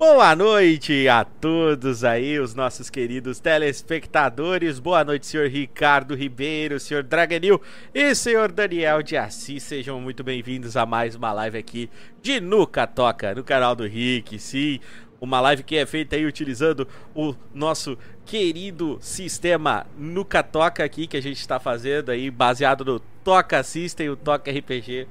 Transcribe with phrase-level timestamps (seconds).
[0.00, 4.78] Boa noite a todos aí, os nossos queridos telespectadores.
[4.78, 7.60] Boa noite, senhor Ricardo Ribeiro, senhor Draganil
[7.92, 9.62] e senhor Daniel de Assis.
[9.62, 11.90] Sejam muito bem-vindos a mais uma live aqui
[12.22, 14.38] de Nuca Toca, no canal do Rick.
[14.38, 14.80] Sim,
[15.20, 21.18] uma live que é feita aí utilizando o nosso querido sistema Nuca Toca aqui que
[21.18, 25.06] a gente está fazendo aí, baseado no Toca System, o Toca RPG.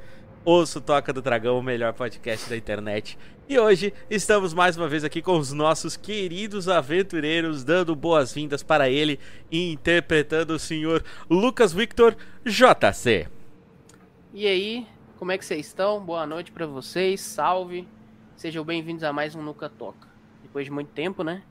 [0.46, 3.18] Ouço Toca do Dragão, o melhor podcast da internet.
[3.48, 8.90] E hoje estamos mais uma vez aqui com os nossos queridos aventureiros, dando boas-vindas para
[8.90, 9.20] ele
[9.52, 12.16] e interpretando o senhor Lucas Victor
[12.46, 13.28] JC.
[14.34, 16.00] E aí, como é que vocês estão?
[16.04, 17.86] Boa noite para vocês, salve.
[18.38, 20.08] Sejam bem-vindos a mais um Nuca Toca.
[20.42, 21.44] Depois de muito tempo, né?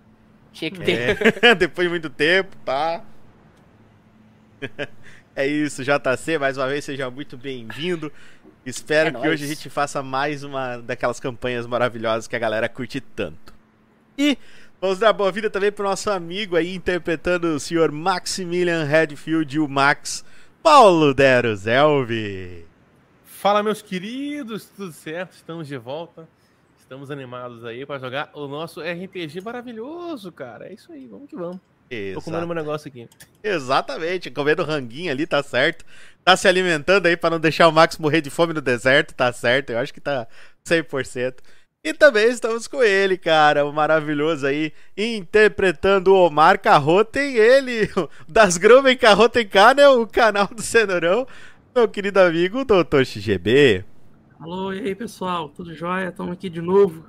[0.50, 1.45] Tinha que ter.
[1.45, 3.04] É, depois de muito tempo, tá?
[5.38, 8.12] É isso, JC, mais uma vez, seja muito bem-vindo.
[8.68, 9.30] Espero é que nóis.
[9.30, 13.54] hoje a gente faça mais uma daquelas campanhas maravilhosas que a galera curte tanto.
[14.16, 14.37] E
[14.80, 19.68] vamos dar boa-vinda também pro nosso amigo aí, interpretando o senhor Maximilian Redfield e o
[19.68, 20.25] Max
[20.62, 22.66] Paulo Deruzelvi.
[23.25, 25.32] Fala, meus queridos, tudo certo?
[25.32, 26.28] Estamos de volta.
[26.78, 30.68] Estamos animados aí para jogar o nosso RPG maravilhoso, cara.
[30.68, 31.60] É isso aí, vamos que vamos.
[31.90, 32.14] Exato.
[32.14, 33.09] Tô comendo meu negócio aqui.
[33.42, 35.85] Exatamente, comendo ranguinho ali, tá certo.
[36.25, 39.33] Tá se alimentando aí para não deixar o Max morrer de fome no deserto, tá
[39.33, 39.71] certo.
[39.71, 40.26] Eu acho que tá
[40.66, 41.37] 100%.
[41.83, 47.88] E também estamos com ele, cara, o maravilhoso aí, interpretando o Omar Carrotem, ele,
[48.28, 51.26] das Grumen Carrotem K, né, o canal do Cenourão,
[51.75, 53.04] meu querido amigo, Dr.
[53.04, 53.85] XGB.
[54.40, 56.09] Alô, e aí, pessoal, tudo jóia?
[56.09, 57.07] Estamos aqui de novo,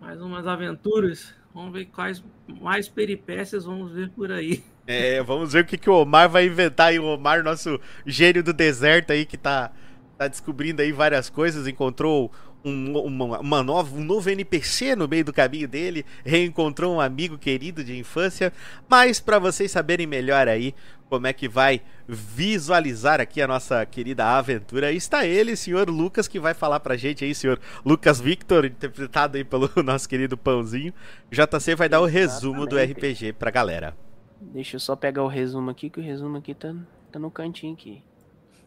[0.00, 2.22] mais umas aventuras, vamos ver quais
[2.60, 4.62] mais peripécias vamos ver por aí.
[4.86, 6.98] É, vamos ver o que, que o Omar vai inventar aí.
[6.98, 9.72] O Omar, nosso gênio do deserto aí, que tá,
[10.18, 12.30] tá descobrindo aí várias coisas, encontrou
[12.66, 17.38] um, uma, uma nova, um novo NPC no meio do caminho dele, reencontrou um amigo
[17.38, 18.52] querido de infância.
[18.88, 20.74] Mas para vocês saberem melhor aí
[21.08, 26.40] como é que vai visualizar aqui a nossa querida aventura, está ele, senhor Lucas, que
[26.40, 30.92] vai falar pra gente aí, senhor Lucas Victor, interpretado aí pelo nosso querido Pãozinho.
[31.30, 33.96] JC vai dar o resumo do RPG pra galera.
[34.40, 36.74] Deixa eu só pegar o resumo aqui, que o resumo aqui tá,
[37.12, 38.02] tá no cantinho aqui.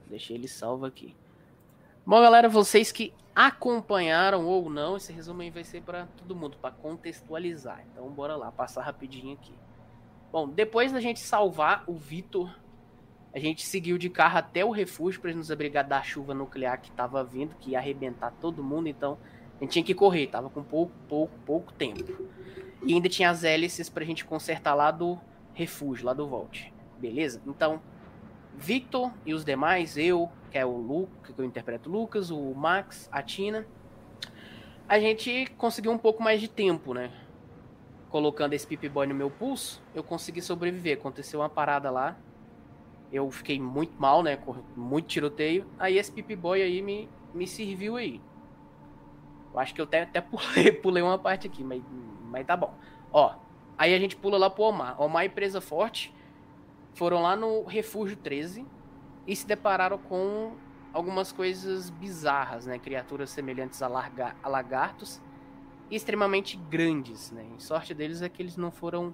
[0.09, 1.13] Deixei ele salvo aqui.
[2.05, 6.57] Bom, galera, vocês que acompanharam ou não, esse resumo aí vai ser para todo mundo,
[6.57, 7.85] para contextualizar.
[7.89, 9.53] Então, bora lá, passar rapidinho aqui.
[10.29, 12.53] Bom, depois da gente salvar o Vitor,
[13.33, 16.89] a gente seguiu de carro até o refúgio para nos abrigar da chuva nuclear que
[16.89, 18.89] estava vindo, que ia arrebentar todo mundo.
[18.89, 19.17] Então,
[19.57, 22.21] a gente tinha que correr, tava com pouco, pouco, pouco tempo.
[22.83, 25.17] E ainda tinha as hélices para a gente consertar lá do
[25.53, 26.73] refúgio, lá do Vault.
[26.97, 27.41] Beleza?
[27.47, 27.81] Então,
[28.57, 32.53] Victor e os demais, eu, que é o Luke, que eu interpreto o Lucas, o
[32.53, 33.65] Max, a Tina,
[34.87, 37.11] a gente conseguiu um pouco mais de tempo, né?
[38.09, 40.97] Colocando esse Pip Boy no meu pulso, eu consegui sobreviver.
[40.97, 42.17] Aconteceu uma parada lá.
[43.11, 44.35] Eu fiquei muito mal, né?
[44.35, 45.65] Com muito tiroteio.
[45.77, 48.19] Aí esse Pip Boy aí me, me serviu aí.
[49.53, 51.83] Eu acho que eu até, até pulei, pulei uma parte aqui, mas,
[52.31, 52.73] mas tá bom.
[53.11, 53.35] Ó,
[53.79, 55.01] Aí a gente pula lá pro Omar.
[55.01, 56.13] Omar e Presa Forte
[56.93, 58.65] foram lá no Refúgio 13
[59.29, 60.53] e se depararam com
[60.91, 62.79] algumas coisas bizarras, né?
[62.79, 65.21] Criaturas semelhantes a, larga, a lagartos
[65.87, 67.45] e extremamente grandes, né?
[67.55, 69.13] E sorte deles é que eles não foram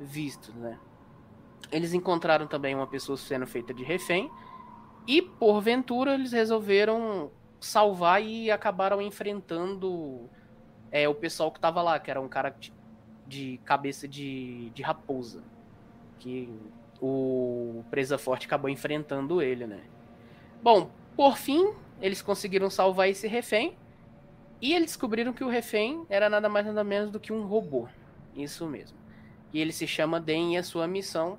[0.00, 0.76] vistos, né?
[1.70, 4.28] Eles encontraram também uma pessoa sendo feita de refém
[5.06, 7.30] e, porventura, eles resolveram
[7.60, 10.28] salvar e acabaram enfrentando
[10.90, 12.56] é, o pessoal que tava lá, que era um cara
[13.24, 15.44] de cabeça de, de raposa.
[16.18, 16.52] Que
[17.00, 19.80] o Presa Forte acabou enfrentando ele, né?
[20.62, 23.76] Bom, por fim, eles conseguiram salvar esse refém.
[24.60, 27.86] E eles descobriram que o refém era nada mais nada menos do que um robô.
[28.34, 28.96] Isso mesmo.
[29.52, 31.38] E ele se chama Den e a sua missão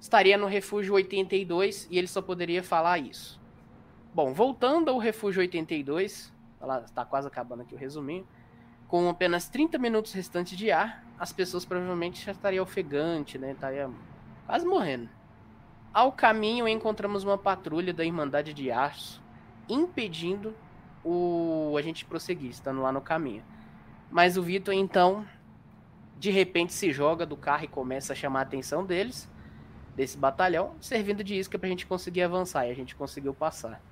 [0.00, 3.40] estaria no Refúgio 82 e ele só poderia falar isso.
[4.14, 6.32] Bom, voltando ao Refúgio 82,
[6.84, 8.26] está quase acabando aqui o resuminho.
[8.86, 13.52] Com apenas 30 minutos restantes de ar, as pessoas provavelmente já estariam ofegantes, né?
[13.52, 13.90] Estaria
[14.48, 15.10] quase morrendo.
[15.92, 19.22] Ao caminho, encontramos uma patrulha da Irmandade de Aço,
[19.68, 20.54] impedindo
[21.04, 23.44] o a gente prosseguir, estando lá no caminho.
[24.10, 25.26] Mas o Vitor, então,
[26.18, 29.30] de repente se joga do carro e começa a chamar a atenção deles,
[29.94, 32.66] desse batalhão, servindo de isca para a gente conseguir avançar.
[32.66, 33.82] E a gente conseguiu passar.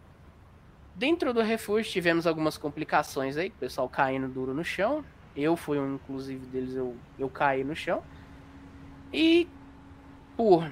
[0.94, 5.04] Dentro do refúgio tivemos algumas complicações aí, o pessoal caindo duro no chão.
[5.36, 8.02] Eu fui um, inclusive, deles, eu, eu caí no chão.
[9.12, 9.46] E
[10.36, 10.70] por.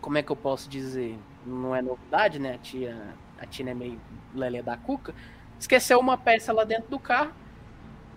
[0.00, 1.18] Como é que eu posso dizer?
[1.44, 2.54] Não é novidade, né?
[2.54, 4.00] A tia, a tia é meio
[4.34, 5.14] lelé da cuca.
[5.58, 7.32] Esqueceu uma peça lá dentro do carro.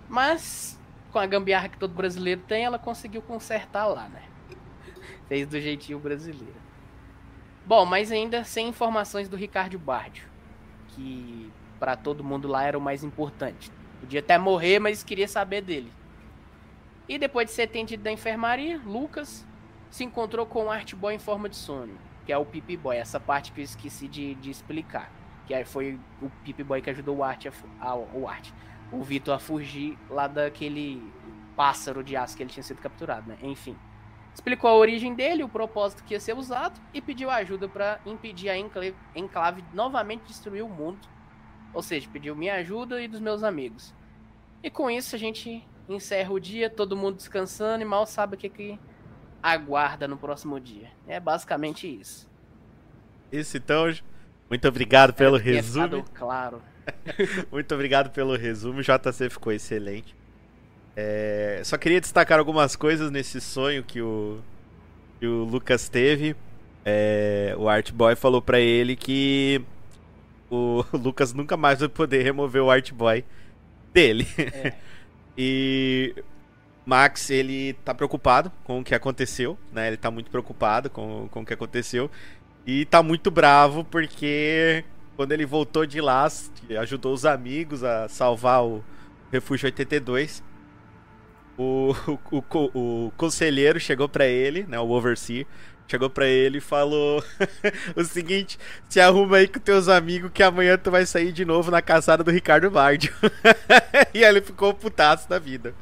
[0.07, 0.79] Mas,
[1.11, 4.23] com a gambiarra que todo brasileiro tem, ela conseguiu consertar lá, né?
[5.27, 6.59] Fez do jeitinho brasileiro.
[7.65, 10.25] Bom, mas ainda sem informações do Ricardo Bardio,
[10.87, 13.71] que para todo mundo lá era o mais importante.
[13.99, 15.91] Podia até morrer, mas queria saber dele.
[17.07, 19.45] E depois de ser atendido da enfermaria, Lucas
[19.89, 22.97] se encontrou com o Art Boy em forma de sono, que é o Pip Boy,
[22.97, 25.11] essa parte que eu esqueci de, de explicar.
[25.47, 28.51] Que foi o Pip Boy que ajudou o Art, a, a, o Art,
[28.91, 31.01] o Vitor a fugir lá daquele
[31.55, 33.37] pássaro de aço que ele tinha sido capturado, né?
[33.41, 33.75] Enfim.
[34.33, 38.49] Explicou a origem dele, o propósito que ia ser usado e pediu ajuda para impedir
[38.49, 40.99] a enclave, enclave novamente destruir o mundo.
[41.73, 43.93] Ou seja, pediu minha ajuda e dos meus amigos.
[44.63, 48.37] E com isso a gente encerra o dia, todo mundo descansando e mal sabe o
[48.37, 48.79] que, que
[49.41, 50.89] aguarda no próximo dia.
[51.07, 52.27] É basicamente isso.
[53.31, 53.93] Isso então,
[54.49, 56.03] muito obrigado pelo é, resumo.
[56.13, 56.61] Claro.
[57.51, 60.15] muito obrigado pelo resumo, o JC ficou excelente.
[60.95, 64.39] É, só queria destacar algumas coisas nesse sonho que o,
[65.19, 66.35] que o Lucas teve.
[66.83, 69.61] É, o Art Boy falou para ele que
[70.49, 73.23] o Lucas nunca mais vai poder remover o Art Boy
[73.93, 74.27] dele.
[74.37, 74.73] É.
[75.37, 76.15] e
[76.89, 79.87] Max, ele tá preocupado com o que aconteceu, né?
[79.87, 82.09] Ele tá muito preocupado com, com o que aconteceu.
[82.65, 84.83] E tá muito bravo porque
[85.15, 86.27] quando ele voltou de lá,
[86.81, 88.83] ajudou os amigos a salvar o
[89.31, 90.43] Refúgio 82
[91.59, 91.93] o,
[92.31, 95.45] o, o, o conselheiro chegou para ele, né, o overseer,
[95.89, 97.21] chegou para ele e falou
[97.95, 101.69] o seguinte: se arruma aí com teus amigos que amanhã tu vai sair de novo
[101.69, 103.13] na caçada do Ricardo Bardio.
[104.13, 105.73] e ele ficou putaço da vida.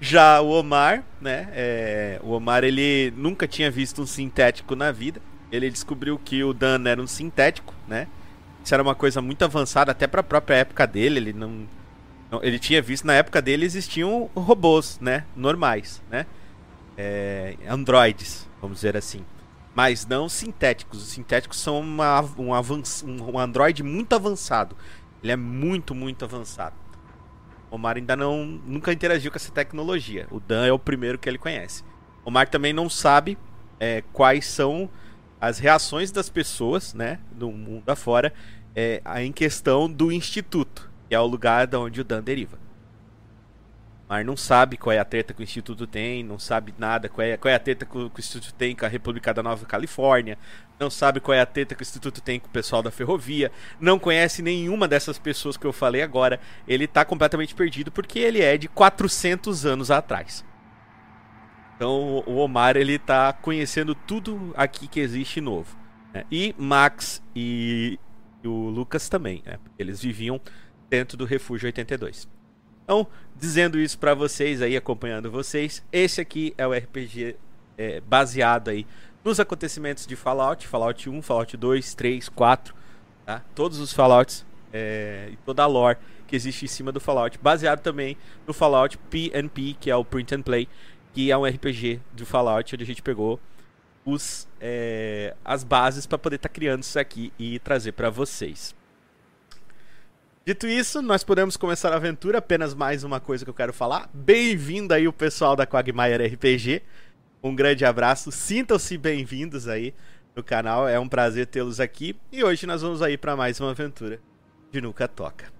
[0.00, 1.48] Já o Omar, né?
[1.52, 5.20] É, o Omar ele nunca tinha visto um sintético na vida.
[5.50, 8.08] Ele descobriu que o Dan era um sintético, né?
[8.62, 11.18] Isso era uma coisa muito avançada até para a própria época dele.
[11.18, 11.66] Ele não
[12.42, 15.24] ele tinha visto, na época dele existiam robôs, né?
[15.36, 16.26] Normais, né?
[16.96, 19.24] É, androides, vamos dizer assim.
[19.74, 21.02] Mas não sintéticos.
[21.02, 24.76] Os sintéticos são uma, um, um, um android muito avançado.
[25.22, 26.74] Ele é muito, muito avançado.
[27.74, 30.26] Omar ainda não nunca interagiu com essa tecnologia.
[30.30, 31.84] O Dan é o primeiro que ele conhece.
[32.24, 33.36] Omar também não sabe
[33.78, 34.88] é, quais são
[35.40, 38.32] as reações das pessoas, né, do mundo afora,
[38.74, 42.58] é, em questão do instituto que é o lugar de onde o Dan deriva.
[44.08, 47.26] Mas não sabe qual é a treta que o Instituto tem, não sabe nada qual
[47.26, 49.42] é, qual é a treta que o, que o Instituto tem com a República da
[49.42, 50.38] Nova Califórnia,
[50.78, 53.50] não sabe qual é a treta que o Instituto tem com o pessoal da ferrovia,
[53.80, 56.38] não conhece nenhuma dessas pessoas que eu falei agora.
[56.68, 60.44] Ele está completamente perdido porque ele é de 400 anos atrás.
[61.76, 65.76] Então o Omar ele tá conhecendo tudo aqui que existe novo.
[66.12, 66.24] Né?
[66.30, 67.98] E Max e,
[68.42, 69.58] e o Lucas também, né?
[69.78, 70.40] Eles viviam
[70.88, 72.28] dentro do Refúgio 82.
[72.84, 77.36] Então, dizendo isso para vocês aí, acompanhando vocês, esse aqui é o RPG
[77.76, 78.86] é, baseado aí
[79.24, 82.74] nos acontecimentos de Fallout, Fallout 1, Fallout 2, 3, 4,
[83.24, 83.42] tá?
[83.54, 87.80] Todos os Fallouts é, e toda a lore que existe em cima do Fallout, baseado
[87.80, 88.16] também
[88.46, 90.68] no Fallout PNP, que é o Print and Play,
[91.14, 93.40] que é um RPG do Fallout onde a gente pegou
[94.04, 98.74] os, é, as bases para poder estar tá criando isso aqui e trazer para vocês.
[100.46, 102.36] Dito isso, nós podemos começar a aventura.
[102.36, 104.10] Apenas mais uma coisa que eu quero falar.
[104.12, 106.82] Bem-vindo aí o pessoal da Quagmire RPG.
[107.42, 108.30] Um grande abraço.
[108.30, 109.94] Sintam-se bem-vindos aí
[110.36, 110.86] no canal.
[110.86, 112.14] É um prazer tê-los aqui.
[112.30, 114.20] E hoje nós vamos aí para mais uma aventura
[114.70, 115.50] de Nuca Toca.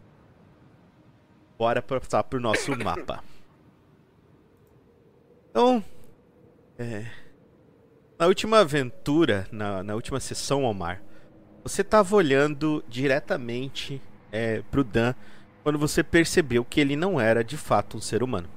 [1.56, 3.24] Bora passar pro nosso mapa.
[5.48, 5.82] Então,
[6.78, 7.06] é,
[8.18, 11.00] na última aventura, na, na última sessão, Omar,
[11.62, 13.98] você estava olhando diretamente
[14.34, 15.14] é, pro Dan
[15.62, 18.48] quando você percebeu que ele não era de fato um ser humano.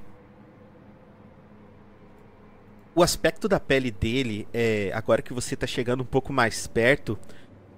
[2.94, 7.16] O aspecto da pele dele, é, agora que você está chegando um pouco mais perto,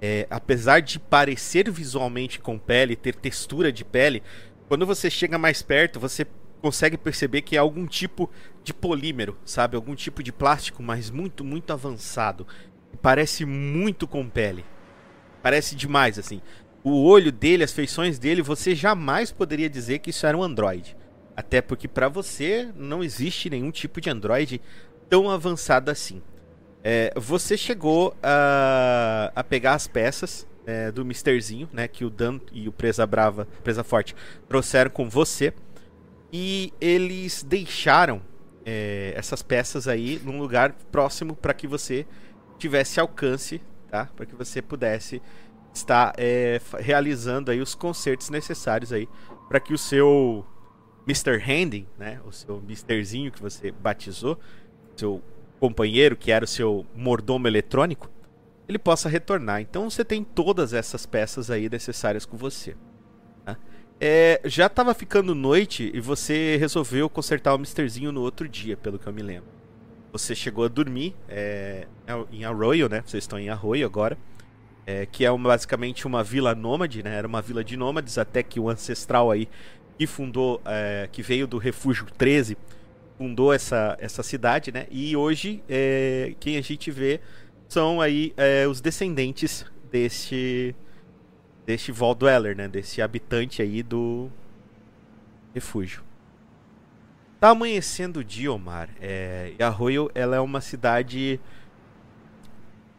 [0.00, 4.22] é, apesar de parecer visualmente com pele, ter textura de pele,
[4.66, 6.26] quando você chega mais perto, você
[6.62, 8.30] consegue perceber que é algum tipo
[8.64, 9.76] de polímero, sabe?
[9.76, 12.46] Algum tipo de plástico, mas muito, muito avançado.
[13.02, 14.64] Parece muito com pele.
[15.42, 16.40] Parece demais, assim
[16.82, 20.96] o olho dele, as feições dele, você jamais poderia dizer que isso era um Android.
[21.36, 24.60] Até porque para você não existe nenhum tipo de Android
[25.08, 26.22] tão avançado assim.
[26.82, 32.40] É, você chegou a, a pegar as peças é, do Misterzinho, né, que o Dan
[32.52, 34.14] e o Presa Brava, Presa Forte,
[34.48, 35.52] trouxeram com você.
[36.32, 38.22] E eles deixaram
[38.64, 42.06] é, essas peças aí num lugar próximo para que você
[42.58, 44.08] tivesse alcance, tá?
[44.14, 45.20] Para que você pudesse
[45.72, 49.08] está é, realizando aí os concertos necessários aí
[49.48, 50.44] para que o seu
[51.06, 51.38] Mr.
[51.38, 52.20] Handing, né?
[52.24, 54.38] O seu Misterzinho que você batizou,
[54.96, 55.22] seu
[55.58, 58.10] companheiro que era o seu mordomo eletrônico,
[58.68, 59.60] ele possa retornar.
[59.60, 62.76] Então você tem todas essas peças aí necessárias com você.
[63.46, 63.56] Né?
[64.00, 68.98] É, já estava ficando noite e você resolveu consertar o Misterzinho no outro dia, pelo
[68.98, 69.48] que eu me lembro.
[70.12, 71.86] Você chegou a dormir é,
[72.32, 73.02] em Arroyo, né?
[73.06, 74.18] Vocês estão em Arroyo agora
[74.86, 77.14] é, que é uma, basicamente uma vila nômade, né?
[77.14, 79.48] Era uma vila de nômades, até que o ancestral aí
[79.98, 82.56] que fundou, é, que veio do Refúgio 13,
[83.18, 84.86] fundou essa, essa cidade, né?
[84.90, 87.20] E hoje é, quem a gente vê
[87.68, 90.74] são aí é, os descendentes deste
[91.66, 92.66] deste Dweller, né?
[92.66, 94.30] Desse habitante aí do
[95.54, 96.02] refúgio.
[97.38, 98.90] Tá amanhecendo o dia, Omar.
[99.00, 101.40] É, e Arroio, ela é uma cidade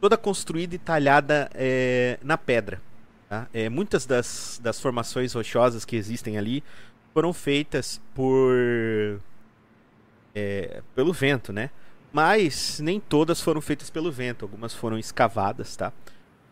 [0.02, 2.82] toda construída e talhada é, na pedra.
[3.30, 3.48] Tá?
[3.54, 6.64] É, muitas das, das formações rochosas que existem ali
[7.14, 9.22] foram feitas por
[10.34, 11.70] é, pelo vento, né?
[12.12, 15.94] Mas nem todas foram feitas pelo vento, algumas foram escavadas, tá?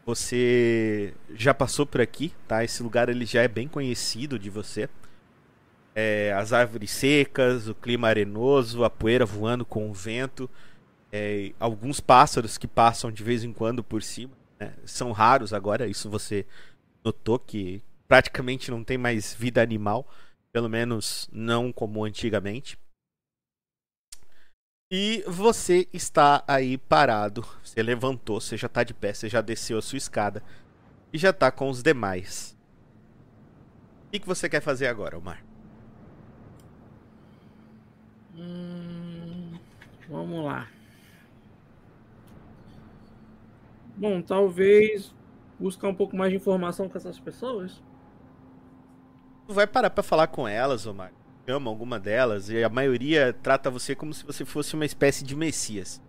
[0.05, 2.63] Você já passou por aqui, tá?
[2.63, 4.87] Esse lugar ele já é bem conhecido de você.
[5.93, 10.49] É, as árvores secas, o clima arenoso, a poeira voando com o vento
[11.11, 14.33] é, alguns pássaros que passam de vez em quando por cima.
[14.59, 14.73] Né?
[14.85, 16.45] São raros agora, isso você
[17.03, 20.07] notou que praticamente não tem mais vida animal,
[20.51, 22.77] pelo menos não como antigamente.
[24.91, 29.77] E você está aí parado, você levantou, você já está de pé, você já desceu
[29.77, 30.43] a sua escada
[31.13, 32.57] e já está com os demais.
[34.07, 35.43] O que, você quer fazer agora, Omar?
[38.35, 39.59] Hum,
[40.09, 40.67] vamos lá.
[43.99, 45.13] Bom, talvez
[45.59, 47.83] buscar um pouco mais de informação com essas pessoas.
[49.45, 51.11] Tu vai parar para falar com elas, Omar?
[51.45, 55.35] Ama alguma delas e a maioria trata você como se você fosse uma espécie de
[55.35, 56.01] messias.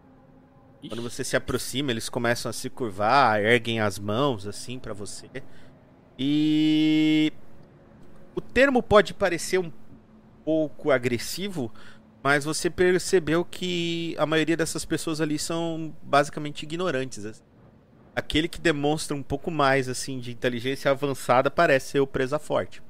[0.81, 0.89] Ixi.
[0.89, 5.29] Quando você se aproxima, eles começam a se curvar, erguem as mãos assim para você.
[6.17, 7.33] E
[8.37, 9.73] o termo pode parecer um
[10.45, 11.73] pouco agressivo,
[12.23, 17.43] mas você percebeu que a maioria dessas pessoas ali são basicamente ignorantes.
[18.21, 22.83] Aquele que demonstra um pouco mais assim de inteligência avançada parece ser o presa forte.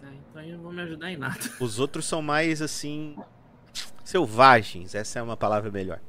[0.00, 1.40] É, então eu não vou me ajudar em nada.
[1.60, 3.16] Os outros são mais assim
[4.04, 6.00] selvagens, essa é uma palavra melhor.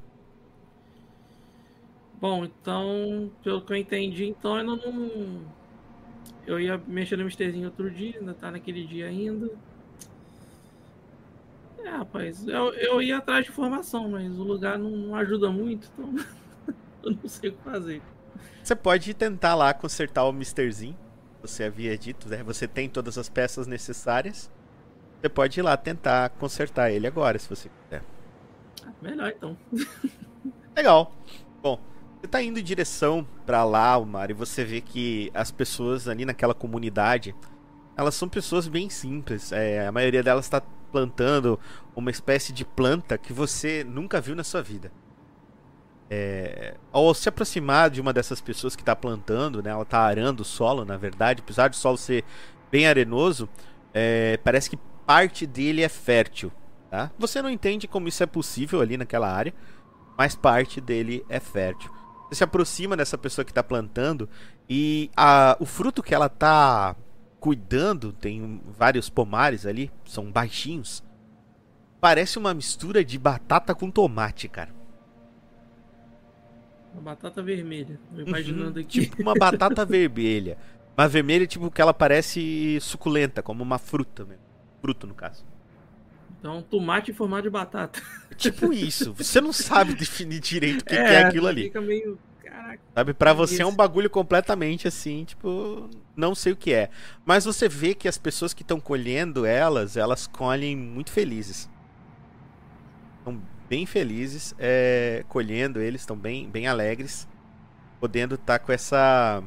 [2.22, 5.42] Bom, então, pelo que eu entendi, então eu não.
[6.46, 9.50] Eu ia mexer no misterzinho outro dia, ainda tá naquele dia ainda.
[11.88, 15.90] É, rapaz, eu, eu ia atrás de informação, mas o lugar não, não ajuda muito,
[15.94, 16.14] então
[17.02, 18.02] eu não sei o que fazer.
[18.62, 20.98] Você pode tentar lá consertar o Misterzinho.
[21.42, 22.44] Você havia dito, né?
[22.44, 24.52] Você tem todas as peças necessárias.
[25.22, 28.04] Você pode ir lá tentar consertar ele agora, se você quiser.
[28.86, 29.58] Ah, melhor então.
[30.76, 31.14] Legal.
[31.64, 31.80] Bom,
[32.20, 36.26] você tá indo em direção para lá, Omar, e você vê que as pessoas ali
[36.26, 37.34] naquela comunidade,
[37.96, 39.54] elas são pessoas bem simples.
[39.54, 40.62] É, a maioria delas está
[40.98, 41.60] plantando
[41.96, 44.92] uma espécie de planta que você nunca viu na sua vida.
[46.10, 50.40] É, ao se aproximar de uma dessas pessoas que está plantando, né, ela está arando
[50.40, 52.24] o solo, na verdade, apesar do solo ser
[52.72, 53.48] bem arenoso,
[53.94, 56.52] é, parece que parte dele é fértil.
[56.90, 57.12] Tá?
[57.20, 59.54] Você não entende como isso é possível ali naquela área,
[60.18, 61.92] mas parte dele é fértil.
[62.30, 64.28] Você se aproxima dessa pessoa que está plantando
[64.70, 66.96] e a, o fruto que ela está
[67.40, 71.04] cuidando, tem vários pomares ali, são baixinhos.
[72.00, 74.76] Parece uma mistura de batata com tomate, cara.
[76.94, 78.00] Uma batata vermelha.
[78.10, 78.28] Tô uhum.
[78.28, 79.02] imaginando aqui.
[79.02, 80.58] Tipo uma batata vermelha.
[80.96, 84.44] Mas vermelha, tipo, que ela parece suculenta, como uma fruta mesmo.
[84.82, 85.46] Fruto, no caso.
[86.40, 88.02] Então, tomate em formato de batata.
[88.36, 89.14] Tipo isso.
[89.14, 91.64] Você não sabe definir direito o que é, que é aquilo ali.
[91.64, 92.18] Fica meio
[92.50, 92.80] Caraca.
[92.94, 96.90] Sabe, pra você é um bagulho completamente assim, tipo, não sei o que é.
[97.26, 101.70] Mas você vê que as pessoas que estão colhendo elas, elas colhem muito felizes.
[103.20, 107.28] Estão bem felizes, é, colhendo eles, estão bem, bem alegres,
[108.00, 109.44] podendo estar tá com essa.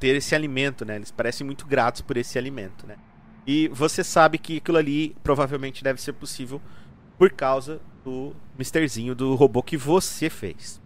[0.00, 0.96] ter esse alimento, né?
[0.96, 2.96] Eles parecem muito gratos por esse alimento, né?
[3.46, 6.60] E você sabe que aquilo ali provavelmente deve ser possível
[7.16, 10.80] por causa do Misterzinho, do robô que você fez.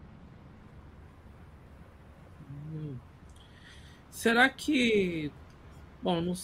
[4.21, 5.33] Será que.
[6.03, 6.35] Bom, não...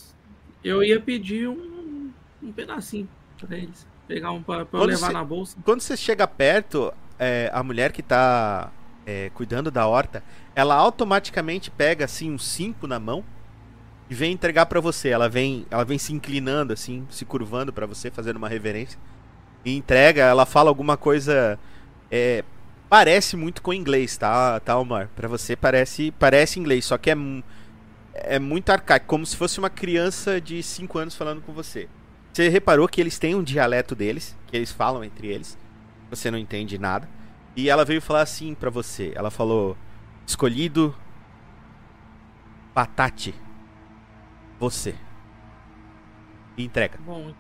[0.65, 2.11] eu ia pedir um,
[2.43, 3.07] um pedacinho
[3.39, 3.87] pra eles.
[4.09, 5.59] Pegar um pra, pra eu levar na bolsa.
[5.62, 8.73] Quando você chega perto, é, a mulher que tá
[9.05, 13.23] é, cuidando da horta, ela automaticamente pega assim uns cinco na mão
[14.09, 15.11] e vem entregar para você.
[15.11, 18.99] Ela vem, ela vem se inclinando assim, se curvando para você, fazendo uma reverência.
[19.67, 21.59] E entrega, ela fala alguma coisa
[22.11, 22.43] é,
[22.89, 25.11] parece muito com inglês, tá, tá Omar?
[25.15, 27.15] Para você parece parece inglês, só que é
[28.24, 31.88] é muito arcaico, como se fosse uma criança de 5 anos falando com você.
[32.33, 35.59] Você reparou que eles têm um dialeto deles, que eles falam entre eles.
[36.11, 37.09] Você não entende nada.
[37.55, 39.12] E ela veio falar assim para você.
[39.14, 39.76] Ela falou:
[40.26, 40.94] "Escolhido
[42.76, 43.35] Batate.
[44.61, 44.94] Você.
[46.59, 46.98] E entrega.
[46.98, 47.35] Bom,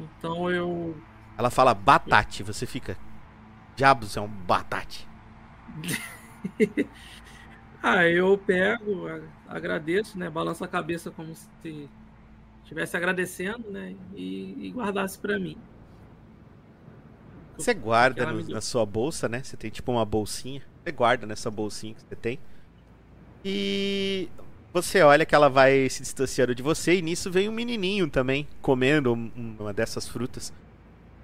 [0.00, 1.00] então eu.
[1.38, 2.98] Ela fala batate, você fica.
[3.76, 5.06] Diabos é um batate.
[7.86, 9.06] ah, eu pego,
[9.46, 10.30] agradeço, né?
[10.30, 11.86] Balanço a cabeça como se
[12.62, 13.94] estivesse agradecendo, né?
[14.14, 15.58] E, e guardasse para mim.
[17.58, 19.42] Você guarda no, na sua bolsa, né?
[19.42, 20.62] Você tem tipo uma bolsinha.
[20.82, 22.38] Você guarda nessa bolsinha que você tem.
[23.44, 24.30] E
[24.72, 28.48] você olha que ela vai se distanciando de você e nisso vem um menininho também
[28.62, 30.54] comendo uma dessas frutas.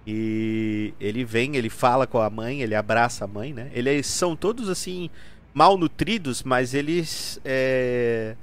[0.06, 3.70] E ele vem, ele fala com a mãe, ele abraça a mãe, né?
[3.72, 5.08] Eles são todos assim
[5.52, 8.36] mal nutridos, mas eles é,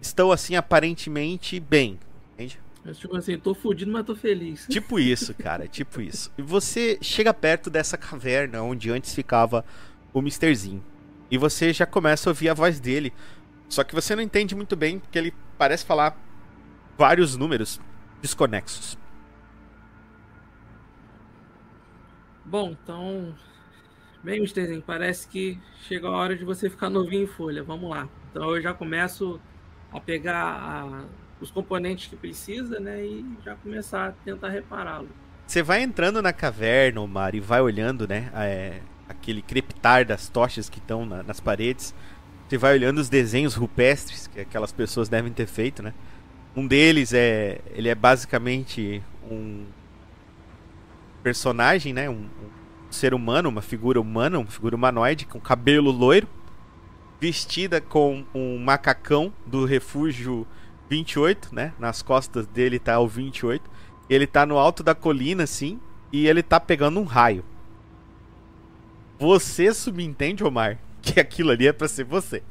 [0.00, 1.98] estão assim aparentemente bem,
[2.34, 2.58] entende?
[2.94, 4.64] tipo assim, tô fudido, mas tô feliz.
[4.70, 6.30] Tipo isso, cara, tipo isso.
[6.38, 9.64] E você chega perto dessa caverna onde antes ficava
[10.12, 10.84] o Misterzinho.
[11.28, 13.12] E você já começa a ouvir a voz dele
[13.68, 16.16] só que você não entende muito bem, porque ele parece falar
[16.96, 17.80] vários números
[18.22, 18.96] desconexos.
[22.44, 23.34] Bom, então.
[24.26, 27.62] Bem, Misterzinho, parece que chegou a hora de você ficar novinho em folha.
[27.62, 28.08] Vamos lá.
[28.28, 29.40] Então eu já começo
[29.92, 31.04] a pegar a,
[31.40, 33.06] os componentes que precisa, né?
[33.06, 35.08] E já começar a tentar repará-lo.
[35.46, 38.28] Você vai entrando na caverna, Omar, e vai olhando, né?
[38.34, 41.94] É, aquele crepitar das tochas que estão na, nas paredes.
[42.48, 45.94] Você vai olhando os desenhos rupestres que aquelas pessoas devem ter feito, né?
[46.56, 47.60] Um deles é.
[47.70, 49.66] Ele é basicamente um
[51.22, 52.10] personagem, né?
[52.10, 52.55] Um, um
[52.96, 56.26] ser humano, uma figura humana, uma figura humanoide, com cabelo loiro,
[57.20, 60.46] vestida com um macacão do refúgio
[60.88, 61.72] 28, né?
[61.78, 63.68] Nas costas dele tá o 28.
[64.08, 65.80] Ele tá no alto da colina, assim,
[66.12, 67.44] e ele tá pegando um raio.
[69.18, 72.42] Você subentende, Omar, que aquilo ali é para ser você.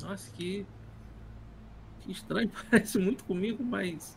[0.00, 0.64] Nossa, que,
[2.00, 4.16] que estranho, parece muito comigo, mas.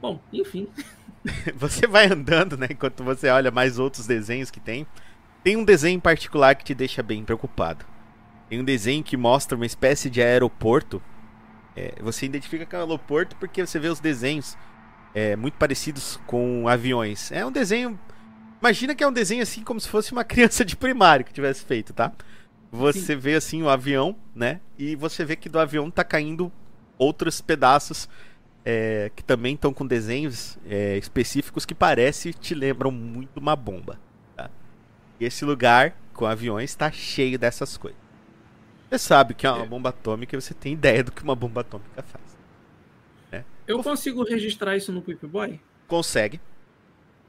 [0.00, 0.68] Bom, enfim.
[1.54, 2.68] você vai andando, né?
[2.70, 4.86] Enquanto você olha mais outros desenhos que tem.
[5.42, 7.84] Tem um desenho em particular que te deixa bem preocupado.
[8.48, 11.02] Tem um desenho que mostra uma espécie de aeroporto.
[11.76, 14.56] É, você identifica que é um aeroporto porque você vê os desenhos
[15.14, 17.30] é, muito parecidos com aviões.
[17.32, 17.98] É um desenho
[18.60, 21.64] Imagina que é um desenho assim como se fosse uma criança de primário que tivesse
[21.64, 22.12] feito, tá?
[22.70, 23.16] Você Sim.
[23.16, 24.60] vê assim o avião, né?
[24.78, 26.52] E você vê que do avião tá caindo
[26.98, 28.08] outros pedaços
[28.64, 33.98] é, que também estão com desenhos é, específicos que parece te lembram muito uma bomba.
[34.36, 34.50] Tá?
[35.18, 38.00] E esse lugar com aviões está cheio dessas coisas.
[38.88, 39.66] Você sabe que é uma é.
[39.68, 42.38] bomba atômica e você tem ideia do que uma bomba atômica faz.
[43.30, 43.44] Né?
[43.66, 45.60] Eu consigo registrar isso no Pip-Boy?
[45.86, 46.40] Consegue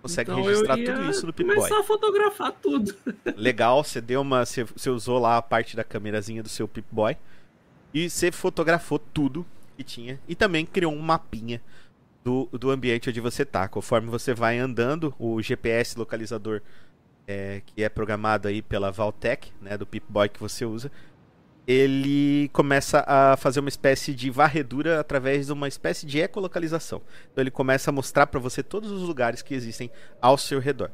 [0.02, 1.56] consegue então registrar tudo isso no Pip-Boy.
[1.56, 2.96] começar a fotografar tudo.
[3.38, 7.16] Legal, você deu uma, você, você usou lá a parte da câmerazinha do seu Pip-Boy
[7.94, 9.46] e você fotografou tudo
[9.82, 11.62] que tinha e também criou um mapinha
[12.24, 13.68] do, do ambiente onde você tá.
[13.68, 16.62] Conforme você vai andando, o GPS localizador
[17.28, 20.92] é, que é programado aí pela Valtech, né, do Pip-Boy que você usa,
[21.68, 27.02] ele começa a fazer uma espécie de varredura através de uma espécie de ecolocalização.
[27.32, 29.90] Então ele começa a mostrar para você todos os lugares que existem
[30.22, 30.92] ao seu redor.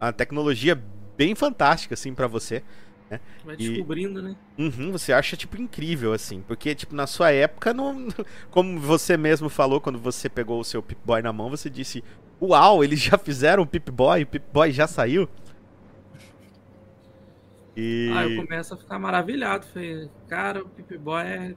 [0.00, 0.80] Uma tecnologia
[1.16, 2.62] bem fantástica assim para você.
[3.10, 3.20] Né?
[3.44, 4.22] Vai descobrindo, e...
[4.22, 4.36] né?
[4.56, 8.08] Uhum, você acha tipo incrível assim, porque tipo na sua época não,
[8.50, 12.04] como você mesmo falou quando você pegou o seu Pip-Boy na mão, você disse:
[12.40, 15.28] "Uau, eles já fizeram o Pip-Boy, o Pip-Boy já saiu".
[17.76, 18.10] E...
[18.14, 19.66] Ah, eu começo a ficar maravilhado.
[19.66, 21.54] Falei, cara, o Pip Boy é,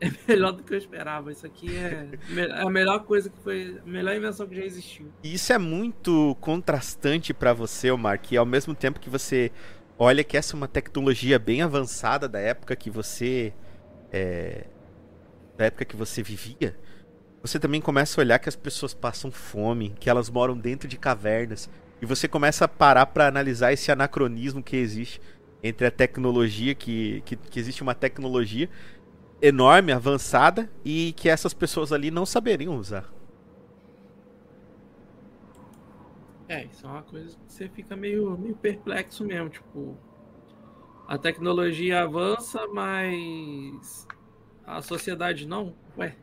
[0.00, 1.32] é melhor do que eu esperava.
[1.32, 5.10] Isso aqui é, é a melhor coisa que foi, a melhor invenção que já existiu.
[5.22, 9.50] E isso é muito contrastante para você, Omar, que ao mesmo tempo que você
[10.00, 13.52] olha que essa é uma tecnologia bem avançada da época que você.
[14.10, 14.64] É,
[15.56, 16.74] da época que você vivia.
[17.42, 20.96] Você também começa a olhar que as pessoas passam fome, que elas moram dentro de
[20.96, 25.20] cavernas, e você começa a parar para analisar esse anacronismo que existe
[25.62, 28.68] entre a tecnologia, que, que, que, existe uma tecnologia
[29.40, 33.10] enorme, avançada, e que essas pessoas ali não saberiam usar.
[36.50, 39.96] É, isso é uma coisa que você fica meio, meio perplexo mesmo, tipo.
[41.06, 44.04] a tecnologia avança, mas
[44.66, 45.76] a sociedade não?
[45.96, 46.16] Ué.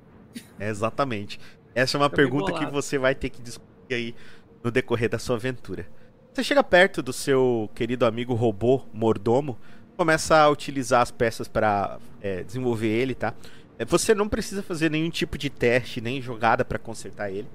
[0.60, 1.40] É exatamente.
[1.74, 4.16] Essa é uma pergunta que você vai ter que discutir aí
[4.62, 5.88] no decorrer da sua aventura.
[6.34, 9.58] Você chega perto do seu querido amigo robô mordomo,
[9.96, 13.34] começa a utilizar as peças para é, desenvolver ele, tá?
[13.80, 17.48] É, você não precisa fazer nenhum tipo de teste, nem jogada para consertar ele,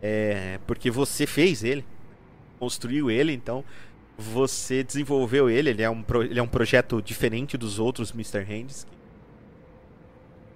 [0.00, 1.84] é, porque você fez ele,
[2.62, 3.64] construiu ele, então
[4.16, 5.70] você desenvolveu ele.
[5.70, 8.44] Ele é um, ele é um projeto diferente dos outros Mr.
[8.44, 8.86] Hands.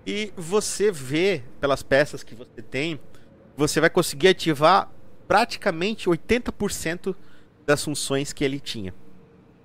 [0.07, 3.01] E você vê pelas peças que você tem,
[3.57, 4.89] você vai conseguir ativar
[5.27, 7.17] praticamente 80%
[7.67, 8.95] das funções que ele tinha.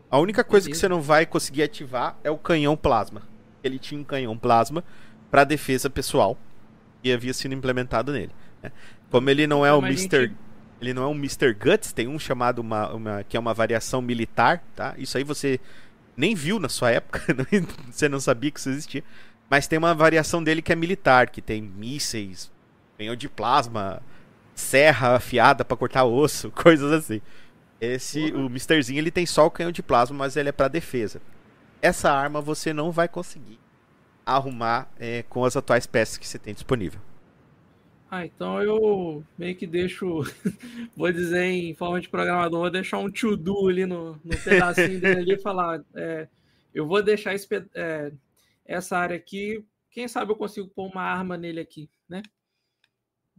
[0.10, 3.21] A única coisa que você não vai conseguir ativar é o canhão plasma.
[3.63, 4.84] Ele tinha um canhão plasma
[5.30, 6.36] para defesa pessoal
[7.04, 8.32] e havia sido implementado nele.
[8.63, 8.71] Né?
[9.12, 10.21] Como ele não é o Mr.
[10.21, 10.50] Gente...
[10.82, 11.54] Ele não é um Mr.
[11.54, 14.96] Guts, tem um chamado uma, uma, que é uma variação militar, tá?
[14.98, 15.60] Isso aí você
[16.17, 17.22] nem viu na sua época,
[17.89, 19.04] você não sabia que isso existia.
[19.50, 22.52] Mas tem uma variação dele que é militar, que tem mísseis,
[22.98, 24.02] canhão de plasma,
[24.56, 27.22] serra afiada para cortar osso, coisas assim.
[27.80, 28.46] Esse, uhum.
[28.46, 31.22] o Mrzinho, ele tem só o canhão de plasma, mas ele é para defesa.
[31.82, 33.60] Essa arma você não vai conseguir
[34.26, 37.00] arrumar é, com as atuais peças que você tem disponível.
[38.13, 40.21] Ah, então eu meio que deixo,
[40.97, 45.21] vou dizer em forma de programador, vou deixar um to-do ali no, no pedacinho dele
[45.21, 46.28] ali e falar, é,
[46.76, 48.12] eu vou deixar esse, é,
[48.65, 52.21] essa área aqui, quem sabe eu consigo pôr uma arma nele aqui, né?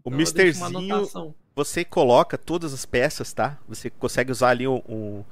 [0.02, 3.58] O então, Misterzinho, você coloca todas as peças, tá?
[3.68, 5.24] Você consegue usar ali um, um,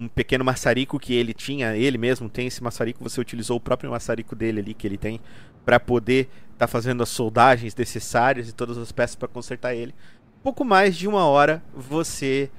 [0.00, 3.90] um, pequeno maçarico que ele tinha, ele mesmo tem esse maçarico, você utilizou o próprio
[3.90, 5.18] maçarico dele ali que ele tem
[5.64, 9.94] para poder estar tá fazendo as soldagens necessárias e todas as peças para consertar ele.
[10.42, 12.50] Pouco mais de uma hora você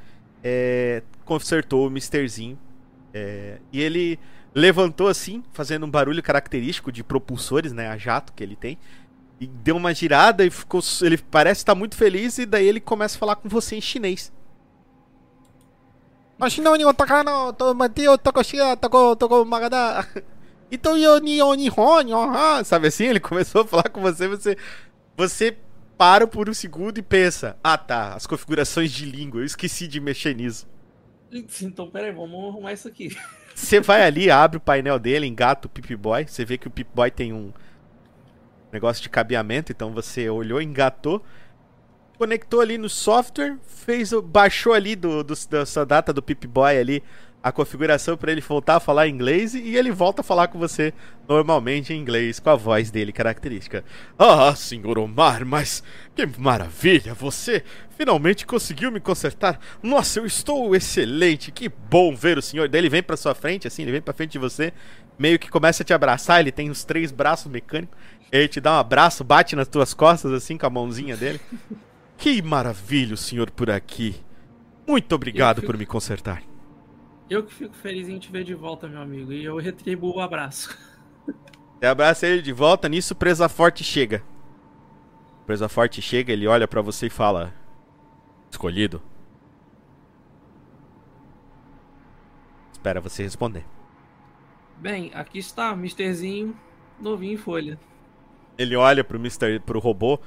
[0.44, 2.58] é, consertou o Misterzinho
[3.14, 4.20] é, e ele
[4.56, 8.78] levantou assim, fazendo um barulho característico de propulsores, né, a jato que ele tem.
[9.40, 10.80] E deu uma girada e ficou.
[11.02, 14.32] Ele parece estar muito feliz e daí ele começa a falar com você em chinês.
[16.62, 16.94] Então eu
[22.64, 23.06] Sabe assim?
[23.06, 24.58] Ele começou a falar com você, você.
[25.16, 25.58] Você
[25.98, 30.00] para por um segundo e pensa: Ah tá, as configurações de língua, eu esqueci de
[30.00, 30.68] mexer nisso.
[31.62, 33.16] Então, peraí, vamos arrumar isso aqui.
[33.56, 36.26] Você vai ali, abre o painel dele, engata o Pip Boy.
[36.28, 37.54] Você vê que o Pip Boy tem um
[38.72, 41.24] negócio de cabeamento, então você olhou, engatou,
[42.18, 46.76] conectou ali no software, fez, baixou ali do, do da sua data do Pip Boy
[46.76, 47.04] ali
[47.44, 50.94] a configuração para ele voltar a falar inglês e ele volta a falar com você
[51.28, 53.84] normalmente em inglês, com a voz dele característica.
[54.18, 55.84] Ah, senhor Omar, mas
[56.16, 57.14] que maravilha!
[57.14, 57.62] Você
[57.98, 59.60] finalmente conseguiu me consertar.
[59.82, 61.52] Nossa, eu estou excelente.
[61.52, 62.70] Que bom ver o senhor.
[62.70, 64.72] Daí ele vem para sua frente, assim, ele vem para frente de você,
[65.20, 66.40] meio que começa a te abraçar.
[66.40, 67.98] Ele tem os três braços mecânicos.
[68.32, 71.42] Ele te dá um abraço, bate nas tuas costas, assim, com a mãozinha dele.
[72.18, 74.16] que maravilha o senhor por aqui.
[74.88, 76.53] Muito obrigado por me consertar.
[77.30, 79.32] Eu que fico feliz em te ver de volta, meu amigo.
[79.32, 80.78] E eu retribuo o abraço.
[81.80, 84.24] Você abraça ele de volta, nisso Presa Forte chega.
[85.46, 87.54] Presa Forte chega, ele olha para você e fala:
[88.50, 89.02] Escolhido.
[92.72, 93.66] Espera você responder.
[94.78, 96.56] Bem, aqui está, Misterzinho,
[97.00, 97.80] novinho em folha.
[98.58, 100.20] Ele olha pro Mister, pro robô,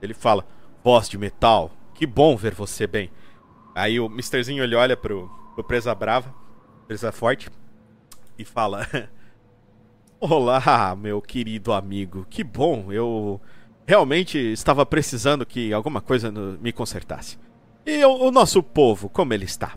[0.00, 0.46] ele fala:
[0.82, 3.10] Voz de metal, que bom ver você bem.
[3.74, 6.32] Aí o Misterzinho ele olha pro, pro Presa Brava,
[6.86, 7.50] Presa Forte,
[8.38, 8.86] e fala:
[10.20, 13.40] Olá, meu querido amigo, que bom, eu
[13.84, 17.38] realmente estava precisando que alguma coisa me consertasse.
[17.84, 19.76] E o, o nosso povo, como ele está?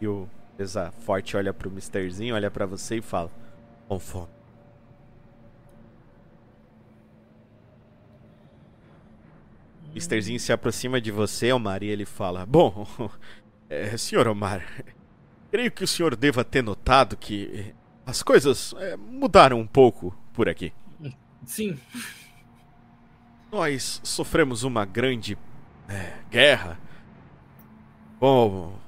[0.00, 3.30] E o Presa Forte olha pro Misterzinho, olha para você e fala:
[3.86, 4.28] Com fome.
[9.94, 12.88] Misterzinho se aproxima de você, Omar, e ele fala: Bom,
[13.70, 14.64] é, senhor Omar,
[15.52, 17.74] Creio que o senhor deva ter notado que
[18.06, 20.72] as coisas é, mudaram um pouco por aqui.
[21.44, 21.78] Sim.
[23.52, 25.36] Nós sofremos uma grande
[25.90, 26.80] é, guerra.
[28.18, 28.78] Bom,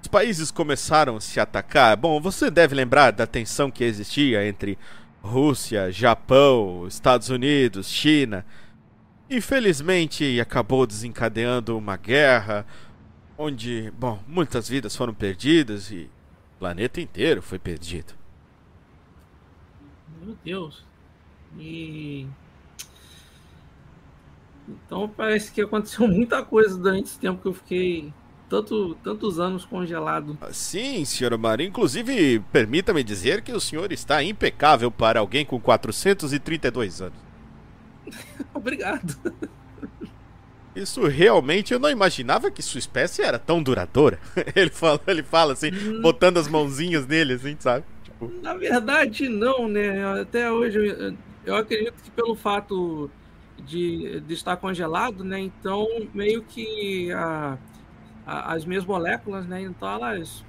[0.00, 1.94] os países começaram a se atacar.
[1.94, 4.78] Bom, você deve lembrar da tensão que existia entre
[5.22, 8.46] Rússia, Japão, Estados Unidos, China.
[9.28, 12.64] Infelizmente, acabou desencadeando uma guerra
[13.36, 16.10] onde, bom, muitas vidas foram perdidas e
[16.56, 18.14] o planeta inteiro foi perdido.
[20.22, 20.84] Meu Deus.
[21.58, 22.26] E
[24.68, 28.12] então parece que aconteceu muita coisa durante esse tempo que eu fiquei
[28.48, 30.38] tanto, tantos anos congelado.
[30.50, 31.60] Sim, senhor Omar.
[31.60, 37.18] Inclusive, permita-me dizer que o senhor está impecável para alguém com 432 anos.
[38.54, 39.16] Obrigado.
[40.74, 44.18] Isso realmente eu não imaginava que sua espécie era tão duradoura.
[44.56, 46.00] Ele fala, ele fala assim, hum.
[46.00, 47.84] botando as mãozinhas nele, assim, sabe?
[48.02, 48.32] Tipo...
[48.42, 50.20] Na verdade, não, né?
[50.20, 51.14] Até hoje eu,
[51.46, 53.10] eu acredito que pelo fato
[53.58, 55.38] de, de estar congelado, né?
[55.38, 57.56] Então meio que a,
[58.26, 59.62] a, as minhas moléculas, né?
[59.62, 60.44] Então elas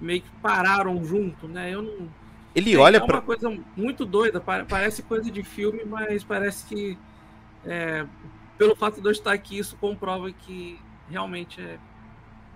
[0.00, 1.74] meio que pararam junto, né?
[1.74, 2.08] Eu não.
[2.54, 3.16] Ele é, olha para.
[3.16, 6.98] É uma coisa muito doida, parece coisa de filme, mas parece que
[7.64, 8.06] é,
[8.58, 10.78] pelo fato de eu estar aqui, isso comprova que
[11.08, 11.78] realmente é,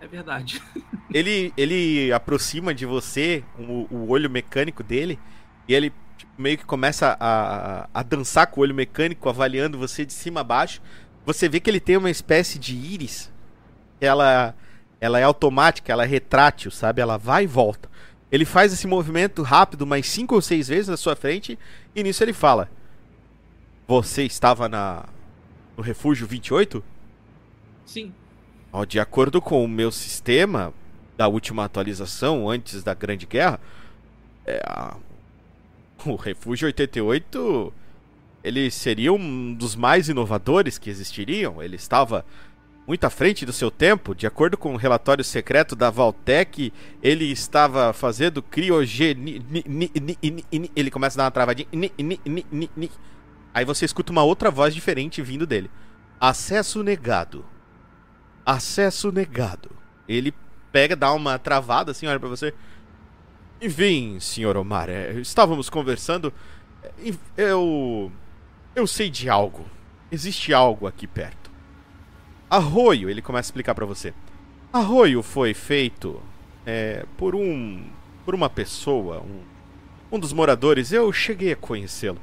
[0.00, 0.62] é verdade.
[1.10, 5.18] Ele, ele aproxima de você o, o olho mecânico dele
[5.66, 10.04] e ele tipo, meio que começa a, a dançar com o olho mecânico, avaliando você
[10.04, 10.82] de cima a baixo.
[11.24, 13.32] Você vê que ele tem uma espécie de íris.
[13.98, 14.54] Ela,
[15.00, 17.00] ela é automática, ela é retrátil, sabe?
[17.00, 17.88] Ela vai e volta.
[18.30, 21.58] Ele faz esse movimento rápido, mais cinco ou seis vezes na sua frente,
[21.94, 22.70] e nisso ele fala:
[23.86, 25.06] Você estava na
[25.78, 26.82] no Refúgio 28?
[27.86, 28.12] Sim.
[28.72, 30.74] Ó, de acordo com o meu sistema
[31.16, 33.60] da última atualização, antes da Grande Guerra,
[34.44, 34.96] é, a...
[36.04, 37.72] o Refúgio 88
[38.42, 41.62] ele seria um dos mais inovadores que existiriam.
[41.62, 42.24] Ele estava
[42.86, 44.14] muito à frente do seu tempo.
[44.14, 46.72] De acordo com o um relatório secreto da Valtec,
[47.02, 49.40] ele estava fazendo criogenia.
[50.74, 51.68] Ele começa a dar uma travadinha.
[53.58, 55.68] Aí você escuta uma outra voz diferente vindo dele.
[56.20, 57.44] Acesso negado.
[58.46, 59.68] Acesso negado.
[60.08, 60.32] Ele
[60.70, 62.54] pega, dá uma travada assim, olha pra você.
[63.60, 66.32] Enfim, senhor Omar, é, estávamos conversando.
[67.36, 68.12] Eu.
[68.76, 69.66] Eu sei de algo.
[70.12, 71.50] Existe algo aqui perto.
[72.48, 74.14] Arroio, ele começa a explicar para você.
[74.72, 76.22] Arroio foi feito
[76.64, 77.90] é, por um.
[78.24, 79.42] por uma pessoa, um,
[80.12, 80.92] um dos moradores.
[80.92, 82.20] Eu cheguei a conhecê-lo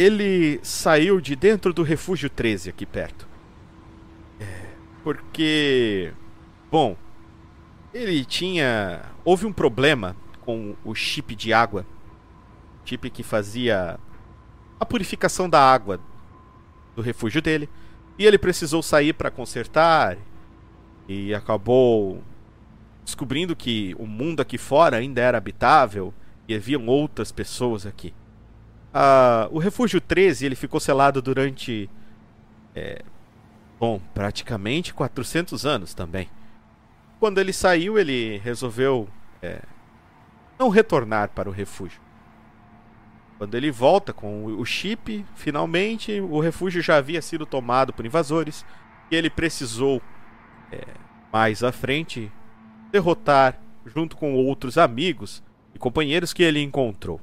[0.00, 3.28] ele saiu de dentro do refúgio 13 aqui perto.
[4.40, 4.66] É,
[5.04, 6.12] porque.
[6.70, 6.96] Bom,
[7.92, 9.02] ele tinha.
[9.22, 11.84] Houve um problema com o chip de água.
[12.82, 14.00] Chip que fazia
[14.78, 16.00] a purificação da água
[16.96, 17.68] do refúgio dele.
[18.18, 20.16] E ele precisou sair para consertar.
[21.06, 22.22] E acabou
[23.04, 26.14] descobrindo que o mundo aqui fora ainda era habitável
[26.48, 28.14] e haviam outras pessoas aqui.
[28.92, 31.88] Uh, o Refúgio 13 ele ficou selado durante.
[32.74, 33.02] É,
[33.78, 36.28] bom, praticamente 400 anos também.
[37.18, 39.08] Quando ele saiu, ele resolveu
[39.42, 39.60] é,
[40.58, 42.00] não retornar para o refúgio.
[43.38, 48.66] Quando ele volta com o chip, finalmente o refúgio já havia sido tomado por invasores
[49.10, 50.02] e ele precisou,
[50.70, 50.84] é,
[51.32, 52.30] mais à frente,
[52.92, 55.42] derrotar, junto com outros amigos
[55.74, 57.20] e companheiros que ele encontrou.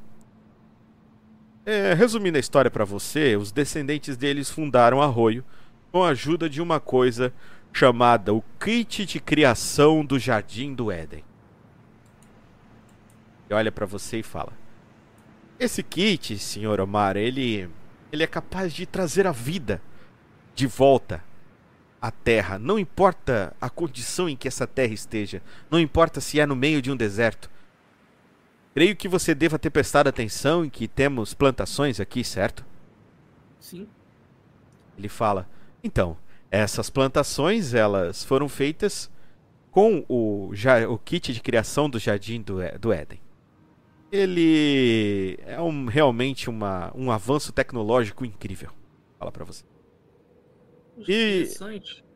[1.70, 5.44] É, resumindo a história para você, os descendentes deles fundaram Arroio
[5.92, 7.34] com a ajuda de uma coisa
[7.74, 11.26] chamada o kit de criação do Jardim do Éden.
[13.50, 14.54] E olha para você e fala:
[15.60, 17.70] Esse kit, senhor Omar, ele
[18.14, 19.82] ele é capaz de trazer a vida
[20.56, 21.22] de volta
[22.02, 26.46] à Terra, não importa a condição em que essa terra esteja, não importa se é
[26.46, 27.50] no meio de um deserto,
[28.78, 32.64] Creio que você deva ter prestado atenção em que temos plantações aqui, certo?
[33.60, 33.88] Sim.
[34.96, 35.50] Ele fala:
[35.84, 36.16] "Então,
[36.52, 39.10] essas plantações, elas foram feitas
[39.72, 40.52] com o,
[40.90, 43.20] o kit de criação do Jardim do, do Éden.
[44.12, 48.70] Ele é um, realmente uma, um avanço tecnológico incrível.
[49.18, 49.66] Fala para você.
[51.00, 51.50] E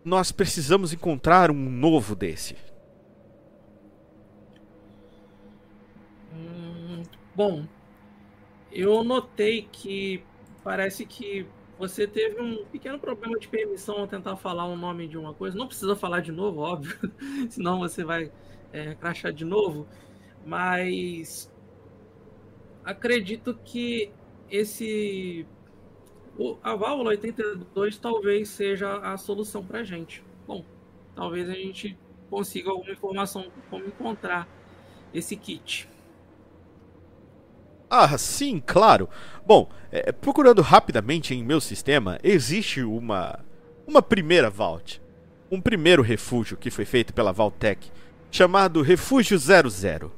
[0.05, 2.55] nós precisamos encontrar um novo desse.
[7.35, 7.65] Bom,
[8.71, 10.23] eu notei que
[10.63, 11.45] parece que
[11.77, 15.57] você teve um pequeno problema de permissão ao tentar falar o nome de uma coisa.
[15.57, 16.95] Não precisa falar de novo, óbvio,
[17.49, 18.31] senão você vai
[18.71, 19.87] é, crachar de novo.
[20.45, 21.51] Mas
[22.83, 24.11] acredito que
[24.49, 25.45] esse
[26.63, 30.23] a válvula 82 talvez seja a solução para a gente.
[30.47, 30.65] Bom,
[31.15, 31.97] talvez a gente
[32.29, 34.47] consiga alguma informação como encontrar
[35.13, 35.87] esse kit.
[37.93, 39.09] Ah, sim, claro.
[39.45, 43.37] Bom, é, procurando rapidamente em meu sistema, existe uma
[43.85, 45.01] uma primeira vault,
[45.51, 47.91] um primeiro refúgio que foi feito pela Valtech,
[48.31, 50.09] chamado Refúgio 00.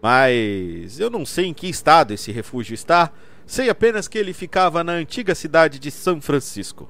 [0.00, 3.10] Mas eu não sei em que estado esse refúgio está,
[3.44, 6.88] sei apenas que ele ficava na antiga cidade de São Francisco.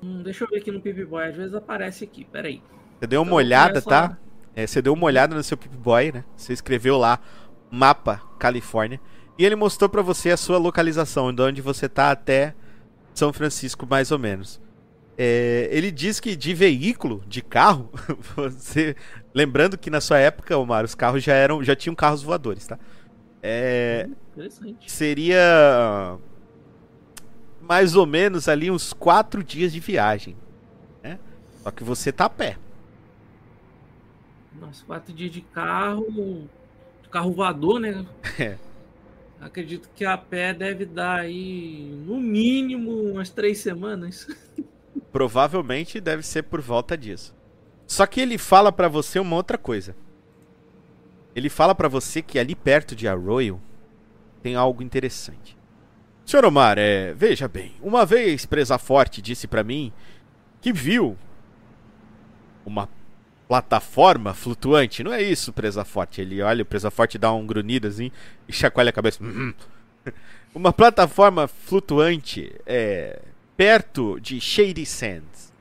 [0.00, 2.62] Hum, deixa eu ver aqui no PipBoy, às vezes aparece aqui, peraí.
[3.00, 4.16] Você deu uma então, olhada, tá?
[4.54, 6.24] É, você deu uma olhada no seu Pip-Boy, né?
[6.36, 7.20] Você escreveu lá,
[7.70, 9.00] mapa Califórnia.
[9.38, 12.54] E ele mostrou para você a sua localização, de onde você tá até
[13.14, 14.60] São Francisco, mais ou menos.
[15.18, 17.90] É, ele diz que de veículo, de carro,
[18.36, 18.94] você.
[19.34, 21.62] Lembrando que na sua época, Omar, os carros já eram.
[21.62, 22.78] já tinham carros voadores, tá?
[23.42, 24.08] É,
[24.86, 26.18] seria
[27.60, 30.36] mais ou menos ali uns quatro dias de viagem.
[31.02, 31.18] Né?
[31.62, 32.56] Só que você tá a pé.
[34.58, 36.48] Nossa, quatro dias de carro.
[37.10, 38.04] Carro voador, né?
[38.38, 38.56] É.
[39.40, 44.26] Acredito que a pé deve dar aí, no mínimo, umas três semanas.
[45.12, 47.34] Provavelmente deve ser por volta disso.
[47.86, 49.94] Só que ele fala para você uma outra coisa.
[51.34, 53.60] Ele fala para você que ali perto de Arroyo
[54.42, 55.56] tem algo interessante.
[56.24, 59.92] Senhor Omar, é, veja bem, uma vez Presa Forte disse para mim
[60.60, 61.16] que viu
[62.64, 62.88] uma
[63.48, 65.04] plataforma flutuante.
[65.04, 66.20] Não é isso, Presa Forte.
[66.20, 68.10] Ele olha, o Presa Forte dá um grunhido assim
[68.48, 69.20] e chacoalha a cabeça.
[70.54, 73.20] uma plataforma flutuante é,
[73.56, 75.52] perto de Shady Sands.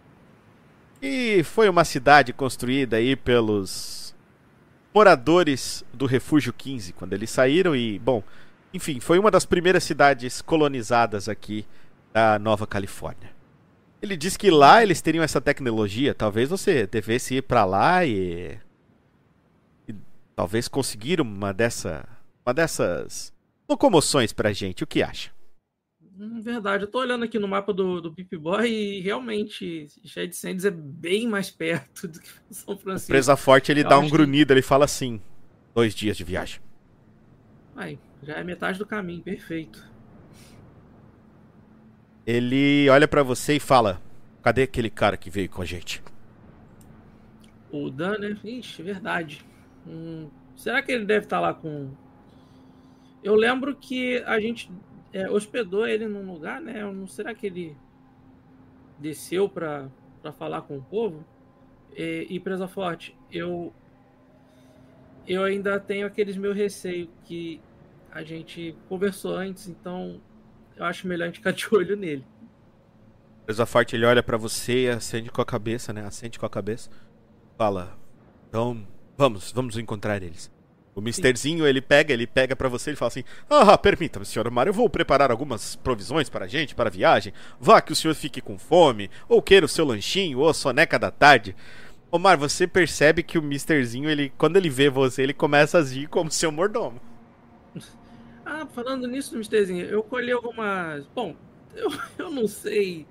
[1.01, 4.15] E foi uma cidade construída aí pelos
[4.93, 8.23] moradores do Refúgio 15, quando eles saíram e, bom,
[8.73, 11.65] enfim, foi uma das primeiras cidades colonizadas aqui
[12.13, 13.34] da Nova Califórnia.
[14.02, 16.14] Ele diz que lá eles teriam essa tecnologia.
[16.14, 18.58] Talvez você devesse ir para lá e...
[19.88, 19.96] e,
[20.36, 22.08] talvez conseguir uma dessa
[22.46, 23.34] uma dessas
[23.68, 24.84] locomoções pra gente.
[24.84, 25.32] O que acha?
[26.18, 30.34] Hum, verdade, eu tô olhando aqui no mapa do, do Pip Boy e realmente Shed
[30.34, 33.12] Sands é bem mais perto do que São Francisco.
[33.12, 34.54] Presa Forte ele eu dá um grunhido, que...
[34.54, 35.20] ele fala assim:
[35.74, 36.62] dois dias de viagem.
[37.76, 39.95] Aí, já é metade do caminho, perfeito.
[42.26, 44.01] Ele olha para você e fala:
[44.41, 46.03] Cadê aquele cara que veio com a gente?
[47.71, 48.38] O Dan, né?
[48.43, 49.45] Ixi, verdade.
[49.88, 51.91] Hum, será que ele deve estar tá lá com.
[53.23, 54.71] Eu lembro que a gente
[55.11, 56.84] é, hospedou ele num lugar, né?
[56.84, 57.76] Não será que ele
[58.99, 59.89] desceu para
[60.38, 61.26] falar com o povo?
[61.95, 63.73] E, e presa forte, eu
[65.28, 67.59] eu ainda tenho aqueles meu receio que
[68.11, 70.21] a gente conversou antes, então
[70.76, 72.26] eu acho melhor a gente ficar de olho nele.
[73.45, 76.05] Presa forte, ele olha para você e acende com a cabeça, né?
[76.05, 76.89] Acende com a cabeça.
[77.57, 77.97] Fala,
[78.49, 78.86] então
[79.17, 80.51] vamos, vamos encontrar eles.
[80.95, 84.69] O Misterzinho, ele pega, ele pega para você e fala assim: Ah, permita-me, senhor Mário,
[84.69, 87.34] eu vou preparar algumas provisões para a gente, para a viagem.
[87.59, 90.97] Vá que o senhor fique com fome, ou queira o seu lanchinho, ou a soneca
[90.97, 91.55] da tarde.
[92.09, 96.07] Omar, você percebe que o Misterzinho, ele, quando ele vê você, ele começa a agir
[96.07, 97.01] como seu mordomo.
[98.46, 101.08] Ah, falando nisso, Misterzinho, eu colhi algumas.
[101.08, 101.36] Bom,
[101.76, 103.08] eu, eu não sei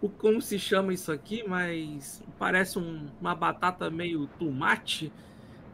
[0.00, 5.12] o, como se chama isso aqui, mas parece um, uma batata meio tomate.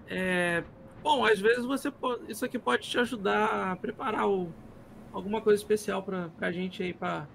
[0.09, 0.65] É,
[1.03, 4.53] bom, às vezes você pode, isso aqui pode te ajudar a preparar o,
[5.13, 7.27] alguma coisa especial para a gente aí, para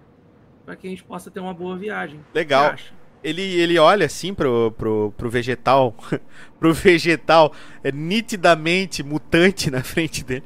[0.77, 2.19] que a gente possa ter uma boa viagem.
[2.33, 2.75] Legal.
[3.23, 5.95] Ele, ele olha assim pro, pro, pro vegetal,
[6.59, 10.43] pro vegetal é, nitidamente mutante na frente dele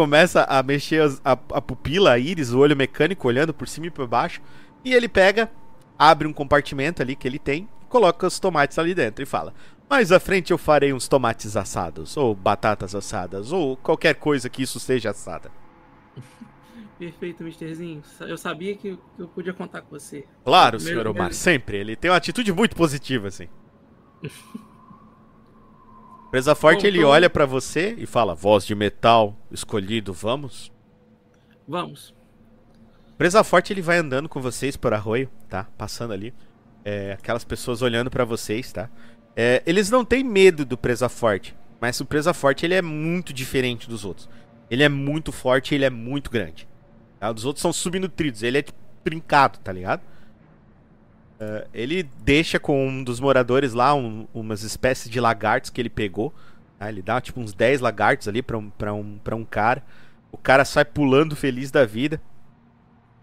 [0.00, 3.88] começa a mexer as, a, a, pupila, a íris, o olho mecânico, olhando por cima
[3.88, 4.40] e por baixo.
[4.82, 5.50] E ele pega,
[5.98, 9.52] abre um compartimento ali que ele tem, coloca os tomates ali dentro e fala:
[9.90, 14.62] Mais à frente eu farei uns tomates assados, ou batatas assadas, ou qualquer coisa que
[14.62, 15.52] isso seja assada.
[16.98, 18.02] Perfeito, Misterzinho.
[18.20, 20.24] Eu sabia que eu podia contar com você.
[20.42, 21.76] Claro, senhor Omar, sempre.
[21.76, 23.48] Ele tem uma atitude muito positiva, assim.
[26.30, 30.72] Presa Forte, Bom, ele olha para você e fala: Voz de metal, escolhido, vamos?
[31.66, 32.14] Vamos.
[33.18, 35.66] Presa Forte, ele vai andando com vocês por arroio, tá?
[35.76, 36.32] Passando ali.
[36.84, 38.88] É, aquelas pessoas olhando para vocês, tá?
[39.36, 43.32] É, eles não têm medo do Presa Forte, mas o Presa Forte ele é muito
[43.32, 44.28] diferente dos outros.
[44.70, 46.68] Ele é muito forte ele é muito grande.
[47.18, 47.30] Tá?
[47.30, 50.00] Os outros são subnutridos, ele é tipo, trincado, tá ligado?
[51.40, 55.88] Uh, ele deixa com um dos moradores lá um, umas espécies de lagartos que ele
[55.88, 56.34] pegou.
[56.78, 56.90] Tá?
[56.90, 59.82] Ele dá tipo uns 10 lagartos ali pra um, pra, um, pra um cara.
[60.30, 62.20] O cara sai pulando feliz da vida.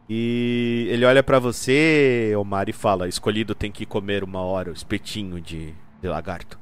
[0.09, 4.73] E ele olha para você, Omar, e fala: Escolhido tem que comer uma hora o
[4.73, 6.57] espetinho de, de lagarto.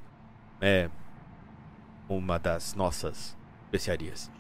[0.60, 0.90] É
[2.10, 4.32] uma das nossas especiarias.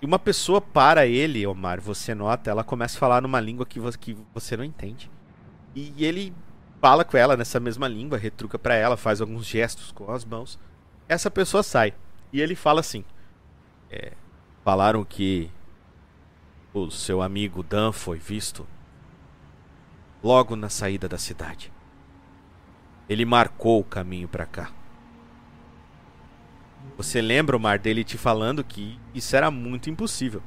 [0.00, 3.78] E uma pessoa para ele, Omar, você nota, ela começa a falar numa língua que
[4.34, 5.08] você não entende.
[5.74, 6.34] E ele
[6.80, 10.58] fala com ela nessa mesma língua, retruca para ela, faz alguns gestos com as mãos.
[11.08, 11.94] Essa pessoa sai.
[12.32, 13.04] E ele fala assim:
[13.90, 14.12] é,
[14.64, 15.50] Falaram que
[16.72, 18.64] o seu amigo Dan foi visto
[20.22, 21.72] logo na saída da cidade.
[23.08, 24.70] Ele marcou o caminho para cá.
[26.96, 30.40] Você lembra, Mar, dele te falando que isso era muito impossível.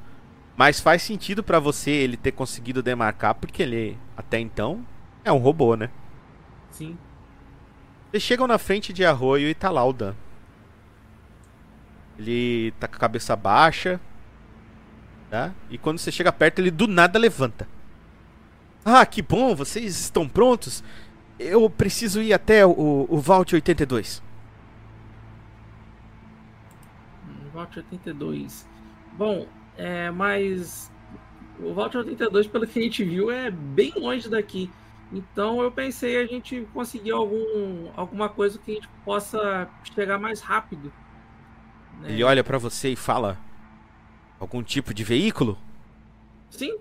[0.56, 4.86] Mas faz sentido para você ele ter conseguido demarcar, porque ele, até então,
[5.26, 5.90] é um robô, né?
[6.72, 6.98] Sim.
[8.10, 10.14] Vocês chegam na frente de Arroio e tá lá o Dan.
[12.18, 14.00] Ele tá com a cabeça baixa.
[15.30, 15.52] Tá?
[15.70, 17.68] E quando você chega perto, ele do nada levanta.
[18.86, 20.84] Ah, que bom, vocês estão prontos?
[21.40, 24.24] Eu preciso ir até o, o Vault 82.
[27.56, 28.68] Vault 82.
[29.18, 29.48] Bom,
[29.78, 30.92] é, mas
[31.60, 34.70] o Vault 82, pelo que a gente viu, é bem longe daqui.
[35.12, 40.42] Então eu pensei a gente conseguir algum, alguma coisa que a gente possa chegar mais
[40.42, 40.92] rápido.
[42.02, 42.12] Né?
[42.12, 43.38] Ele olha para você e fala:
[44.40, 45.58] Algum tipo de veículo?
[46.50, 46.78] Sim.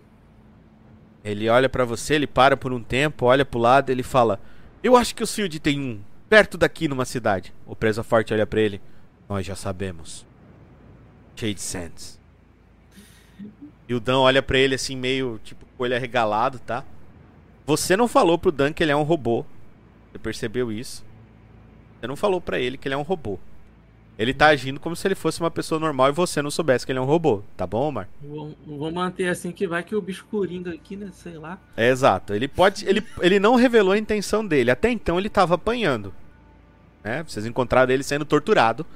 [1.22, 4.40] Ele olha para você, ele para por um tempo, olha pro lado, ele fala:
[4.82, 7.54] Eu acho que o Field tem um perto daqui numa cidade.
[7.66, 8.80] O presa forte olha para ele:
[9.28, 10.26] Nós já sabemos.
[11.36, 12.20] Shade Sands.
[13.86, 16.84] E o Dan olha para ele assim meio tipo com olho arregalado, tá?
[17.66, 19.44] Você não falou pro Dan que ele é um robô.
[20.12, 21.04] Você percebeu isso?
[21.98, 23.38] Você não falou para ele que ele é um robô.
[24.16, 26.92] Ele tá agindo como se ele fosse uma pessoa normal e você não soubesse que
[26.92, 28.08] ele é um robô, tá bom, Omar?
[28.22, 31.10] Vou, vou manter assim que vai que o bicho coringa aqui, né?
[31.12, 31.58] Sei lá.
[31.76, 32.32] É exato.
[32.32, 32.86] Ele pode.
[32.86, 34.70] Ele, ele não revelou a intenção dele.
[34.70, 36.14] Até então ele tava apanhando.
[37.02, 37.24] Né?
[37.24, 38.86] Vocês encontraram ele sendo torturado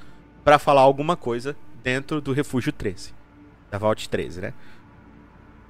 [0.43, 3.13] para falar alguma coisa dentro do refúgio 13.
[3.69, 4.53] Da Vault 13, né?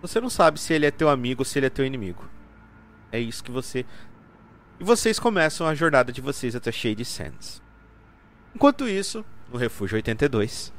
[0.02, 2.24] Você não sabe se ele é teu amigo ou se ele é teu inimigo.
[3.12, 3.86] É isso que você.
[4.80, 7.62] E vocês começam a jornada de vocês até Shady Sands.
[8.56, 10.72] Enquanto isso, no Refúgio 82,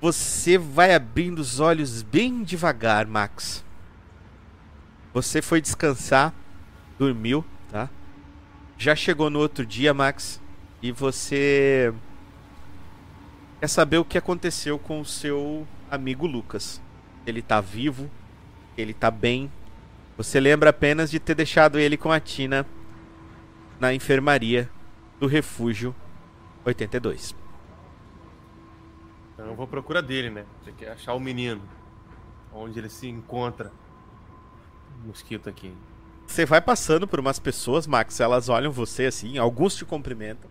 [0.00, 3.64] você vai abrindo os olhos bem devagar, Max.
[5.12, 6.32] Você foi descansar,
[6.98, 7.90] dormiu, tá?
[8.78, 10.40] Já chegou no outro dia, Max,
[10.80, 11.92] e você
[13.60, 16.80] quer saber o que aconteceu com o seu amigo Lucas.
[17.26, 18.10] Ele tá vivo,
[18.78, 19.52] ele tá bem.
[20.20, 22.66] Você lembra apenas de ter deixado ele com a Tina
[23.80, 24.68] na enfermaria
[25.18, 25.96] do refúgio
[26.62, 27.34] 82.
[29.32, 30.44] Então eu vou procurar dele, né?
[30.62, 31.62] Tem que achar o menino.
[32.52, 33.72] Onde ele se encontra.
[35.02, 35.72] O mosquito aqui.
[36.26, 40.50] Você vai passando por umas pessoas, Max, elas olham você assim, alguns te cumprimentam.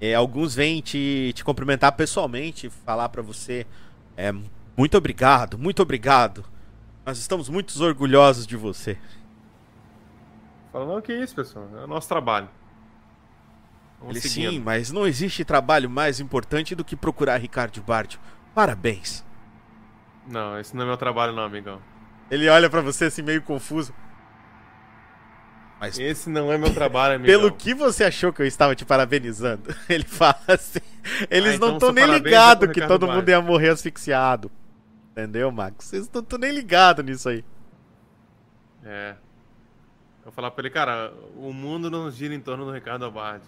[0.00, 3.66] É, alguns vêm te, te cumprimentar pessoalmente, falar para você
[4.16, 4.32] é,
[4.76, 6.51] muito obrigado, muito obrigado.
[7.04, 8.96] Nós estamos muito orgulhosos de você.
[10.72, 11.68] Fala, não, que isso, pessoal.
[11.76, 12.48] É o nosso trabalho.
[14.08, 18.18] Ele sim, mas não existe trabalho mais importante do que procurar Ricardo Bardio.
[18.54, 19.24] Parabéns.
[20.26, 21.80] Não, esse não é meu trabalho não, amigão.
[22.30, 23.94] Ele olha para você assim meio confuso.
[25.78, 27.40] Mas esse não é meu trabalho, amigão.
[27.40, 29.74] Pelo que você achou que eu estava te parabenizando?
[29.88, 30.78] Ele fala assim.
[31.28, 34.50] Eles ah, não estão então nem ligados que todo mundo ia morrer asfixiado.
[35.12, 35.92] Entendeu, Max?
[35.92, 37.44] Eles não estão nem ligados nisso aí.
[38.82, 39.14] É.
[40.20, 43.44] Eu vou falar pra ele, cara, o mundo não gira em torno do Ricardo Abardi.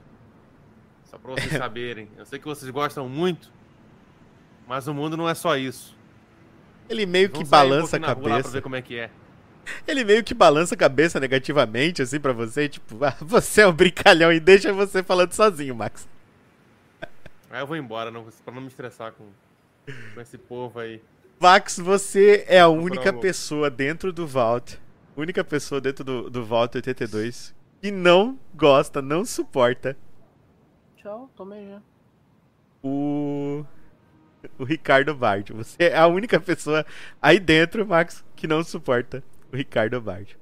[1.05, 2.09] Só pra vocês saberem.
[2.19, 3.51] Eu sei que vocês gostam muito,
[4.67, 5.97] mas o mundo não é só isso.
[6.89, 8.43] Ele meio que balança um a cabeça.
[8.43, 9.11] pra ver como é que é.
[9.89, 13.73] Ele meio que balança a cabeça negativamente, assim, para você, tipo, ah, você é um
[13.73, 16.07] brincalhão e deixa você falando sozinho, Max.
[17.49, 19.25] Aí eu vou embora, não, pra não me estressar com,
[20.13, 21.01] com esse povo aí.
[21.41, 24.81] Max, você é a única pessoa dentro do Vault,
[25.17, 27.55] única pessoa dentro do, do Vault 82
[27.85, 29.95] que não gosta, não suporta.
[30.97, 31.83] Tchau, tomei já.
[32.83, 33.63] O.
[34.59, 35.53] O Ricardo Bard.
[35.53, 36.87] Você é a única pessoa
[37.21, 39.23] aí dentro, Max, que não suporta
[39.53, 40.39] o Ricardo Bard.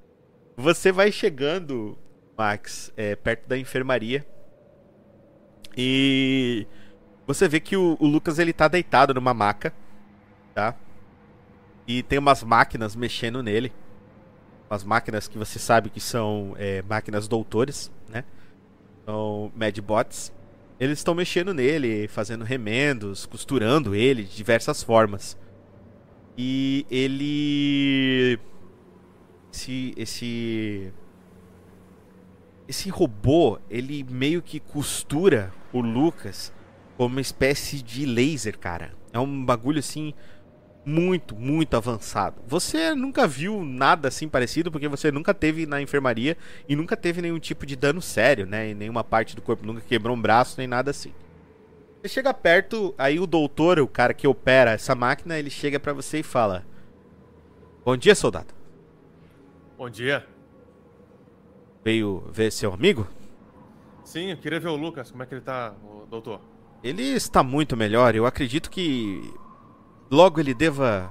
[0.57, 1.99] Você vai chegando,
[2.39, 4.25] Max, é, perto da enfermaria.
[5.77, 6.65] E
[7.27, 9.73] você vê que o, o, Lucas ele tá deitado numa maca,
[10.55, 10.75] tá?
[11.87, 13.73] E tem umas máquinas mexendo nele.
[14.71, 18.25] Umas máquinas que você sabe que são é, máquinas doutores, né?
[19.05, 20.33] São Medbots.
[20.79, 25.37] Eles estão mexendo nele, fazendo remendos, costurando ele de diversas formas.
[26.37, 28.39] E ele
[29.53, 30.93] esse esse
[32.67, 36.53] esse robô, ele meio que costura o Lucas
[36.97, 38.95] como uma espécie de laser, cara.
[39.13, 40.15] É um bagulho assim
[40.85, 42.43] muito, muito avançado.
[42.47, 46.37] Você nunca viu nada assim parecido porque você nunca teve na enfermaria
[46.69, 48.71] e nunca teve nenhum tipo de dano sério, né?
[48.71, 51.13] Em nenhuma parte do corpo, nunca quebrou um braço nem nada assim.
[52.01, 55.93] Você chega perto, aí o doutor, o cara que opera essa máquina, ele chega para
[55.93, 56.67] você e fala:
[57.85, 58.53] Bom dia, soldado.
[59.79, 60.27] Bom dia.
[61.85, 63.07] veio ver seu amigo?
[64.05, 65.75] Sim, eu queria ver o Lucas, como é que ele tá,
[66.11, 66.41] doutor?
[66.83, 68.17] Ele está muito melhor.
[68.17, 69.33] Eu acredito que
[70.13, 71.11] logo ele deva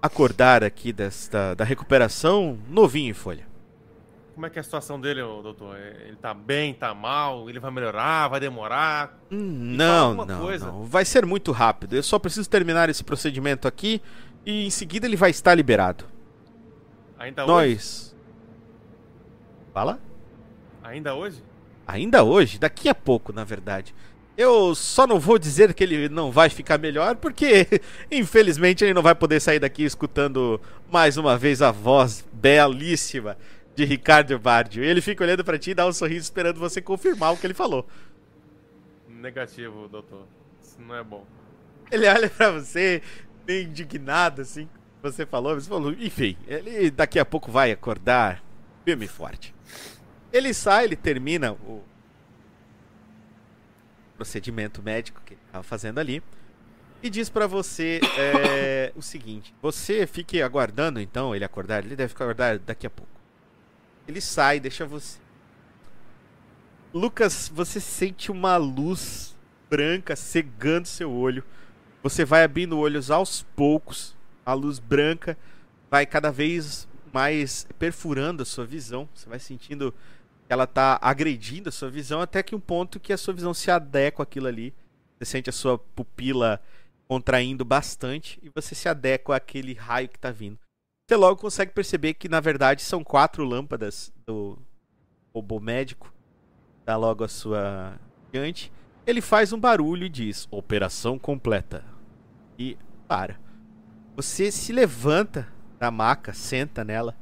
[0.00, 3.46] acordar aqui desta, da recuperação novinho em folha.
[4.32, 5.76] Como é que é a situação dele, doutor?
[5.76, 7.48] É, Ele tá bem, tá mal?
[7.48, 9.18] Ele vai melhorar, vai demorar?
[9.32, 10.66] Hum, não, não, coisa.
[10.66, 10.84] não.
[10.84, 11.96] Vai ser muito rápido.
[11.96, 14.00] Eu só preciso terminar esse procedimento aqui
[14.44, 16.04] e em seguida ele vai estar liberado.
[17.18, 17.50] Ainda hoje?
[17.50, 18.16] Nós.
[19.72, 19.98] Fala?
[20.82, 21.42] Ainda hoje?
[21.86, 23.94] Ainda hoje, daqui a pouco, na verdade.
[24.36, 27.66] Eu só não vou dizer que ele não vai ficar melhor, porque
[28.10, 30.60] infelizmente ele não vai poder sair daqui escutando
[30.92, 33.38] mais uma vez a voz belíssima
[33.74, 34.84] de Ricardo Bardio.
[34.84, 37.54] Ele fica olhando pra ti e dá um sorriso esperando você confirmar o que ele
[37.54, 37.86] falou.
[39.08, 40.26] Negativo, doutor.
[40.62, 41.24] Isso não é bom.
[41.90, 43.00] Ele olha pra você,
[43.46, 44.68] meio indignado, assim.
[45.02, 48.42] Você falou, você falou, enfim, ele daqui a pouco vai acordar
[48.84, 49.54] firme e forte.
[50.32, 51.82] Ele sai, ele termina o
[54.16, 56.22] procedimento médico que ele estava fazendo ali
[57.02, 62.12] e diz pra você é, o seguinte: você fique aguardando então ele acordar, ele deve
[62.12, 63.12] acordar daqui a pouco.
[64.06, 65.18] Ele sai, deixa você.
[66.94, 69.36] Lucas, você sente uma luz
[69.68, 71.44] branca cegando seu olho.
[72.02, 74.16] Você vai abrindo olhos aos poucos.
[74.44, 75.36] A luz branca
[75.90, 79.08] vai cada vez mais perfurando a sua visão.
[79.12, 79.92] Você vai sentindo
[80.48, 83.70] ela tá agredindo a sua visão até que um ponto que a sua visão se
[83.70, 84.74] adequa àquilo ali.
[85.18, 86.60] Você sente a sua pupila
[87.08, 90.58] contraindo bastante e você se adequa àquele raio que tá vindo.
[91.08, 94.58] Você logo consegue perceber que na verdade são quatro lâmpadas do
[95.34, 96.12] robô médico.
[96.84, 97.98] Dá logo a sua
[98.32, 98.72] diante.
[99.06, 101.84] Ele faz um barulho e diz: Operação completa.
[102.58, 102.76] E
[103.06, 103.38] para.
[104.16, 107.14] Você se levanta da maca, senta nela.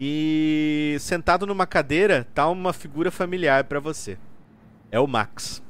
[0.00, 4.16] E sentado numa cadeira tá uma figura familiar pra você.
[4.90, 5.62] É o Max.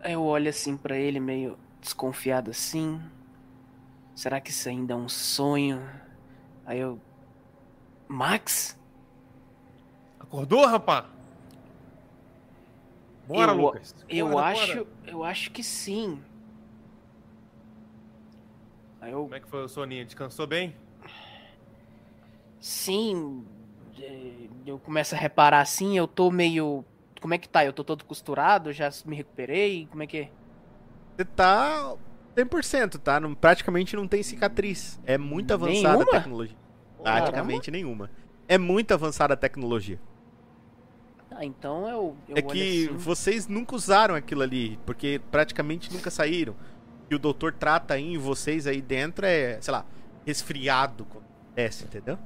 [0.00, 3.00] Aí Eu olho assim pra ele, meio desconfiado assim.
[4.14, 5.82] Será que isso ainda é um sonho?
[6.64, 7.00] Aí eu.
[8.08, 8.78] Max?
[10.20, 11.06] Acordou, rapá?
[13.26, 13.94] Bora, Eu- Lucas.
[14.08, 14.74] Eu Bora, acho.
[14.74, 14.86] bora.
[15.06, 16.20] Eu acho que sim.
[19.00, 19.22] Aí eu.
[19.22, 20.04] Como é que foi o soninho?
[20.04, 20.74] Descansou bem?
[22.60, 23.44] Sim.
[24.66, 26.84] Eu começo a reparar assim, eu tô meio.
[27.20, 27.64] Como é que tá?
[27.64, 29.86] Eu tô todo costurado, já me recuperei?
[29.90, 30.30] Como é que é?
[31.16, 31.96] Você tá
[32.36, 33.18] 100%, tá?
[33.18, 35.00] Não, praticamente não tem cicatriz.
[35.06, 36.10] É muito avançada a Nenhuma?
[36.12, 36.56] tecnologia.
[37.02, 38.10] Praticamente nenhuma.
[38.48, 39.98] É muito avançada a tecnologia.
[41.30, 42.16] Ah, então eu.
[42.28, 42.96] eu é que assim.
[42.96, 46.54] vocês nunca usaram aquilo ali, porque praticamente nunca saíram.
[47.10, 49.84] E o doutor trata aí em vocês aí dentro é, sei lá,
[50.26, 52.18] resfriado quando desce, entendeu?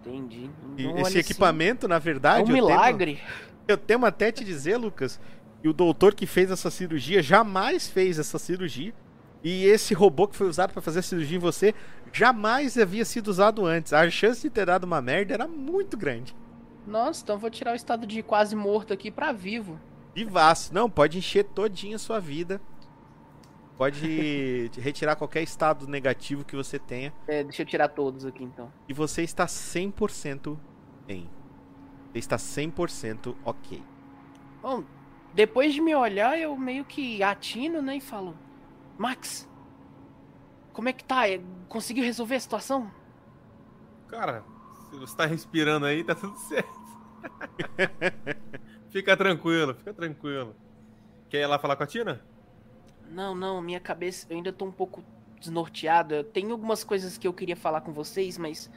[0.00, 0.50] Entendi.
[0.76, 3.20] Então, esse olha assim, equipamento, na É verdade, um eu temo- milagre.
[3.66, 5.20] Eu temo até te dizer, Lucas,
[5.60, 8.94] que o doutor que fez essa cirurgia jamais fez essa cirurgia.
[9.42, 11.74] E esse robô que foi usado pra fazer a cirurgia em você
[12.12, 13.92] jamais havia sido usado antes.
[13.92, 16.34] A chance de ter dado uma merda era muito grande.
[16.86, 19.78] Nossa, então vou tirar o estado de quase morto aqui pra vivo.
[20.14, 20.72] Vivaço.
[20.74, 22.60] Não, pode encher todinha a sua vida.
[23.78, 27.14] Pode retirar qualquer estado negativo que você tenha.
[27.28, 28.70] É, deixa eu tirar todos aqui então.
[28.88, 30.58] E você está 100%
[31.06, 31.30] bem.
[32.12, 33.82] Você está 100% ok.
[34.60, 34.84] Bom,
[35.32, 38.36] depois de me olhar, eu meio que atino, né, e falo:
[38.98, 39.48] Max,
[40.72, 41.28] como é que tá?
[41.28, 42.90] É, Conseguiu resolver a situação?
[44.08, 44.42] Cara,
[44.90, 46.78] se você tá respirando aí, tá tudo certo.
[48.90, 50.56] fica tranquilo, fica tranquilo.
[51.28, 52.24] Quer ir lá falar com a Tina?
[53.10, 55.02] Não, não, minha cabeça, eu ainda tô um pouco
[55.40, 56.14] desnorteado.
[56.14, 58.70] Eu tenho algumas coisas que eu queria falar com vocês, mas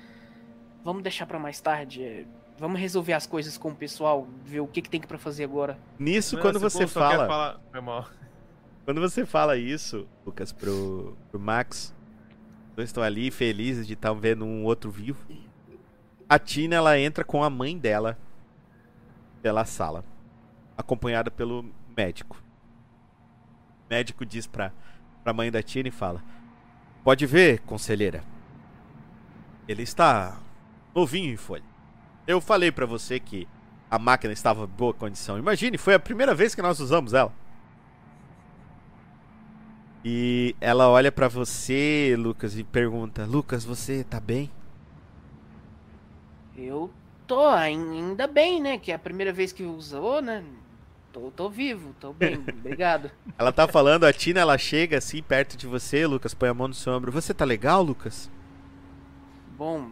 [0.83, 2.03] vamos deixar pra mais tarde.
[2.03, 2.25] é,
[2.57, 5.43] Vamos resolver as coisas com o pessoal, ver o que, que tem que pra fazer
[5.43, 5.79] agora.
[5.97, 7.27] Nisso, Não, quando você fala.
[7.27, 8.07] falar- Foi mal.
[8.85, 11.93] Quando você fala isso, Lucas, pro, pro Max,
[12.75, 15.23] eu estou ali felizes de estar vendo um outro vivo.
[16.27, 18.17] A Tina, ela entra com a mãe dela
[19.41, 20.03] pela sala,
[20.75, 21.63] acompanhada pelo
[21.95, 22.41] médico.
[23.91, 24.71] Médico diz pra,
[25.21, 26.23] pra mãe da Tina e fala:
[27.03, 28.23] Pode ver, conselheira.
[29.67, 30.39] Ele está
[30.95, 31.65] novinho em folha.
[32.25, 33.45] Eu falei pra você que
[33.89, 35.37] a máquina estava em boa condição.
[35.37, 37.33] Imagine, foi a primeira vez que nós usamos ela.
[40.05, 44.49] E ela olha pra você, Lucas, e pergunta: Lucas, você tá bem?
[46.55, 46.89] Eu
[47.27, 48.77] tô ainda bem, né?
[48.77, 50.45] Que é a primeira vez que usou, né?
[51.11, 53.11] Tô, tô vivo, tô bem, obrigado.
[53.37, 56.69] Ela tá falando, a Tina ela chega assim perto de você, Lucas, põe a mão
[56.69, 57.11] no seu ombro.
[57.11, 58.31] Você tá legal, Lucas?
[59.57, 59.91] Bom,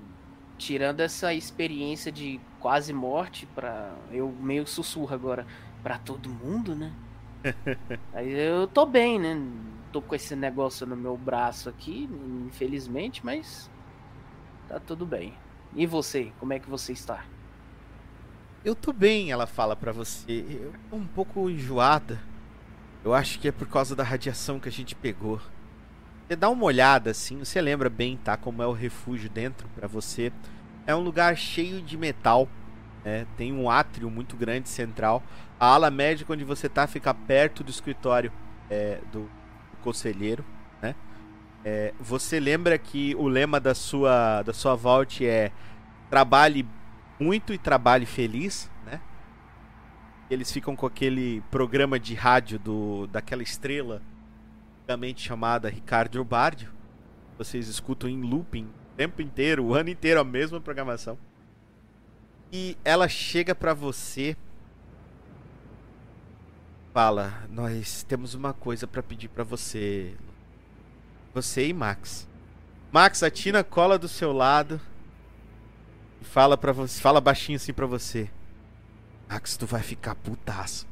[0.58, 5.46] tirando essa experiência de quase morte para eu meio sussurro agora
[5.84, 6.92] para todo mundo, né?
[8.14, 9.42] Aí eu tô bem, né?
[9.92, 12.08] Tô com esse negócio no meu braço aqui,
[12.46, 13.70] infelizmente, mas
[14.68, 15.34] tá tudo bem.
[15.76, 17.24] E você, como é que você está?
[18.64, 20.46] Eu tô bem, ela fala para você.
[20.50, 22.20] Eu tô um pouco enjoada.
[23.06, 25.40] Eu acho que é por causa da radiação que a gente pegou.
[26.28, 28.36] Você dá uma olhada assim, você lembra bem, tá?
[28.36, 30.32] Como é o refúgio dentro para você.
[30.86, 32.50] É um lugar cheio de metal.
[33.06, 33.26] Né?
[33.38, 35.24] Tem um átrio muito grande central.
[35.58, 38.30] A ala médica onde você tá fica perto do escritório
[38.70, 40.44] é, do, do, conselheiro.
[40.82, 40.96] Né?
[41.64, 45.54] É, você lembra que o lema da sua, da sua vault é
[46.10, 46.68] trabalhe
[47.20, 49.02] muito e trabalhe feliz, né?
[50.30, 54.02] Eles ficam com aquele programa de rádio do, daquela estrela
[54.90, 56.72] antigamente chamada Ricardo Bardio.
[57.38, 61.18] Vocês escutam em looping o tempo inteiro, o ano inteiro a mesma programação.
[62.52, 64.36] E ela chega para você
[66.94, 70.16] fala: "Nós temos uma coisa para pedir para você.
[71.34, 72.28] Você e Max.
[72.92, 74.82] Max, a Tina cola do seu lado
[76.22, 78.30] e fala para você, fala baixinho assim para você.
[79.30, 80.88] Max, tu vai ficar putaço.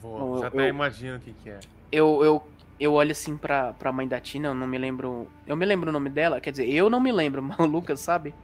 [0.00, 1.60] Vou, já até imagino o que, que é
[1.92, 2.48] eu, eu,
[2.78, 5.28] eu olho assim pra, pra mãe da Tina, eu não me lembro.
[5.46, 8.00] Eu me lembro o nome dela, quer dizer, eu não me lembro, mas o Lucas
[8.00, 8.34] sabe?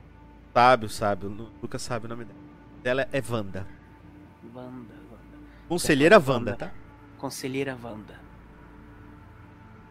[0.53, 1.27] Sabe, sabe.
[1.27, 2.41] O Lucas sabe o nome dela.
[2.83, 3.67] Dela é Wanda.
[4.55, 5.39] Wanda, Wanda.
[5.69, 6.73] Conselheira Wanda, tá?
[7.19, 8.21] Conselheira Wanda.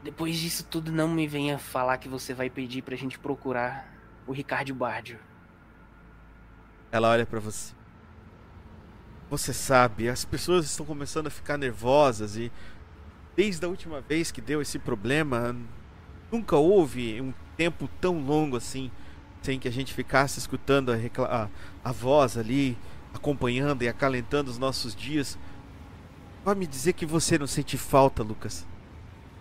[0.03, 3.94] Depois disso tudo, não me venha falar que você vai pedir pra gente procurar
[4.27, 5.19] o Ricardo Bardio.
[6.91, 7.73] Ela olha para você.
[9.29, 12.51] Você sabe, as pessoas estão começando a ficar nervosas e
[13.35, 15.55] desde a última vez que deu esse problema,
[16.31, 18.91] nunca houve um tempo tão longo assim
[19.41, 20.95] sem que a gente ficasse escutando a,
[21.25, 21.49] a,
[21.83, 22.77] a voz ali,
[23.13, 25.37] acompanhando e acalentando os nossos dias.
[26.43, 28.65] Vai me dizer que você não sente falta, Lucas.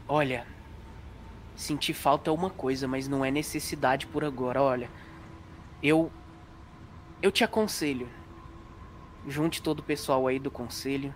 [0.07, 0.47] Olha,
[1.55, 4.63] sentir falta é uma coisa, mas não é necessidade por agora.
[4.63, 4.91] Olha,
[5.83, 6.11] eu
[7.23, 8.09] eu te aconselho.
[9.27, 11.15] Junte todo o pessoal aí do conselho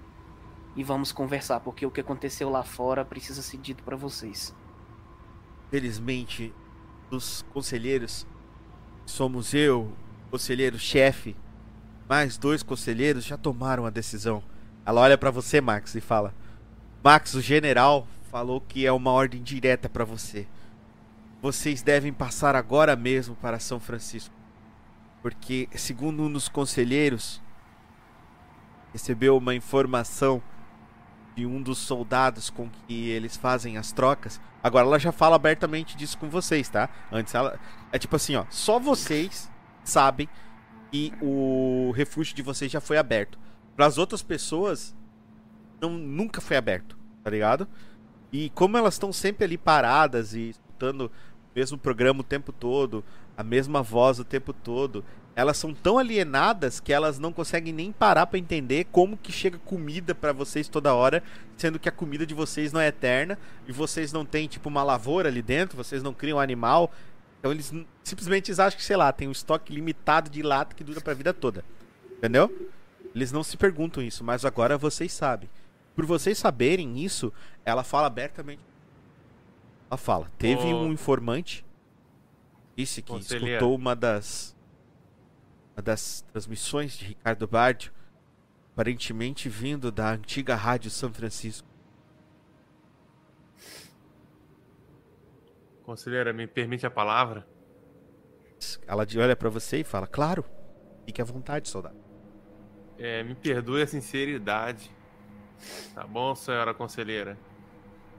[0.75, 4.55] e vamos conversar, porque o que aconteceu lá fora precisa ser dito para vocês.
[5.71, 6.55] Felizmente,
[7.11, 8.27] dos conselheiros,
[9.05, 9.93] somos eu,
[10.31, 11.37] conselheiro-chefe,
[12.09, 14.43] mais dois conselheiros já tomaram a decisão.
[14.87, 16.35] Ela olha para você, Max, e fala:
[17.05, 20.47] Max, o general falou que é uma ordem direta para você.
[21.41, 24.35] Vocês devem passar agora mesmo para São Francisco.
[25.23, 27.43] Porque, segundo um dos conselheiros,
[28.93, 30.43] recebeu uma informação
[31.37, 34.41] de um dos soldados com que eles fazem as trocas.
[34.63, 36.89] Agora ela já fala abertamente disso com vocês, tá?
[37.13, 37.59] Antes ela
[37.93, 39.51] é tipo assim, ó, só vocês
[39.85, 40.29] sabem
[40.91, 43.39] que o refúgio de vocês já foi aberto.
[43.77, 44.97] Para as outras pessoas
[45.81, 47.69] não nunca foi aberto, tá ligado?
[48.33, 51.11] E como elas estão sempre ali paradas e escutando o
[51.55, 53.05] mesmo programa o tempo todo,
[53.37, 55.05] a mesma voz o tempo todo,
[55.39, 59.57] elas são tão alienadas que elas não conseguem nem parar para entender como que chega
[59.59, 61.23] comida para vocês toda hora,
[61.57, 64.83] sendo que a comida de vocês não é eterna e vocês não têm tipo uma
[64.83, 66.91] lavoura ali dentro, vocês não criam animal.
[67.39, 67.73] Então eles
[68.03, 71.17] simplesmente acham que, sei lá, tem um estoque limitado de lata que dura para a
[71.17, 71.65] vida toda.
[72.17, 72.53] Entendeu?
[73.15, 75.49] Eles não se perguntam isso, mas agora vocês sabem.
[75.95, 77.33] Por vocês saberem isso,
[77.69, 78.63] ela fala abertamente.
[79.91, 80.83] Ela fala: teve oh.
[80.83, 81.65] um informante
[82.77, 84.57] disse que escutou uma das
[85.75, 87.93] uma das transmissões de Ricardo Bardio,
[88.73, 91.69] aparentemente vindo da antiga Rádio São Francisco.
[95.83, 97.47] Conselheira, me permite a palavra?
[98.87, 100.45] Ela olha para você e fala: Claro,
[101.05, 101.97] fique à vontade, soldado.
[102.99, 104.91] É, me perdoe a sinceridade.
[105.95, 107.39] Tá bom, senhora conselheira.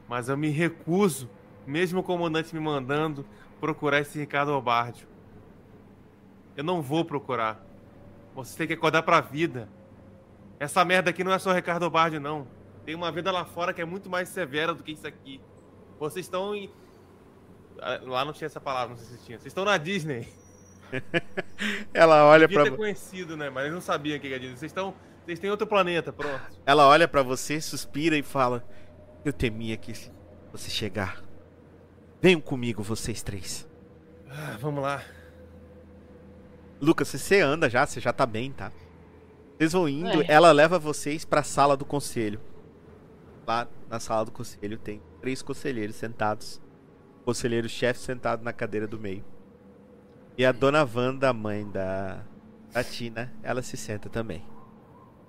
[0.09, 1.29] Mas eu me recuso,
[1.67, 3.23] mesmo o comandante me mandando,
[3.61, 5.07] procurar esse Ricardo Obardio.
[6.57, 7.63] Eu não vou procurar.
[8.33, 9.69] Você tem que acordar pra vida.
[10.59, 12.47] Essa merda aqui não é só Ricardo Obardio, não.
[12.83, 15.39] Tem uma vida lá fora que é muito mais severa do que isso aqui.
[15.99, 16.71] Vocês estão em.
[17.79, 19.37] Ah, lá não tinha essa palavra, não sei se tinha.
[19.37, 20.27] Vocês estão na Disney.
[21.93, 23.51] Ela olha para ter conhecido, né?
[23.51, 24.57] Mas eles não sabiam o que é Disney.
[24.57, 26.41] Vocês estão, vocês têm outro planeta, pronto.
[26.65, 28.65] Ela olha para você, suspira e fala:
[29.23, 29.93] "Eu temia que
[30.51, 31.23] você chegar.
[32.21, 33.67] Venham comigo, vocês três."
[34.29, 35.03] Ah, vamos lá.
[36.79, 38.71] Lucas, você anda já, você já tá bem, tá?
[39.57, 40.25] Vocês vão indo, é.
[40.29, 42.39] ela leva vocês pra sala do conselho.
[43.45, 46.61] Lá na sala do conselho tem três conselheiros sentados.
[47.21, 49.25] O conselheiro-chefe sentado na cadeira do meio.
[50.37, 52.23] E a dona Wanda, a mãe da,
[52.71, 54.45] da Tina, ela se senta também.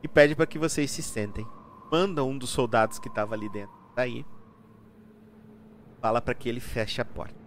[0.02, 1.44] E pede para que vocês se sentem.
[1.90, 4.24] Manda um dos soldados que tava ali dentro daí.
[6.00, 7.38] Fala para que ele feche a porta.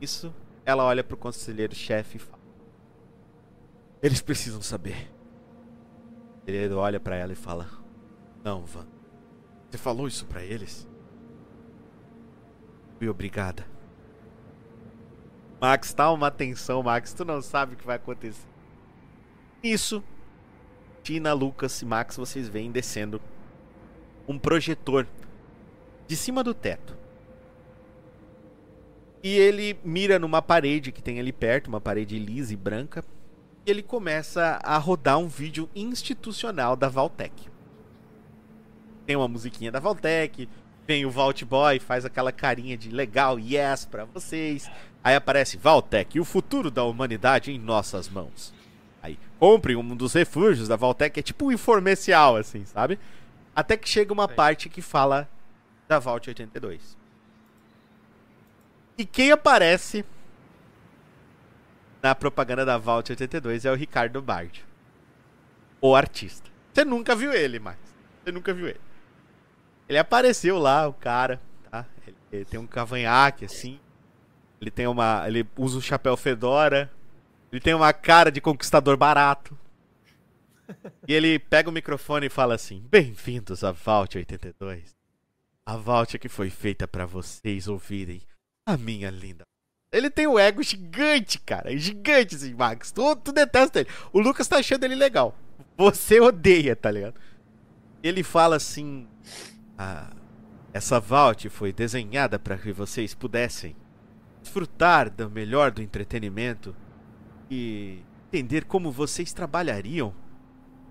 [0.00, 0.34] Isso,
[0.66, 2.42] ela olha pro conselheiro-chefe e fala:
[4.02, 5.10] Eles precisam saber.
[6.46, 7.68] Ele olha para ela e fala:
[8.42, 8.86] Não, Van.
[9.70, 10.88] Você falou isso para eles?
[12.98, 13.66] Fui obrigada.
[15.60, 17.14] Max, tá uma tensão, Max.
[17.14, 18.46] Tu não sabe o que vai acontecer.
[19.62, 20.02] Isso,
[21.02, 23.20] Tina, Lucas e Max, vocês veem descendo
[24.28, 25.06] um projetor
[26.06, 26.96] de cima do teto.
[29.22, 33.02] E ele mira numa parede que tem ali perto, uma parede lisa e branca.
[33.64, 37.48] E ele começa a rodar um vídeo institucional da Valtec.
[39.06, 40.46] Tem uma musiquinha da Valtec,
[40.86, 44.70] vem o Vault Boy, faz aquela carinha de legal, yes para vocês.
[45.02, 48.52] Aí aparece Valtec, o futuro da humanidade em nossas mãos.
[49.02, 52.98] Aí, compre um dos refúgios da Valtec, é tipo um informecial, assim, sabe?
[53.56, 55.28] Até que chega uma parte que fala
[55.88, 56.96] da Vault 82.
[58.96, 60.04] E quem aparece
[62.02, 64.64] na propaganda da Vault 82 é o Ricardo Bard.
[65.80, 66.50] O artista.
[66.72, 67.76] Você nunca viu ele, mas
[68.22, 68.80] Você nunca viu ele.
[69.88, 71.86] Ele apareceu lá, o cara, tá?
[72.06, 73.78] Ele, ele tem um cavanhaque, assim.
[74.60, 75.24] Ele tem uma.
[75.26, 76.90] Ele usa o um chapéu fedora.
[77.52, 79.56] Ele tem uma cara de conquistador barato.
[81.06, 84.94] E ele pega o microfone e fala assim: Bem-vindos à Vault 82.
[85.66, 88.20] A Vault que foi feita para vocês ouvirem
[88.66, 89.44] a minha linda.
[89.92, 91.76] Ele tem um ego gigante, cara.
[91.76, 92.90] Gigante, assim, Max.
[92.90, 93.88] Tu, tu detesta ele.
[94.12, 95.36] O Lucas tá achando ele legal.
[95.78, 97.18] Você odeia, tá ligado?
[98.02, 99.08] Ele fala assim:
[99.78, 100.12] ah,
[100.72, 103.76] Essa Vault foi desenhada para que vocês pudessem
[104.42, 106.76] desfrutar do melhor do entretenimento
[107.50, 110.14] e entender como vocês trabalhariam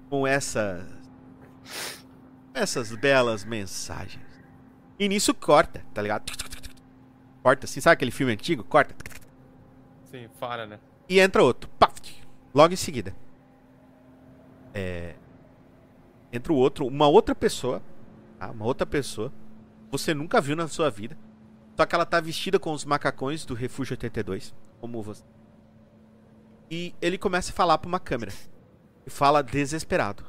[0.10, 0.88] com essa
[2.54, 4.33] essas belas mensagens.
[5.00, 6.32] E nisso corta, tá ligado?
[7.42, 8.64] Corta assim, sabe aquele filme antigo?
[8.64, 8.96] Corta.
[10.06, 10.80] Sim, para, né?
[11.10, 11.70] E entra outro.
[11.78, 12.24] Paf,
[12.54, 13.16] logo em seguida.
[14.74, 15.16] É...
[16.32, 17.82] Entra o outro, uma outra pessoa.
[18.40, 18.50] Tá?
[18.50, 19.32] Uma outra pessoa.
[19.92, 21.18] Você nunca viu na sua vida.
[21.76, 24.54] Só que ela tá vestida com os macacões do Refúgio 82.
[24.80, 25.24] Como você.
[26.70, 28.32] E ele começa a falar pra uma câmera.
[29.06, 30.24] E fala desesperado.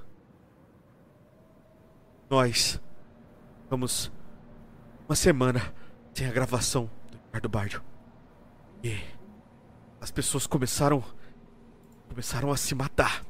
[2.28, 2.80] Nós.
[3.70, 4.10] Vamos.
[5.06, 5.60] Uma semana
[6.14, 7.82] sem a gravação do Ricardo Bardio.
[8.82, 8.98] E.
[10.00, 11.04] As pessoas começaram.
[12.08, 13.22] Começaram a se matar.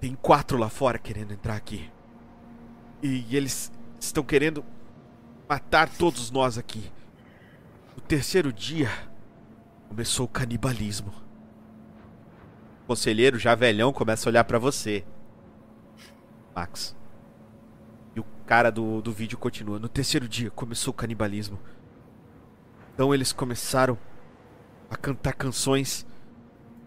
[0.00, 1.90] Tem quatro lá fora querendo entrar aqui.
[3.02, 4.64] E eles estão querendo
[5.48, 6.92] matar todos nós aqui.
[7.96, 8.90] No terceiro dia,
[9.88, 11.12] começou o canibalismo.
[12.84, 15.04] O conselheiro, já velhão, começa a olhar para você.
[16.54, 16.96] Max.
[18.52, 19.78] Cara do, do vídeo continua.
[19.78, 21.58] No terceiro dia, começou o canibalismo.
[22.92, 23.96] Então eles começaram
[24.90, 26.06] a cantar canções.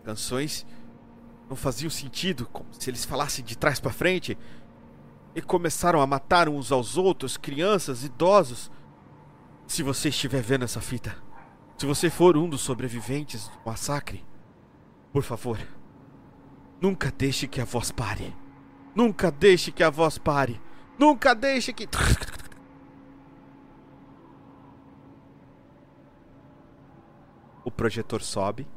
[0.04, 0.64] Canções
[1.50, 4.38] não faziam sentido, como se eles falassem de trás para frente.
[5.34, 8.70] E começaram a matar uns aos outros, crianças, idosos.
[9.66, 11.18] Se você estiver vendo essa fita,
[11.80, 14.24] se você for um dos sobreviventes do massacre,
[15.12, 15.58] por favor,
[16.80, 18.36] nunca deixe que a voz pare.
[18.94, 20.62] Nunca deixe que a voz pare.
[20.98, 21.88] Nunca deixe que.
[27.64, 28.68] O projetor sobe.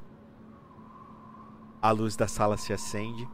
[1.80, 3.28] A luz da sala se acende.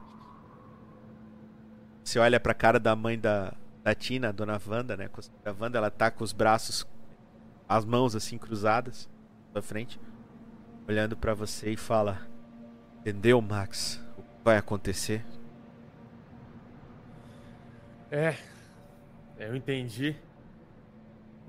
[2.05, 5.09] Você olha pra cara da mãe da, da Tina, a dona Wanda, né?
[5.45, 6.87] A Wanda, ela tá com os braços,
[7.67, 9.09] as mãos assim cruzadas
[9.55, 9.99] na frente,
[10.87, 12.21] olhando para você e fala:
[13.01, 13.99] Entendeu, Max?
[14.19, 15.25] O que vai acontecer?
[18.11, 18.37] É,
[19.39, 20.17] eu entendi.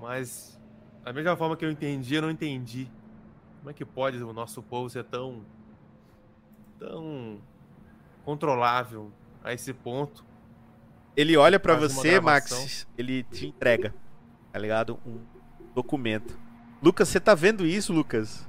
[0.00, 0.58] Mas
[1.04, 2.90] da mesma forma que eu entendi, eu não entendi.
[3.58, 5.42] Como é que pode o nosso povo ser tão
[6.78, 7.40] tão
[8.24, 9.10] controlável
[9.42, 10.24] a esse ponto?
[11.16, 13.94] Ele olha para você, Max, ele te entrega,
[14.52, 14.98] tá ligado?
[15.06, 15.18] Um
[15.74, 16.38] documento.
[16.82, 18.46] Lucas, você tá vendo isso, Lucas?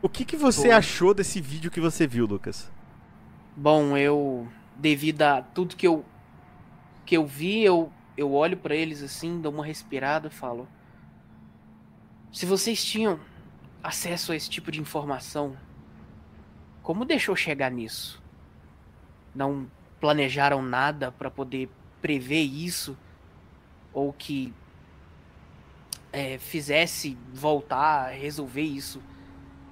[0.00, 0.74] O que, que você Tô.
[0.74, 2.72] achou desse vídeo que você viu, Lucas?
[3.54, 6.04] Bom, eu devido a tudo que eu
[7.06, 10.66] que eu vi, eu eu olho para eles assim, dou uma respirada e falo:
[12.32, 13.20] Se vocês tinham
[13.82, 15.56] acesso a esse tipo de informação,
[16.82, 18.22] como deixou chegar nisso?
[19.34, 21.68] Não planejaram nada para poder
[22.00, 22.96] prever isso
[23.92, 24.52] ou que
[26.12, 29.02] é, fizesse voltar resolver isso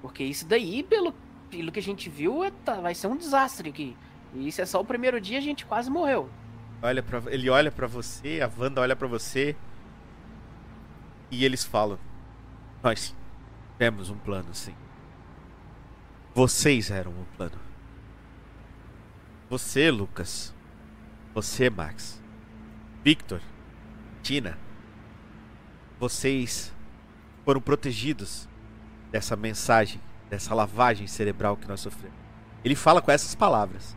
[0.00, 1.14] Porque isso daí, pelo,
[1.50, 3.96] pelo que a gente viu, é, tá, vai ser um desastre aqui.
[4.34, 6.28] E isso é só o primeiro dia, a gente quase morreu.
[6.84, 9.56] Olha pra, ele olha pra você, a Wanda olha pra você.
[11.30, 11.98] E eles falam:
[12.82, 13.16] Nós
[13.78, 14.74] temos um plano, sim.
[16.34, 17.58] Vocês eram o plano.
[19.48, 20.54] Você, Lucas.
[21.32, 22.22] Você, Max.
[23.02, 23.40] Victor.
[24.22, 24.58] Tina.
[25.98, 26.70] Vocês
[27.46, 28.46] foram protegidos
[29.10, 32.18] dessa mensagem, dessa lavagem cerebral que nós sofremos.
[32.62, 33.96] Ele fala com essas palavras.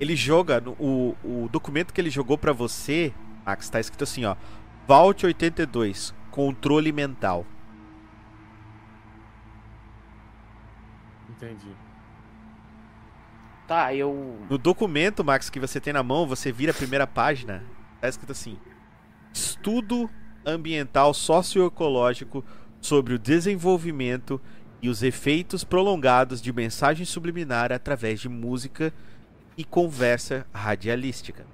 [0.00, 3.12] Ele joga no, o, o documento que ele jogou para você,
[3.44, 4.36] Max, tá escrito assim, ó.
[4.86, 7.44] Vault 82, controle mental.
[11.28, 11.76] Entendi.
[13.66, 14.38] Tá, eu.
[14.48, 17.62] No documento, Max, que você tem na mão, você vira a primeira página.
[18.00, 18.58] Tá escrito assim:
[19.32, 20.08] Estudo
[20.44, 22.42] ambiental socioecológico
[22.80, 24.40] sobre o desenvolvimento
[24.80, 28.92] e os efeitos prolongados de mensagem subliminar através de música
[29.58, 31.42] e conversa radialística.
[31.42, 31.48] Eu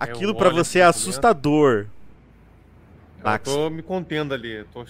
[0.00, 1.08] Aquilo pra olho você é esse documento.
[1.10, 1.86] assustador.
[3.18, 3.44] Eu Max.
[3.44, 4.50] tô me contendo ali.
[4.50, 4.86] eu Tô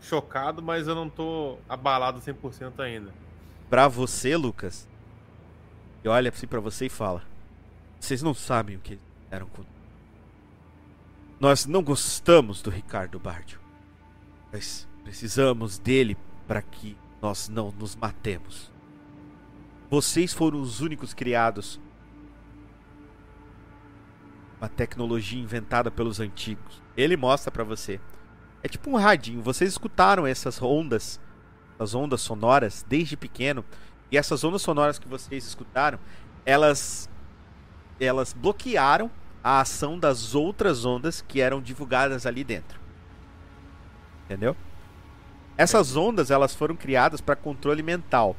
[0.00, 3.12] chocado, mas eu não tô abalado 100% ainda.
[3.68, 4.88] Pra você, Lucas.
[6.02, 7.22] E olha assim pra você e fala:
[8.00, 9.62] Vocês não sabem o que eles fizeram com.
[11.38, 13.60] Nós não gostamos do Ricardo Bardio.
[14.50, 16.16] Mas precisamos dele
[16.46, 18.72] para que nós não nos matemos.
[19.90, 21.80] Vocês foram os únicos criados.
[24.60, 26.82] Uma tecnologia inventada pelos antigos.
[26.96, 28.00] Ele mostra pra você.
[28.62, 29.40] É tipo um radinho.
[29.40, 31.18] Vocês escutaram essas ondas,
[31.78, 33.64] as ondas sonoras desde pequeno.
[34.10, 35.98] E essas ondas sonoras que vocês escutaram,
[36.44, 37.08] elas
[38.00, 39.10] elas bloquearam
[39.42, 42.78] a ação das outras ondas que eram divulgadas ali dentro.
[44.24, 44.56] Entendeu?
[45.56, 48.36] Essas ondas elas foram criadas para controle mental.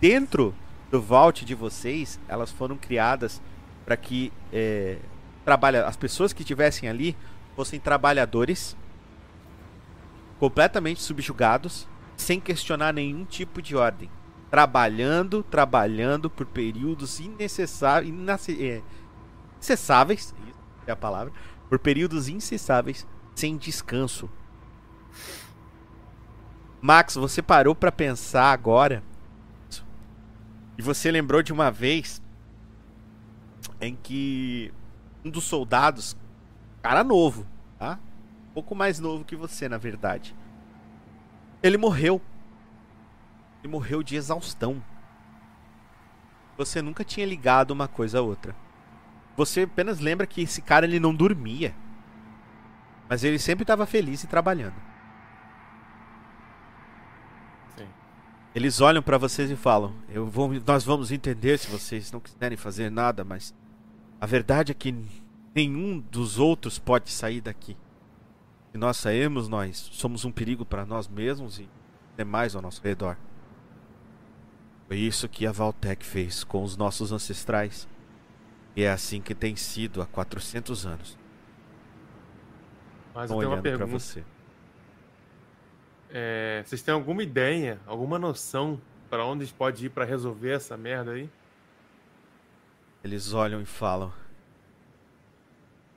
[0.00, 0.54] Dentro
[0.92, 3.40] do vault de vocês, elas foram criadas
[3.82, 4.98] para que é,
[5.42, 7.16] trabalha, as pessoas que estivessem ali
[7.56, 8.76] fossem trabalhadores
[10.38, 14.10] completamente subjugados, sem questionar nenhum tipo de ordem,
[14.50, 18.12] trabalhando, trabalhando por períodos innecessários,
[19.58, 20.54] incessáveis, isso
[20.86, 21.32] é a palavra,
[21.70, 24.28] por períodos incessáveis, sem descanso.
[26.82, 29.02] Max, você parou pra pensar agora
[30.78, 32.22] e você lembrou de uma vez
[33.80, 34.72] em que
[35.24, 36.16] um dos soldados,
[36.82, 37.46] cara novo,
[37.78, 37.98] tá?
[38.50, 40.34] Um pouco mais novo que você, na verdade.
[41.62, 42.20] Ele morreu.
[43.60, 44.82] Ele morreu de exaustão.
[46.56, 48.54] Você nunca tinha ligado uma coisa a outra.
[49.36, 51.74] Você apenas lembra que esse cara ele não dormia.
[53.08, 54.74] Mas ele sempre estava feliz e trabalhando.
[57.76, 57.88] Sim.
[58.54, 62.56] Eles olham pra vocês e falam: Eu vou, Nós vamos entender se vocês não quiserem
[62.56, 63.54] fazer nada, mas
[64.20, 64.94] a verdade é que
[65.54, 67.76] nenhum dos outros pode sair daqui.
[68.70, 71.68] Se nós sairmos, nós somos um perigo para nós mesmos e
[72.16, 73.16] demais ao nosso redor.
[74.88, 77.88] Foi isso que a Valtec fez com os nossos ancestrais.
[78.74, 81.18] E é assim que tem sido há 400 anos.
[83.14, 83.98] Mas Estão eu tenho uma pergunta.
[83.98, 84.24] você.
[86.14, 88.78] É, vocês têm alguma ideia, alguma noção
[89.08, 91.30] pra onde pode ir pra resolver essa merda aí?
[93.02, 94.12] Eles olham e falam: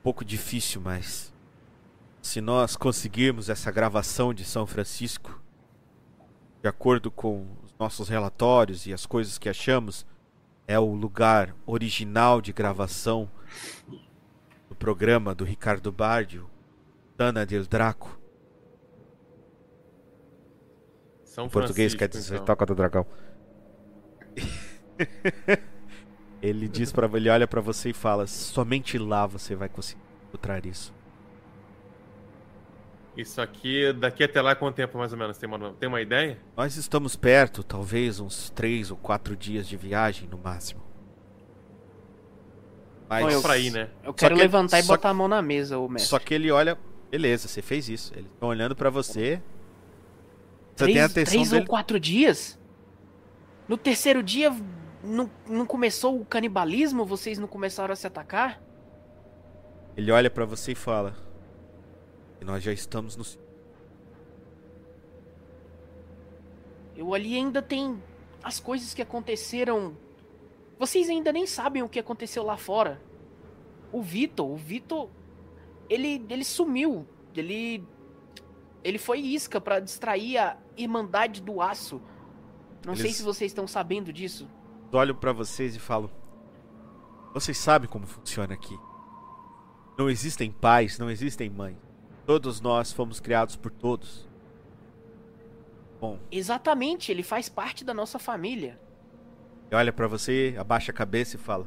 [0.02, 1.34] pouco difícil, mas
[2.22, 5.40] se nós conseguirmos essa gravação de São Francisco,
[6.62, 10.06] de acordo com os nossos relatórios e as coisas que achamos,
[10.66, 13.30] é o lugar original de gravação
[14.70, 16.50] do programa do Ricardo Bardio,
[17.18, 18.25] Dana del Draco.
[21.36, 22.46] São Em português Francisco, quer dizer então.
[22.46, 23.06] Toca do Dragão.
[26.42, 30.00] ele diz para ele olha pra você e fala: "Somente lá você vai conseguir
[30.30, 30.94] encontrar isso".
[33.18, 35.38] Isso aqui, daqui até lá, quanto tempo mais ou menos?
[35.38, 36.40] Tem uma, tem uma ideia?
[36.56, 40.84] Nós estamos perto, talvez uns três ou quatro dias de viagem no máximo.
[43.10, 43.90] Mas Bom, Só eu- pra ir, né?
[44.06, 46.08] Eu quero que- levantar e só botar a mão na mesa, ô mestre.
[46.10, 46.78] só que ele olha,
[47.12, 48.14] beleza, você fez isso.
[48.14, 49.42] Eles estão olhando pra você.
[50.76, 51.62] Você tem a três atenção três dele.
[51.62, 52.60] ou quatro dias?
[53.68, 54.52] No terceiro dia
[55.04, 57.06] não, não começou o canibalismo?
[57.06, 58.62] Vocês não começaram a se atacar?
[59.96, 61.16] Ele olha pra você e fala:
[62.42, 63.24] "E nós já estamos no
[66.96, 68.02] Eu ali ainda tem
[68.44, 69.98] as coisas que aconteceram.
[70.80, 73.02] Vocês ainda nem sabem o que aconteceu lá fora.
[73.92, 75.10] O Vitor, o Vitor,
[75.90, 77.06] ele, ele sumiu.
[77.36, 77.84] Ele
[78.86, 82.00] Ele foi isca pra distrair a Irmandade do Aço.
[82.86, 84.48] Não sei Eles- se vocês estão sabendo disso.
[84.94, 86.10] Olho pra vocês e falo:
[87.34, 88.78] Vocês sabem como funciona aqui.
[89.98, 91.78] Não existem pais, não existem mães.
[92.28, 94.30] Todos nós fomos criados por todos.
[96.00, 98.80] Bom, Exatamente, ele faz parte da nossa família.
[99.72, 101.66] ele olha pra você, abaixa a cabeça e fala: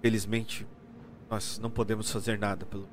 [0.00, 0.66] Felizmente,
[1.28, 2.88] nós não podemos fazer nada pelo.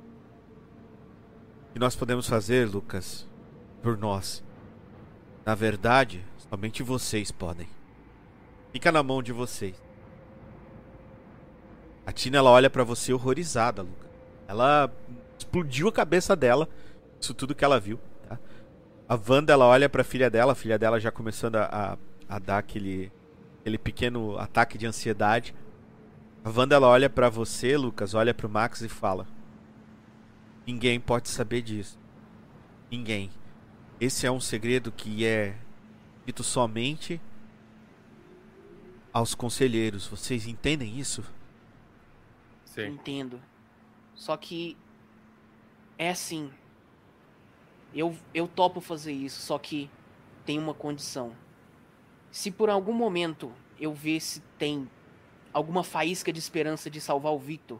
[1.72, 3.26] O que nós podemos fazer, Lucas,
[3.82, 4.44] por nós.
[5.42, 7.66] Na verdade, somente vocês podem.
[8.74, 9.82] Fica na mão de vocês.
[12.04, 14.10] A Tina ela olha pra você horrorizada, Lucas.
[14.46, 14.92] Ela
[15.38, 16.68] explodiu a cabeça dela,
[17.18, 17.98] isso tudo que ela viu.
[18.28, 18.38] Tá?
[19.08, 21.96] A Wanda ela olha pra filha dela, a filha dela já começando a,
[22.28, 23.10] a, a dar aquele,
[23.60, 25.54] aquele pequeno ataque de ansiedade.
[26.44, 29.26] A Wanda ela olha pra você, Lucas, olha pro Max e fala:
[30.66, 31.98] Ninguém pode saber disso.
[32.90, 33.30] Ninguém.
[34.00, 35.56] Esse é um segredo que é
[36.24, 37.20] dito somente
[39.12, 40.06] aos conselheiros.
[40.06, 41.24] Vocês entendem isso?
[42.64, 42.86] Sim.
[42.86, 43.40] Entendo.
[44.14, 44.76] Só que
[45.98, 46.50] é assim.
[47.94, 49.90] Eu eu topo fazer isso, só que
[50.46, 51.36] tem uma condição.
[52.30, 54.88] Se por algum momento eu ver se tem
[55.52, 57.78] alguma faísca de esperança de salvar o Victor,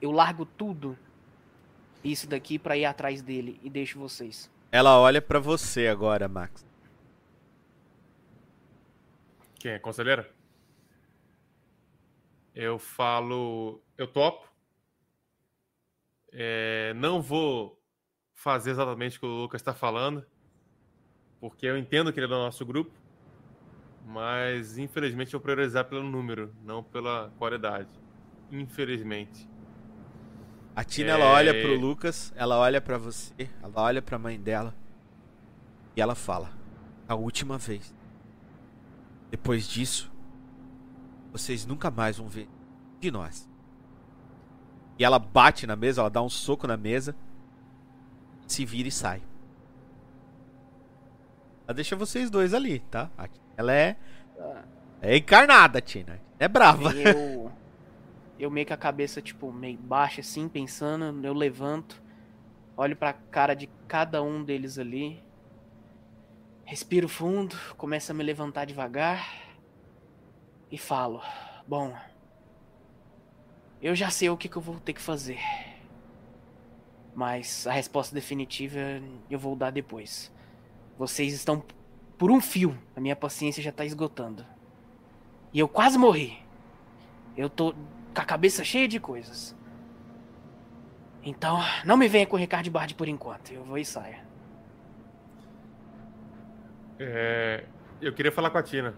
[0.00, 0.96] eu largo tudo
[2.04, 4.50] isso daqui pra ir atrás dele e deixo vocês.
[4.70, 6.66] Ela olha pra você agora, Max.
[9.58, 9.78] Quem é?
[9.78, 10.28] Conselheira?
[12.54, 13.82] Eu falo.
[13.96, 14.50] Eu topo.
[16.32, 17.78] É, não vou
[18.34, 20.26] fazer exatamente o que o Lucas está falando,
[21.38, 22.90] porque eu entendo que ele é do nosso grupo,
[24.04, 27.90] mas infelizmente eu vou priorizar pelo número, não pela qualidade.
[28.50, 29.51] Infelizmente.
[30.74, 31.12] A Tina É.
[31.12, 34.74] ela olha pro Lucas, ela olha pra você, ela olha pra mãe dela
[35.94, 36.50] e ela fala:
[37.08, 37.94] "A última vez.
[39.30, 40.10] Depois disso,
[41.30, 42.48] vocês nunca mais vão ver
[43.00, 43.48] de nós."
[44.98, 47.14] E ela bate na mesa, ela dá um soco na mesa,
[48.46, 49.22] se vira e sai.
[51.66, 53.10] Ela deixa vocês dois ali, tá?
[53.16, 53.96] A Tina, Ela é
[55.00, 56.20] é encarnada, Tina.
[56.38, 56.92] É brava.
[56.94, 57.50] Eu
[58.42, 62.02] eu meio que a cabeça tipo meio baixa assim, pensando, eu levanto,
[62.76, 65.22] olho pra cara de cada um deles ali.
[66.64, 69.32] Respiro fundo, começo a me levantar devagar
[70.72, 71.22] e falo:
[71.68, 71.96] "Bom,
[73.80, 75.38] eu já sei o que, que eu vou ter que fazer.
[77.14, 78.80] Mas a resposta definitiva
[79.30, 80.32] eu vou dar depois.
[80.98, 81.62] Vocês estão
[82.18, 82.76] por um fio.
[82.96, 84.44] A minha paciência já tá esgotando.
[85.52, 86.38] E eu quase morri.
[87.36, 87.72] Eu tô
[88.14, 89.56] com a cabeça cheia de coisas.
[91.24, 93.52] Então, não me venha com Ricardo Bardi por enquanto.
[93.52, 94.20] Eu vou e saia.
[96.98, 97.64] É,
[98.00, 98.94] eu queria falar com a Tina.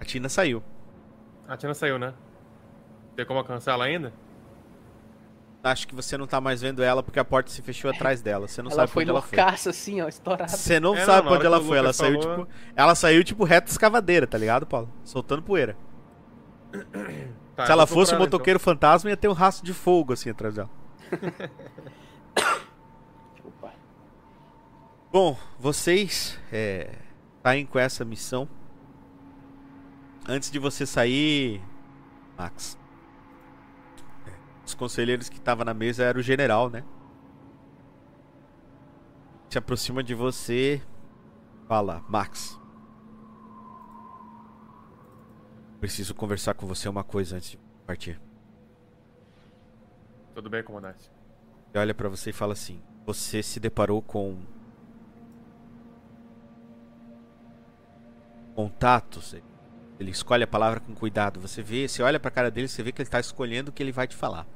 [0.00, 0.62] A Tina saiu.
[1.48, 2.14] A Tina saiu, né?
[3.16, 4.12] Tem como alcançar ela ainda?
[5.62, 8.46] Acho que você não tá mais vendo ela porque a porta se fechou atrás dela.
[8.46, 9.38] Você não ela sabe foi onde ela foi.
[9.38, 10.48] loucaça assim, ó, estourada.
[10.48, 11.78] Você não É, não, sabe pra onde ela o foi.
[11.78, 12.52] Ela Lucas saiu falou- tipo.
[12.76, 14.92] Ela saiu tipo reta escavadeira, tá ligado, Paulo?
[15.04, 15.74] Soltando poeira.
[17.56, 20.30] Tá, Se ela fosse um ela, motoqueiro fantasma, ia ter um rastro de fogo assim
[20.30, 20.70] atrás dela.
[23.44, 23.72] Opa.
[25.12, 26.98] Bom, vocês é,
[27.42, 28.48] saem com essa missão.
[30.26, 31.62] Antes de você sair,
[32.36, 32.78] Max.
[34.66, 36.82] Os conselheiros que estavam na mesa era o general, né?
[39.50, 40.82] Se aproxima de você,
[41.68, 42.58] fala, Max.
[45.84, 48.18] Preciso conversar com você uma coisa antes de partir.
[50.34, 51.12] Tudo bem, comandante.
[51.74, 54.38] Ele olha pra você e fala assim: Você se deparou com
[58.54, 59.34] contatos?
[60.00, 61.38] Ele escolhe a palavra com cuidado.
[61.38, 63.82] Você vê, você olha pra cara dele, você vê que ele tá escolhendo o que
[63.82, 64.46] ele vai te falar.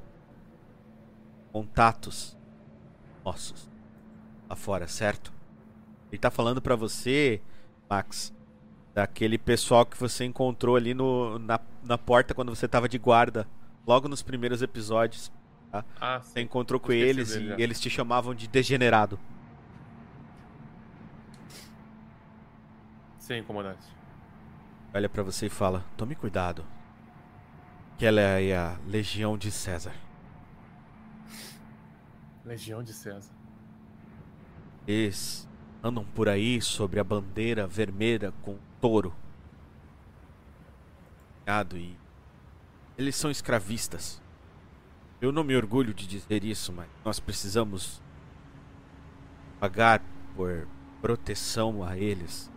[1.53, 2.39] Contatos
[3.23, 3.71] nossos
[4.49, 5.31] lá fora, certo?
[6.11, 7.43] Ele tá falando pra você,
[7.87, 8.33] Max,
[8.99, 13.47] daquele pessoal que você encontrou ali no, na, na porta quando você tava de guarda,
[13.87, 15.31] logo nos primeiros episódios.
[16.01, 17.55] Ah, Você encontrou com Esqueci eles dele e já.
[17.61, 19.17] eles te chamavam de degenerado.
[23.21, 23.87] Sim, comandante.
[24.93, 26.65] Olha pra você e fala: Tome cuidado.
[27.99, 29.95] Que ela é a Legião de César.
[32.45, 33.31] Legião de César.
[34.89, 35.47] Eles
[35.85, 39.15] andam por aí sobre a bandeira vermelha com touro.
[41.47, 41.97] E
[42.97, 44.21] eles são escravistas.
[45.21, 48.03] Eu não me orgulho de dizer isso, mas nós precisamos
[49.59, 50.03] pagar
[50.37, 50.69] por
[51.01, 52.51] proteção a eles.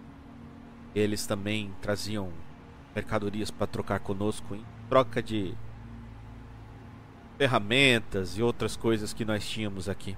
[0.93, 2.31] Eles também traziam
[2.93, 5.55] mercadorias para trocar conosco em troca de
[7.37, 10.17] ferramentas e outras coisas que nós tínhamos aqui.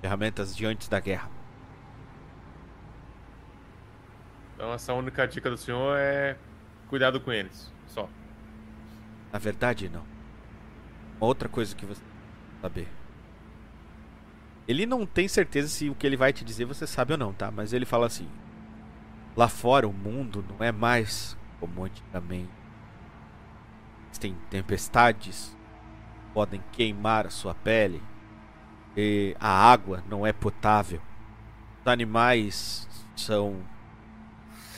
[0.00, 1.28] Ferramentas de antes da guerra.
[4.64, 6.38] Então essa única dica do senhor é
[6.88, 8.08] cuidado com eles, só.
[9.30, 10.02] Na verdade, não.
[11.18, 12.00] Uma outra coisa que você
[12.62, 12.88] saber.
[14.66, 17.30] Ele não tem certeza se o que ele vai te dizer você sabe ou não,
[17.30, 17.50] tá?
[17.50, 18.26] Mas ele fala assim:
[19.36, 22.48] Lá fora o mundo não é mais como antigamente.
[24.18, 25.54] Tem tempestades,
[26.32, 28.02] podem queimar a sua pele.
[28.96, 31.02] E a água não é potável.
[31.82, 33.73] Os animais são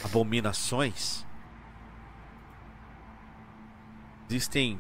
[0.05, 1.25] abominações.
[4.29, 4.79] Existem.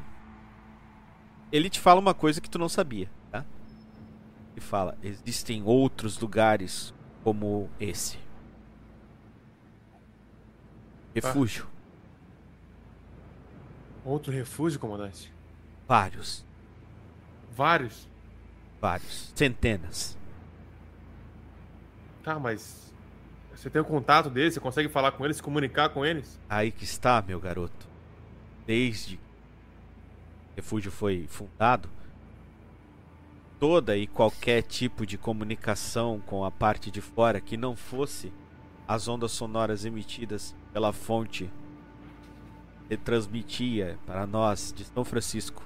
[1.52, 3.44] Ele te fala uma coisa que tu não sabia, tá?
[4.52, 8.18] Ele fala: existem outros lugares como esse.
[11.14, 11.66] Refúgio.
[14.04, 15.32] Outro refúgio, comandante?
[15.88, 16.44] Vários.
[17.52, 18.08] Vários?
[18.80, 19.32] Vários.
[19.34, 20.16] Centenas.
[22.22, 22.94] Tá, mas.
[23.56, 24.54] Você tem o contato deles?
[24.54, 26.38] Você consegue falar com eles, se comunicar com eles?
[26.48, 27.88] Aí que está, meu garoto.
[28.66, 29.22] Desde que
[30.52, 31.88] o refúgio foi fundado,
[33.58, 38.30] toda e qualquer tipo de comunicação com a parte de fora que não fosse
[38.86, 41.50] as ondas sonoras emitidas pela fonte
[42.88, 45.64] que transmitia para nós de São Francisco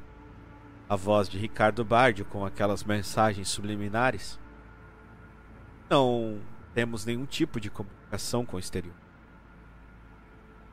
[0.89, 4.39] a voz de Ricardo Bardio com aquelas mensagens subliminares.
[5.89, 6.41] Não
[6.75, 8.95] temos nenhum tipo de comunicação com o exterior.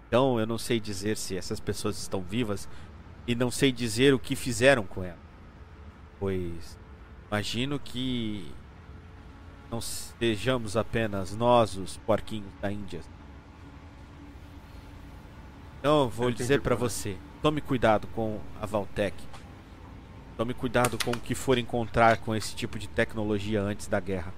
[0.07, 2.67] Então eu não sei dizer se essas pessoas estão vivas
[3.25, 5.19] e não sei dizer o que fizeram com ela.
[6.19, 6.77] Pois
[7.29, 8.49] imagino que
[9.69, 13.01] não sejamos apenas nós os porquinhos da Índia.
[15.79, 19.15] Então vou dizer para você, tome cuidado com a Valtec.
[20.37, 24.33] Tome cuidado com o que for encontrar com esse tipo de tecnologia antes da guerra.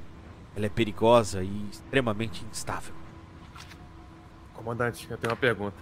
[0.55, 2.93] Ela é perigosa e extremamente instável.
[4.53, 5.77] Comandante, eu tenho uma pergunta.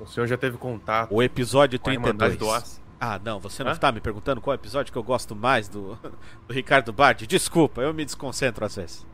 [0.00, 2.38] O senhor já teve contato O episódio com a Irmandade 32.
[2.38, 2.82] do Aço?
[3.00, 5.94] Ah, não, você não está me perguntando qual episódio que eu gosto mais do,
[6.48, 7.26] do Ricardo Bardi?
[7.26, 9.06] Desculpa, eu me desconcentro às vezes.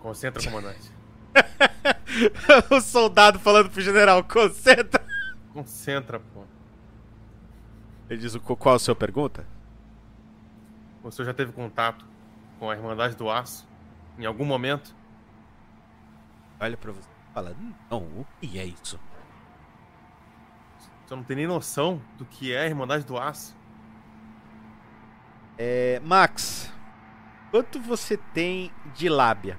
[0.00, 0.90] Concentra, comandante.
[2.70, 5.04] o soldado falando pro general, concentra.
[5.52, 6.44] Concentra, pô.
[8.08, 9.46] Ele diz o qual a sua pergunta?
[11.02, 12.04] O senhor já teve contato
[12.62, 13.66] com a Irmandade do Aço?
[14.16, 14.94] Em algum momento?
[16.60, 17.56] Olha pra você e fala,
[17.90, 19.00] não, o que é isso?
[21.08, 23.56] Senhor não tem nem noção do que é a Irmandade do Aço?
[25.58, 26.72] É, Max,
[27.50, 29.58] quanto você tem de lábia?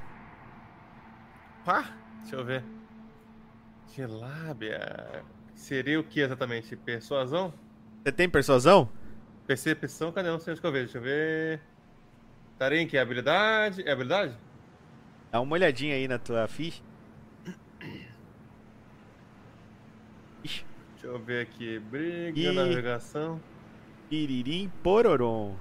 [1.65, 2.63] Pá, deixa eu ver.
[3.93, 5.25] De lábia.
[5.53, 6.73] Seria o que exatamente?
[6.77, 7.53] Persuasão?
[8.01, 8.89] Você tem persuasão?
[9.45, 10.09] Percepção?
[10.13, 10.29] Cadê?
[10.29, 10.85] Não sei onde que eu vejo.
[10.85, 11.72] Deixa eu ver.
[12.63, 12.97] Estaria em que?
[12.97, 13.85] Habilidade?
[13.85, 14.37] É habilidade?
[15.29, 16.81] Dá uma olhadinha aí na tua ficha.
[20.41, 20.63] Deixa
[21.03, 21.77] eu ver aqui.
[21.77, 22.53] Briga, Ih.
[22.53, 23.41] navegação.
[24.09, 25.57] piririm pororom.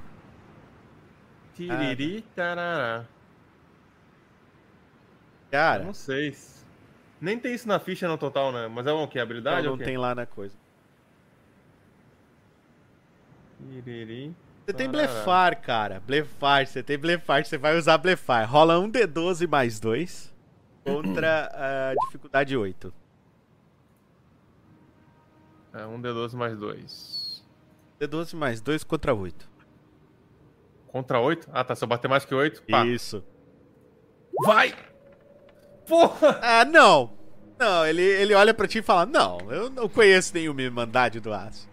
[1.56, 3.04] Tiriri, tarará.
[5.50, 6.36] Cara, Não sei.
[7.20, 8.68] Nem tem isso na ficha no total, né?
[8.68, 9.18] Mas é o que?
[9.18, 10.56] Habilidade não, ou não tem lá na coisa.
[13.58, 14.32] Tiriri.
[14.64, 15.12] Você tem Tarará.
[15.12, 16.00] blefar, cara.
[16.00, 18.48] Blefar, você tem blefar, você vai usar blefar.
[18.48, 20.32] Rola um D12 mais 2
[20.84, 22.94] contra a dificuldade 8.
[25.74, 27.44] É, um D12 mais dois.
[28.00, 29.50] D12 mais 2 contra 8.
[30.88, 31.48] Contra 8?
[31.52, 31.74] Ah, tá.
[31.74, 32.84] Se eu bater mais que 8, pá.
[32.86, 33.24] Isso.
[34.44, 34.74] Vai!
[35.86, 36.38] Porra!
[36.42, 37.12] Ah, não.
[37.58, 41.32] Não, ele, ele olha pra ti e fala: Não, eu não conheço nenhuma Irmandade do
[41.32, 41.68] Aço.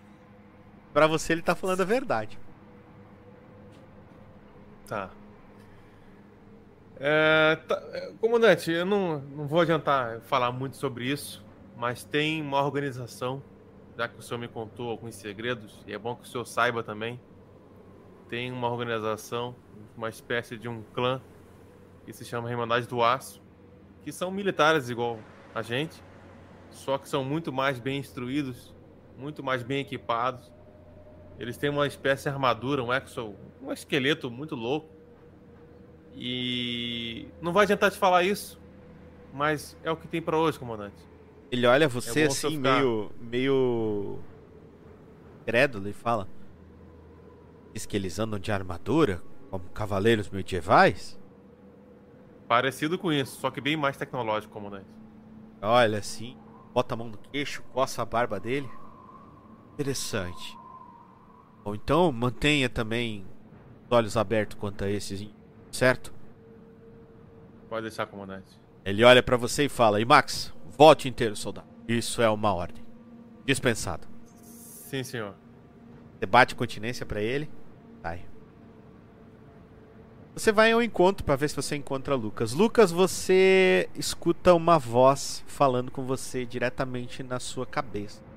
[0.94, 2.40] Pra você, ele tá falando a verdade.
[4.90, 5.12] Tá.
[7.00, 11.46] É, tá, é, comandante, eu não, não vou adiantar falar muito sobre isso,
[11.78, 13.42] mas tem uma organização,
[13.96, 16.82] já que o senhor me contou alguns segredos, e é bom que o senhor saiba
[16.82, 17.22] também.
[18.28, 19.56] Tem uma organização,
[19.96, 21.22] uma espécie de um clã,
[22.04, 23.40] que se chama Irmandade do Aço,
[24.02, 25.20] que são militares igual
[25.54, 26.04] a gente,
[26.72, 28.74] só que são muito mais bem instruídos,
[29.16, 30.52] muito mais bem equipados.
[31.40, 34.90] Eles têm uma espécie de armadura, um exo, um esqueleto muito louco.
[36.16, 38.60] E não vai adiantar te falar isso,
[39.34, 40.96] mas é o que tem pra hoje, comandante.
[41.52, 43.12] Ele olha você É assim, ficar- meio.
[43.20, 44.20] meio.
[45.46, 46.28] crédulo e fala:
[47.74, 49.22] Diz que eles andam de armadura?
[49.50, 51.18] Como cavaleiros medievais?
[52.48, 54.86] Parecido com isso, só que bem mais tecnológico, comandante.
[55.62, 56.38] Olha assim,
[56.74, 58.70] bota a mão no queixo, coça a barba dele.
[59.74, 60.58] Interessante.
[61.70, 63.24] Bom, então mantenha também
[63.86, 65.30] os olhos abertos quanto a esses,
[65.72, 66.12] certo?
[67.70, 68.60] Pode deixar, comandante.
[68.84, 71.68] Ele olha pra você e fala: E Max, volte inteiro, soldado.
[71.88, 72.84] Isso é uma ordem.
[73.46, 74.08] Dispensado.
[74.26, 75.36] Sim, senhor.
[76.18, 77.48] Você bate continência pra ele.
[78.02, 78.26] Sai.
[80.34, 82.52] Você vai ao encontro pra ver se você encontra Lucas.
[82.52, 88.29] Lucas, você escuta uma voz falando com você diretamente na sua cabeça.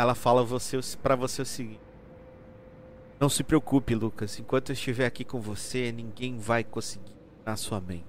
[0.00, 1.78] Ela fala você, pra você o seguinte:
[3.20, 4.38] Não se preocupe, Lucas.
[4.38, 7.12] Enquanto eu estiver aqui com você, ninguém vai conseguir
[7.44, 8.06] na sua mente.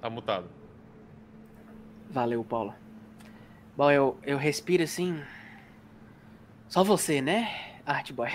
[0.00, 0.48] Tá mutado.
[2.10, 2.74] Valeu, Paulo.
[3.76, 5.22] Bom, eu, eu respiro assim.
[6.66, 8.30] Só você, né, Artboy?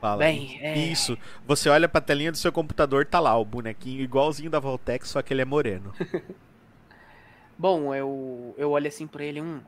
[0.00, 0.18] Fala.
[0.18, 1.18] Bem, é- Isso.
[1.44, 5.22] Você olha pra telinha do seu computador, tá lá o bonequinho igualzinho da Voltex, só
[5.22, 5.92] que ele é moreno.
[7.58, 9.60] Bom, eu, eu olho assim pra ele, um.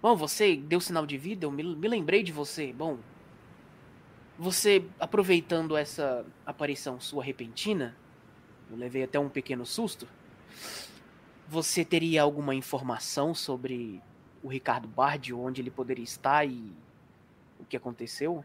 [0.00, 2.72] Bom, você deu sinal de vida, eu me, me lembrei de você.
[2.72, 2.98] Bom,
[4.38, 7.96] você aproveitando essa aparição sua repentina,
[8.70, 10.08] eu levei até um pequeno susto.
[11.48, 14.00] Você teria alguma informação sobre
[14.42, 16.72] o Ricardo Bardi, onde ele poderia estar e
[17.60, 18.44] o que aconteceu?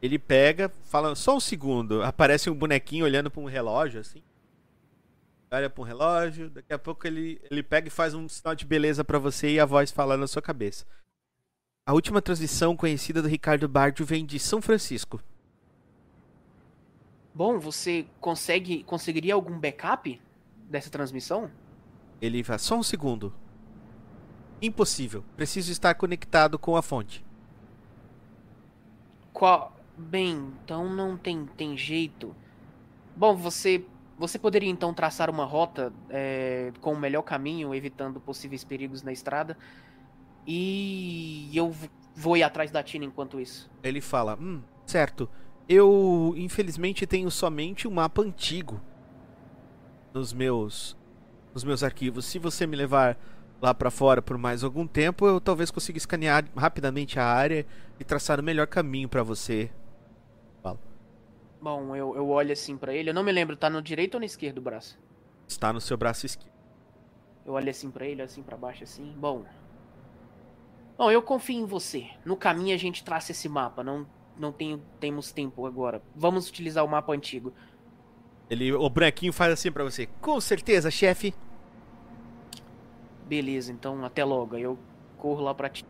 [0.00, 2.02] Ele pega, fala, só um segundo.
[2.02, 4.22] Aparece um bonequinho olhando pra um relógio, assim.
[5.50, 8.66] Olha pra um relógio, daqui a pouco ele, ele pega e faz um sinal de
[8.66, 10.84] beleza pra você e a voz fala na sua cabeça.
[11.86, 15.22] A última transmissão conhecida do Ricardo Bardio vem de São Francisco.
[17.34, 20.20] Bom, você consegue conseguiria algum backup
[20.68, 21.50] dessa transmissão?
[22.20, 23.32] Ele fala, só um segundo.
[24.60, 25.24] Impossível.
[25.34, 27.24] Preciso estar conectado com a fonte.
[29.32, 29.74] Qual?
[29.96, 32.36] Bem, então não tem, tem jeito.
[33.16, 33.84] Bom, você
[34.18, 39.12] você poderia então traçar uma rota é, com o melhor caminho, evitando possíveis perigos na
[39.12, 39.56] estrada.
[40.46, 41.74] E eu
[42.14, 43.70] vou ir atrás da Tina enquanto isso.
[43.82, 45.28] Ele fala: Hum, certo.
[45.68, 48.80] Eu, infelizmente, tenho somente um mapa antigo
[50.12, 50.96] nos meus
[51.52, 52.24] nos meus arquivos.
[52.24, 53.18] Se você me levar
[53.60, 57.66] lá pra fora por mais algum tempo, eu talvez consiga escanear rapidamente a área
[57.98, 59.70] e traçar o melhor caminho pra você.
[61.60, 63.10] Bom, eu, eu olho assim pra ele.
[63.10, 64.98] Eu não me lembro, tá no direito ou no esquerdo o braço?
[65.46, 66.52] Está no seu braço esquerdo.
[67.44, 69.12] Eu olho assim pra ele, assim pra baixo, assim.
[69.16, 69.44] Bom.
[70.96, 72.06] Bom, eu confio em você.
[72.24, 73.82] No caminho a gente traça esse mapa.
[73.82, 74.06] Não,
[74.36, 76.02] não tenho, temos tempo agora.
[76.14, 77.52] Vamos utilizar o mapa antigo.
[78.50, 80.06] Ele, o bonequinho faz assim pra você.
[80.20, 81.34] Com certeza, chefe.
[83.26, 84.56] Beleza, então até logo.
[84.56, 84.78] Eu
[85.16, 85.88] corro lá pra Tina.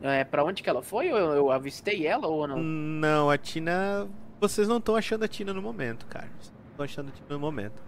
[0.00, 1.06] É, pra onde que ela foi?
[1.06, 2.58] Eu, eu avistei ela ou não?
[2.58, 4.08] Não, a Tina.
[4.42, 6.28] Vocês não estão achando a Tina no momento, cara.
[6.40, 7.80] Vocês não estão achando a Tina no momento.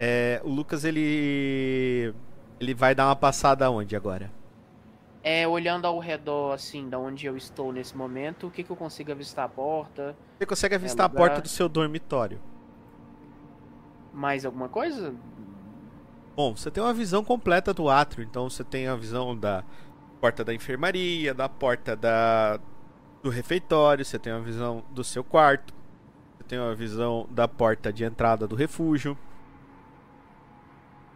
[0.00, 2.14] É, o Lucas, ele.
[2.58, 4.32] Ele vai dar uma passada onde agora?
[5.22, 8.76] É, olhando ao redor, assim, da onde eu estou nesse momento, o que, que eu
[8.76, 10.16] consigo avistar a porta?
[10.38, 12.40] Você consegue avistar a lugar- porta do seu dormitório.
[14.14, 15.14] Mais alguma coisa?
[16.34, 19.62] Bom, você tem uma visão completa do átrio, então você tem a visão da
[20.22, 22.58] porta da enfermaria, da porta da
[23.22, 25.72] do refeitório, você tem uma visão do seu quarto,
[26.42, 29.16] você tem uma visão da porta de entrada do refúgio.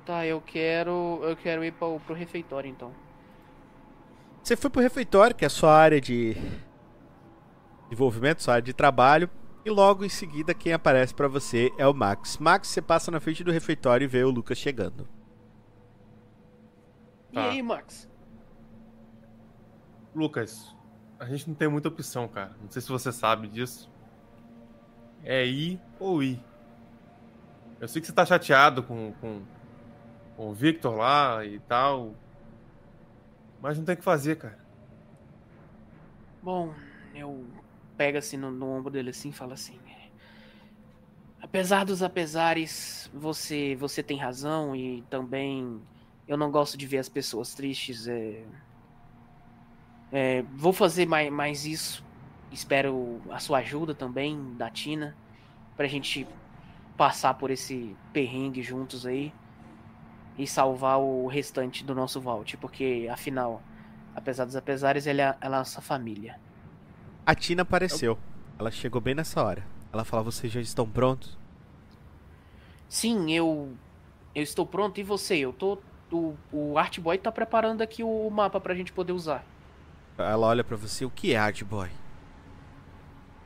[0.05, 1.21] Tá, eu quero.
[1.23, 2.93] Eu quero ir pro, pro refeitório então.
[4.43, 6.37] Você foi pro refeitório, que é a sua área de
[7.89, 9.29] desenvolvimento, sua área de trabalho,
[9.65, 12.39] e logo em seguida quem aparece pra você é o Max.
[12.39, 15.09] Max, você passa na frente do refeitório e vê o Lucas chegando.
[17.33, 17.41] Tá.
[17.41, 18.09] E aí, Max?
[20.15, 20.75] Lucas,
[21.19, 22.57] a gente não tem muita opção, cara.
[22.63, 23.91] Não sei se você sabe disso.
[25.27, 26.41] É ir ou ir.
[27.81, 29.43] Eu sei que você tá chateado com, com,
[30.37, 32.15] com o Victor lá e tal.
[33.61, 34.59] Mas não tem o que fazer, cara.
[36.41, 36.73] Bom,
[37.13, 37.45] eu
[37.97, 39.79] pego assim no, no ombro dele assim e falo assim.
[41.43, 45.83] Apesar dos apesares, você você tem razão e também
[46.29, 48.07] eu não gosto de ver as pessoas tristes.
[48.07, 48.45] É,
[50.13, 52.06] é, vou fazer mais, mais isso.
[52.51, 55.17] Espero a sua ajuda também, da Tina,
[55.77, 56.27] pra gente
[56.97, 59.33] passar por esse perrengue juntos aí
[60.39, 63.63] e salvar o restante do nosso vault, porque afinal,
[64.15, 66.39] apesar dos apesares, ele é, ela é a nossa família.
[67.25, 68.19] A Tina apareceu.
[68.59, 69.65] Ela chegou bem nessa hora.
[69.93, 71.37] Ela fala: Vocês já estão prontos?
[72.89, 73.75] Sim, eu
[74.35, 75.37] eu estou pronto e você?
[75.37, 75.79] Eu tô
[76.13, 79.45] o, o Art Boy tá preparando aqui o mapa pra gente poder usar.
[80.19, 81.91] Ela olha pra você, o que é Art Boy?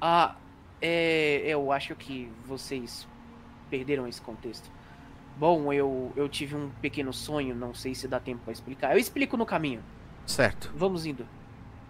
[0.00, 0.34] Ah,
[0.80, 3.06] é, eu acho que vocês
[3.68, 4.70] perderam esse contexto.
[5.36, 8.92] Bom, eu, eu tive um pequeno sonho, não sei se dá tempo pra explicar.
[8.92, 9.82] Eu explico no caminho.
[10.26, 10.70] Certo.
[10.74, 11.26] Vamos indo.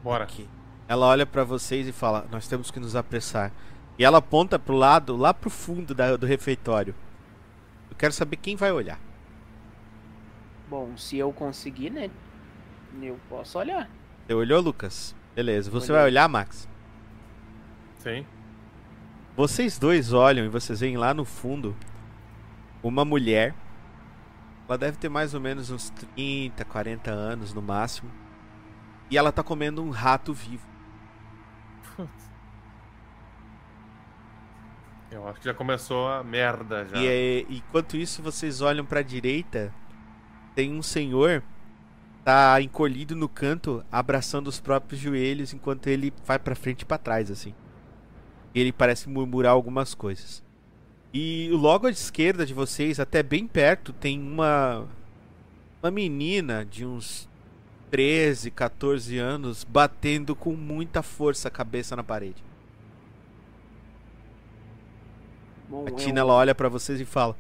[0.02, 0.24] Bora.
[0.24, 0.48] Aqui.
[0.88, 3.52] Ela olha pra vocês e fala: Nós temos que nos apressar.
[3.98, 6.94] E ela aponta pro lado, lá pro fundo da- do refeitório.
[7.90, 8.98] Eu quero saber quem vai olhar.
[10.68, 12.10] Bom, se eu conseguir, né?
[13.02, 13.90] Eu posso olhar.
[14.26, 15.14] Você olhou, Lucas?
[15.34, 15.70] Beleza.
[15.70, 16.02] Você Olhei.
[16.02, 16.68] vai olhar, Max?
[18.00, 18.26] Sim.
[19.36, 21.76] Vocês dois olham e vocês veem lá no fundo
[22.82, 23.54] uma mulher.
[24.66, 28.10] Ela deve ter mais ou menos uns 30, 40 anos no máximo.
[29.10, 30.66] E ela tá comendo um rato vivo.
[35.10, 36.96] Eu acho que já começou a merda já.
[36.96, 39.74] E é, enquanto isso, vocês olham pra direita,
[40.54, 41.42] tem um senhor
[42.24, 46.98] tá encolhido no canto, abraçando os próprios joelhos, enquanto ele vai pra frente e pra
[46.98, 47.54] trás assim.
[48.54, 50.42] E ele parece murmurar algumas coisas.
[51.12, 54.86] E logo à esquerda de vocês, até bem perto, tem uma
[55.82, 57.28] uma menina de uns
[57.90, 62.42] 13, 14 anos batendo com muita força a cabeça na parede.
[65.68, 67.36] Bom, A eu- Tina ela olha pra vocês e fala: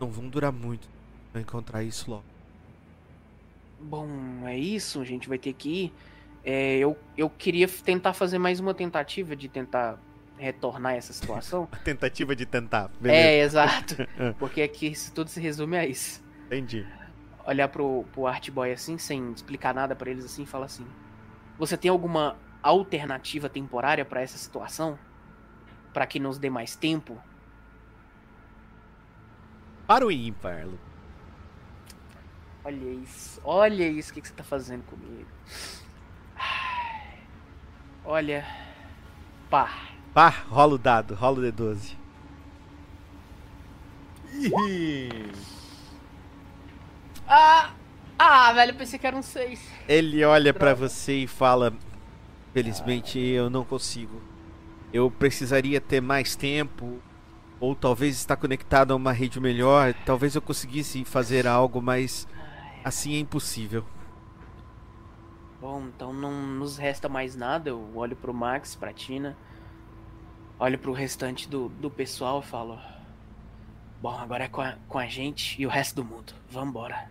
[0.00, 0.88] Não vão durar muito
[1.32, 2.24] pra encontrar isso logo.
[3.80, 4.08] Bom,
[4.46, 5.92] é isso, a gente vai ter que ir.
[6.42, 9.98] É, eu, eu queria tentar fazer mais uma tentativa de tentar
[10.36, 11.68] retornar essa situação.
[11.72, 12.90] A tentativa de tentar.
[13.04, 13.96] é, exato.
[14.38, 16.22] Porque aqui isso tudo se resume a isso.
[16.46, 16.86] Entendi.
[17.46, 20.86] Olhar pro, pro Art Boy assim, sem explicar nada pra eles assim, e fala assim:
[21.58, 24.98] Você tem alguma alternativa temporária pra essa situação?
[25.92, 27.18] Pra que nos dê mais tempo?
[29.86, 30.78] Para o ímpar, Lu.
[32.64, 35.28] Olha isso, olha isso, o que, que você tá fazendo comigo?
[38.04, 38.46] Olha.
[39.50, 39.93] Pá.
[40.14, 41.96] Pá, rola o dado, rola o D12.
[44.32, 45.30] Ih,
[47.28, 47.70] Ah!
[48.16, 49.60] Ah, velho, eu pensei que era um 6.
[49.88, 50.88] Ele olha pra Droga.
[50.88, 51.72] você e fala:
[52.52, 54.22] Felizmente eu não consigo.
[54.92, 57.00] Eu precisaria ter mais tempo.
[57.58, 59.94] Ou talvez estar conectado a uma rede melhor.
[60.04, 62.28] Talvez eu conseguisse fazer algo, mas
[62.84, 63.84] assim é impossível.
[65.60, 67.70] Bom, então não nos resta mais nada.
[67.70, 69.36] Eu olho pro Max, pra Tina.
[70.58, 72.78] Olho pro restante do, do pessoal e falo:
[74.00, 76.32] Bom, agora é com a, com a gente e o resto do mundo.
[76.48, 77.10] Vambora.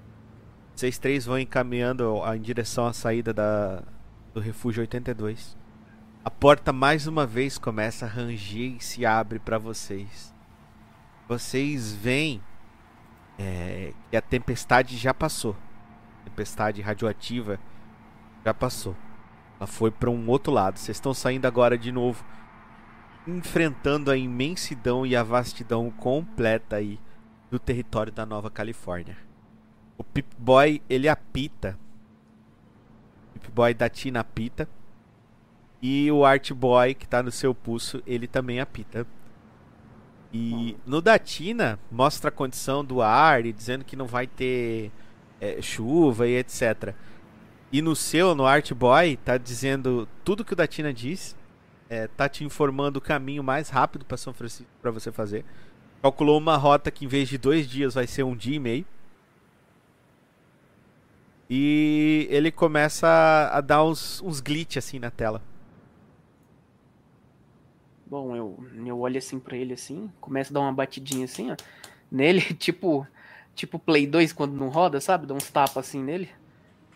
[0.76, 3.84] Vocês três vão encaminhando em direção à saída da,
[4.34, 5.58] do refúgio 82.
[6.26, 10.34] A porta mais uma vez começa a ranger e se abre para vocês.
[11.28, 12.42] Vocês veem
[13.38, 15.56] é, que a tempestade já passou.
[16.22, 17.60] A tempestade radioativa
[18.46, 18.96] já passou.
[19.60, 20.80] Ela foi para um outro lado.
[20.80, 22.24] Vocês estão saindo agora de novo,
[23.28, 27.00] enfrentando a imensidão e a vastidão completa aí
[27.50, 29.18] do território da Nova Califórnia.
[29.98, 31.78] O Pip Boy, ele apita.
[33.36, 34.68] O Pip Boy da Tina apita.
[35.82, 39.06] E o Art Boy, que tá no seu pulso, ele também apita.
[40.34, 44.92] E no da Tina, mostra a condição do ar e dizendo que não vai ter
[45.40, 46.96] é, chuva e etc.
[47.72, 51.36] E no seu, no Art Boy, tá dizendo tudo que o da Tina diz.
[51.94, 55.46] É, tá te informando o caminho mais rápido para São Francisco para você fazer.
[56.02, 58.86] Calculou uma rota que em vez de dois dias vai ser um dia e meio.
[61.48, 63.08] E ele começa
[63.54, 65.40] a, dar uns, uns glitch assim na tela.
[68.08, 71.56] Bom, eu, eu olho assim pra ele assim, começo a dar uma batidinha assim, ó.
[72.12, 73.06] Nele, tipo.
[73.54, 75.28] Tipo Play 2 quando não roda, sabe?
[75.28, 76.28] Dá uns tapas assim nele.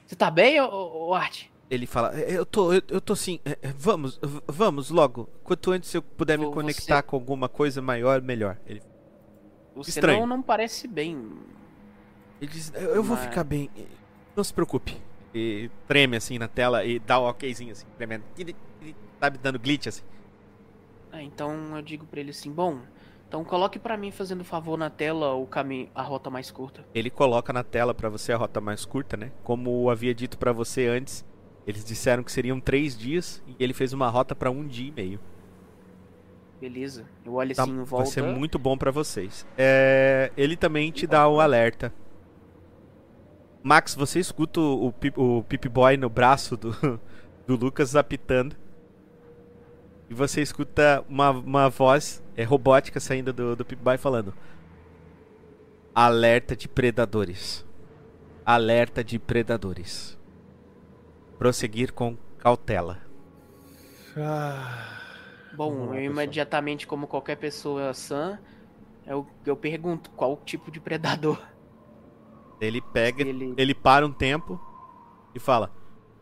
[0.07, 1.45] Você tá bem, ô, ô, ô Art?
[1.69, 3.39] Ele fala: "É, Eu tô, eu, eu tô sim.
[3.44, 5.30] é, é, Vamos, vamos logo.
[5.44, 8.57] Quanto antes eu puder me conectar você- com alguma coisa maior, melhor.
[8.65, 8.81] Ele,
[9.76, 10.22] Você Estranho.
[10.22, 11.30] não, não parece bem.
[12.41, 13.69] ele diz: Eu, eu vou Mas- ficar bem.
[14.35, 14.95] Não se preocupe.
[15.34, 18.23] E treme assim na tela e dá um okzinho assim, tremendo.
[19.19, 20.03] Sabe, dando glitch assim.
[21.11, 22.80] Ah, então eu digo pra ele assim, bom,
[23.27, 26.85] então coloque pra mim fazendo favor na tela o caminho, a rota mais curta.
[26.94, 29.31] Ele coloca na tela pra você a rota mais curta, né?
[29.44, 31.26] Como eu havia dito pra você antes,
[31.68, 34.91] eles disseram que seriam três dias e ele fez uma rota pra um dia e
[34.91, 35.19] meio.
[36.60, 37.06] Beleza.
[37.23, 38.06] Eu olho Tá- assim em vai volta.
[38.10, 39.45] ser muito bom pra vocês.
[39.57, 41.94] É, ele também te dá o alerta.
[43.61, 46.72] Max, você escuta o, o Pip Boy no braço do,
[47.45, 48.56] do Lucas apitando.
[50.10, 54.34] E você escuta uma, uma voz é, robótica saindo do, do Pip Boy falando:
[55.94, 57.65] Alerta de predadores.
[58.45, 60.16] Alerta de predadores.
[61.38, 62.99] Prosseguir com cautela.
[64.15, 64.99] Ah,
[65.55, 66.01] Bom, eu pessoal.
[66.03, 68.39] imediatamente, como qualquer pessoa sã,
[69.05, 71.39] eu, eu pergunto qual tipo de predador
[72.59, 73.53] Ele pega, ele.
[73.57, 74.59] ele para um tempo
[75.35, 75.72] e fala: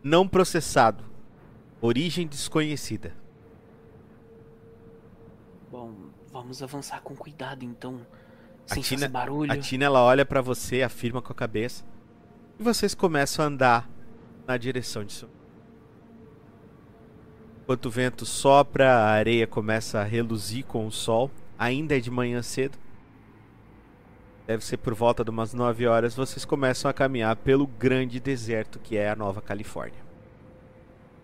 [0.03, 1.03] Não processado.
[1.81, 3.13] Origem desconhecida.
[5.71, 5.93] Bom,
[6.31, 8.05] vamos avançar com cuidado então.
[8.65, 9.51] Sem Tina- fazer barulho.
[9.51, 11.85] A Tina ela olha pra você, afirma com a cabeça.
[12.59, 13.89] E vocês começam a andar
[14.47, 15.29] na direção disso.
[17.63, 21.31] Enquanto o vento sopra, a areia começa a reluzir com o sol.
[21.57, 22.77] Ainda é de manhã cedo.
[24.45, 26.15] Deve ser por volta de umas 9 horas.
[26.15, 30.05] Vocês começam a caminhar pelo grande deserto que é a Nova Califórnia.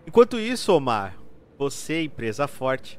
[0.04, 1.16] Enquanto isso, Omar,
[1.56, 2.98] você e Presa Forte,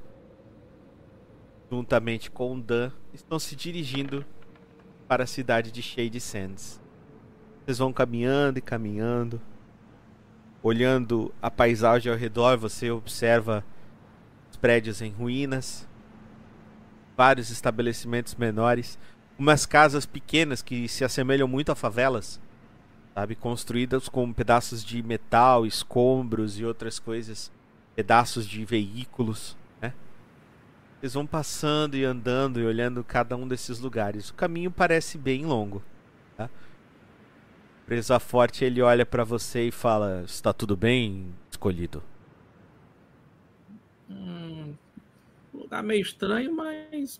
[1.70, 4.26] juntamente com o Dan, estão se dirigindo
[5.06, 6.80] para a cidade de Shade Sands.
[7.66, 9.42] Vocês vão caminhando e caminhando.
[10.64, 13.66] Olhando a paisagem ao redor, você observa
[14.50, 15.86] os prédios em ruínas,
[17.18, 18.98] vários estabelecimentos menores,
[19.38, 22.40] umas casas pequenas que se assemelham muito a favelas,
[23.14, 27.52] sabe, construídas com pedaços de metal, escombros e outras coisas,
[27.94, 29.94] pedaços de veículos, né?
[30.98, 34.30] Vocês vão passando e andando e olhando cada um desses lugares.
[34.30, 35.84] O caminho parece bem longo.
[36.38, 36.50] Tá?
[37.86, 42.02] Presa forte, ele olha pra você e fala: Está tudo bem, escolhido?
[44.10, 44.76] Hum,
[45.54, 47.20] lugar meio estranho, mas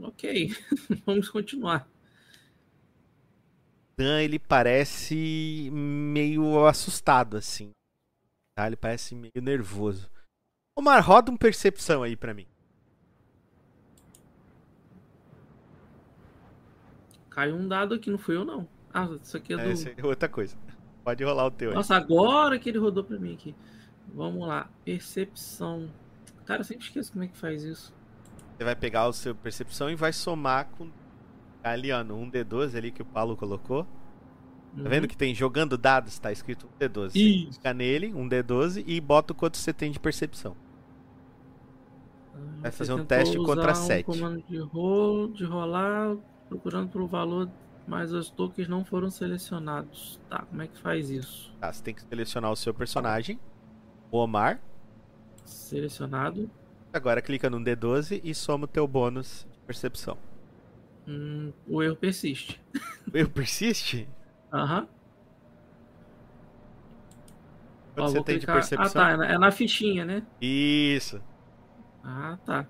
[0.00, 0.54] ok.
[1.04, 1.86] Vamos continuar.
[3.96, 7.70] Dan, ele parece meio assustado assim.
[8.56, 8.66] Tá?
[8.66, 10.10] Ele parece meio nervoso.
[10.74, 12.46] Omar, roda um percepção aí pra mim.
[17.28, 18.66] Caiu um dado aqui, não fui eu não.
[18.92, 19.62] Ah, isso aqui é do.
[19.62, 20.56] É, essa é outra coisa.
[21.04, 21.74] Pode rolar o teu aí.
[21.74, 23.54] Nossa, agora que ele rodou pra mim aqui.
[24.14, 24.68] Vamos lá.
[24.84, 25.88] Percepção.
[26.44, 27.94] Cara, eu sempre esqueço como é que faz isso.
[28.56, 30.90] Você vai pegar o seu percepção e vai somar com
[31.62, 33.86] ali, ó, no 1D12 ali que o Paulo colocou.
[34.76, 37.10] Tá vendo que tem jogando dados, tá escrito 1D12.
[37.10, 37.50] Você Isso.
[37.52, 40.56] clica nele, um D12, e bota o quanto você tem de percepção.
[42.34, 44.06] Ah, vai você fazer um teste contra um sete.
[44.06, 46.16] comando de rolo, de rolar,
[46.48, 47.50] procurando pelo valor,
[47.90, 50.20] mas os tokens não foram selecionados.
[50.30, 51.52] Tá, como é que faz isso?
[51.60, 53.38] Tá, você tem que selecionar o seu personagem,
[54.12, 54.60] o Omar.
[55.44, 56.48] Selecionado.
[56.92, 60.16] Agora clica no D12 e soma o teu bônus de percepção.
[61.08, 62.60] Hum, o erro persiste.
[63.12, 64.08] O erro persiste?
[64.52, 64.86] Aham.
[67.94, 69.02] Quanto Ó, você tem clicar- de percepção?
[69.02, 69.10] Ah, tá.
[69.12, 70.22] É na, é na fichinha, né?
[70.40, 71.20] Isso.
[72.04, 72.66] Ah, tá.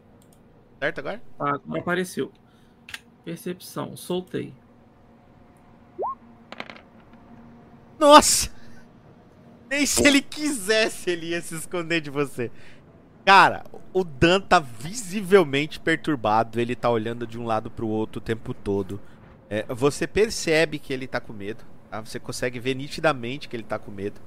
[0.79, 1.23] Certo agora?
[1.37, 2.33] Tá, agora apareceu.
[3.23, 3.95] Percepção.
[3.99, 4.55] Soltei.
[8.01, 8.51] Nossa!
[9.69, 12.51] Nem se ele quisesse ele ia se esconder de você.
[13.27, 13.63] Cara,
[13.93, 18.55] o Dan tá visivelmente perturbado, ele tá olhando de um lado pro outro o tempo
[18.55, 18.99] todo.
[19.51, 22.01] É, você percebe que ele tá com medo, tá?
[22.01, 24.19] Você consegue ver nitidamente que ele tá com medo.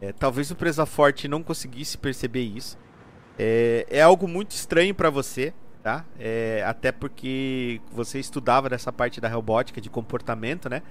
[0.00, 2.78] É, talvez o Presa Forte não conseguisse perceber isso.
[3.38, 5.52] É, é algo muito estranho pra você,
[5.82, 6.04] tá?
[6.18, 10.82] É, até porque você estudava dessa parte da robótica de comportamento, né?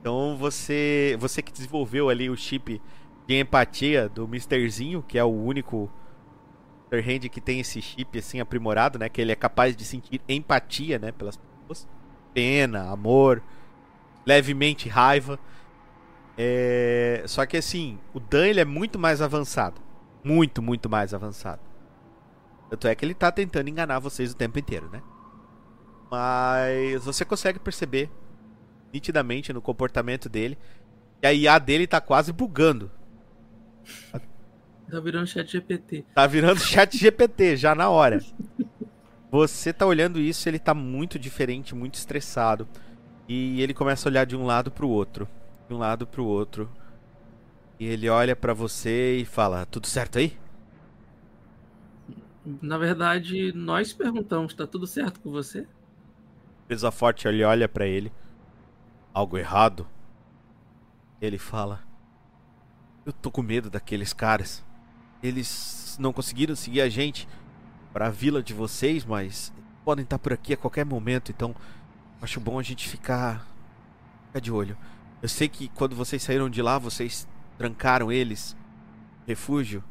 [0.00, 2.80] Então você, você que desenvolveu ali o chip
[3.26, 5.90] de empatia do Misterzinho, que é o único.
[6.90, 9.10] Hand que tem esse chip assim aprimorado, né?
[9.10, 11.12] Que ele é capaz de sentir empatia, né?
[11.12, 11.86] Pelas pessoas.
[12.32, 13.42] Pena, amor,
[14.24, 15.38] levemente raiva.
[16.38, 17.22] É...
[17.26, 19.80] Só que assim, o Dan ele é muito mais avançado.
[20.24, 21.60] Muito, muito mais avançado.
[22.70, 25.02] Tanto é que ele tá tentando enganar vocês o tempo inteiro, né?
[26.10, 28.10] Mas você consegue perceber
[28.92, 30.58] nitidamente no comportamento dele
[31.20, 32.90] que a IA dele tá quase bugando.
[34.90, 36.04] Tá virando chat GPT.
[36.14, 38.20] Tá virando chat GPT já na hora.
[39.30, 42.66] Você tá olhando isso, ele tá muito diferente, muito estressado.
[43.28, 45.28] E ele começa a olhar de um lado pro outro,
[45.68, 46.70] de um lado pro outro.
[47.78, 50.36] E ele olha pra você e fala: "Tudo certo aí?"
[52.44, 55.66] Na verdade, nós perguntamos, tá tudo certo com você?
[56.66, 58.12] Presa forte ele olha pra ele.
[59.18, 59.84] Algo errado?
[61.20, 61.82] Ele fala:
[63.04, 64.64] Eu tô com medo daqueles caras.
[65.20, 67.28] Eles não conseguiram seguir a gente
[67.92, 69.52] pra vila de vocês, mas
[69.84, 71.52] podem estar por aqui a qualquer momento, então
[72.22, 73.44] acho bom a gente ficar,
[74.26, 74.78] ficar de olho.
[75.20, 77.26] Eu sei que quando vocês saíram de lá, vocês
[77.56, 78.56] trancaram eles
[79.26, 79.82] refúgio,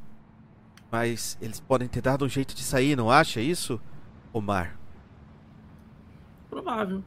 [0.89, 3.77] mas eles podem ter dado um jeito de sair, não acha isso,
[4.31, 4.79] Omar?
[6.49, 7.03] Provável.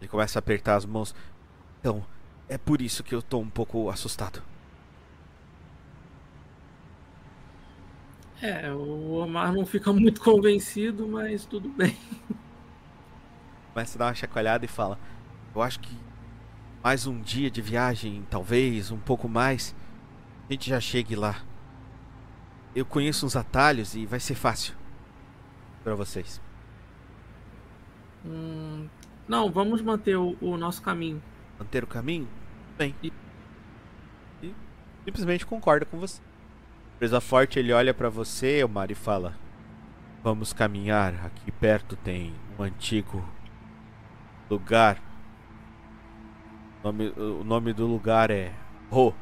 [0.00, 1.14] Ele começa a apertar as mãos.
[1.78, 2.04] Então,
[2.48, 4.42] é por isso que eu tô um pouco assustado.
[8.42, 11.96] É, o Omar não fica muito convencido, mas tudo bem.
[13.74, 14.98] Começa a dar uma chacoalhada e fala:
[15.54, 15.94] Eu acho que
[16.82, 19.76] mais um dia de viagem, talvez, um pouco mais,
[20.48, 21.42] a gente já chegue lá.
[22.74, 24.74] Eu conheço uns atalhos e vai ser fácil
[25.84, 26.40] para vocês.
[28.24, 28.88] Hum,
[29.30, 31.22] não, vamos manter o, o, nosso caminho.
[31.56, 32.26] Manter o caminho?
[32.76, 32.92] Bem.
[33.00, 33.12] E,
[34.42, 34.52] e
[35.04, 36.20] simplesmente concorda com você.
[36.98, 39.36] Presa forte, ele olha para você, Omar, e fala:
[40.20, 41.14] Vamos caminhar.
[41.24, 43.24] Aqui perto tem um antigo
[44.50, 45.00] lugar.
[46.82, 48.52] O nome, o nome do lugar é
[48.90, 49.14] Ro.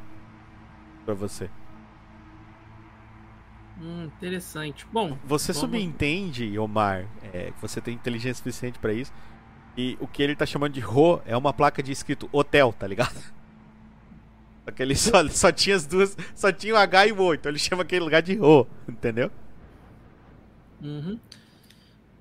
[1.05, 1.51] Para você.
[3.78, 4.86] Hum, interessante.
[4.90, 5.68] Bom, você vamos...
[5.68, 9.12] subentende, Omar, é, que você tem inteligência suficiente para isso.
[9.78, 12.84] E o que ele tá chamando de Ro é uma placa de escrito hotel, tá
[12.84, 13.14] ligado?
[14.64, 16.16] Só que ele só, só tinha as duas.
[16.34, 19.30] Só tinha o H e o O, então ele chama aquele lugar de Ro, entendeu?
[20.82, 21.16] Uhum.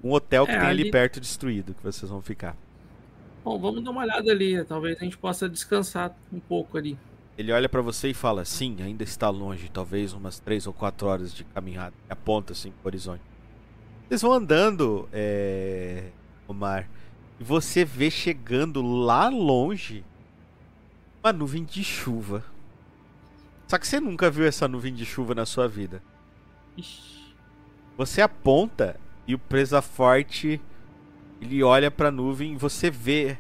[0.04, 0.82] Um hotel que é, tem ali...
[0.84, 2.56] ali perto destruído que vocês vão ficar.
[3.44, 4.64] Bom, vamos dar uma olhada ali.
[4.64, 6.96] Talvez a gente possa descansar um pouco ali.
[7.36, 11.08] Ele olha para você e fala: Sim, ainda está longe, talvez umas três ou quatro
[11.08, 11.96] horas de caminhada.
[12.08, 13.24] Aponta assim pro horizonte.
[14.08, 16.12] Vocês vão andando, é...
[16.48, 16.88] Omar,
[17.40, 20.04] e você vê chegando lá longe
[21.24, 22.44] uma nuvem de chuva.
[23.68, 26.02] Só que você nunca viu essa nuvem de chuva na sua vida.
[27.98, 30.62] Você aponta e o presa forte
[31.42, 33.38] ele olha para a nuvem e você vê.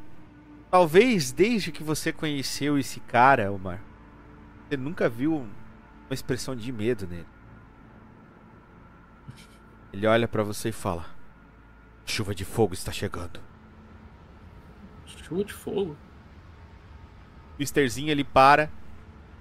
[0.70, 3.82] Talvez desde que você conheceu esse cara, Omar,
[4.68, 7.26] você nunca viu uma expressão de medo nele.
[9.94, 11.06] Ele olha para você e fala:
[12.06, 13.47] Chuva de fogo está chegando.
[15.08, 15.96] Chuva de fogo?
[17.58, 18.70] Misterzinho ele para.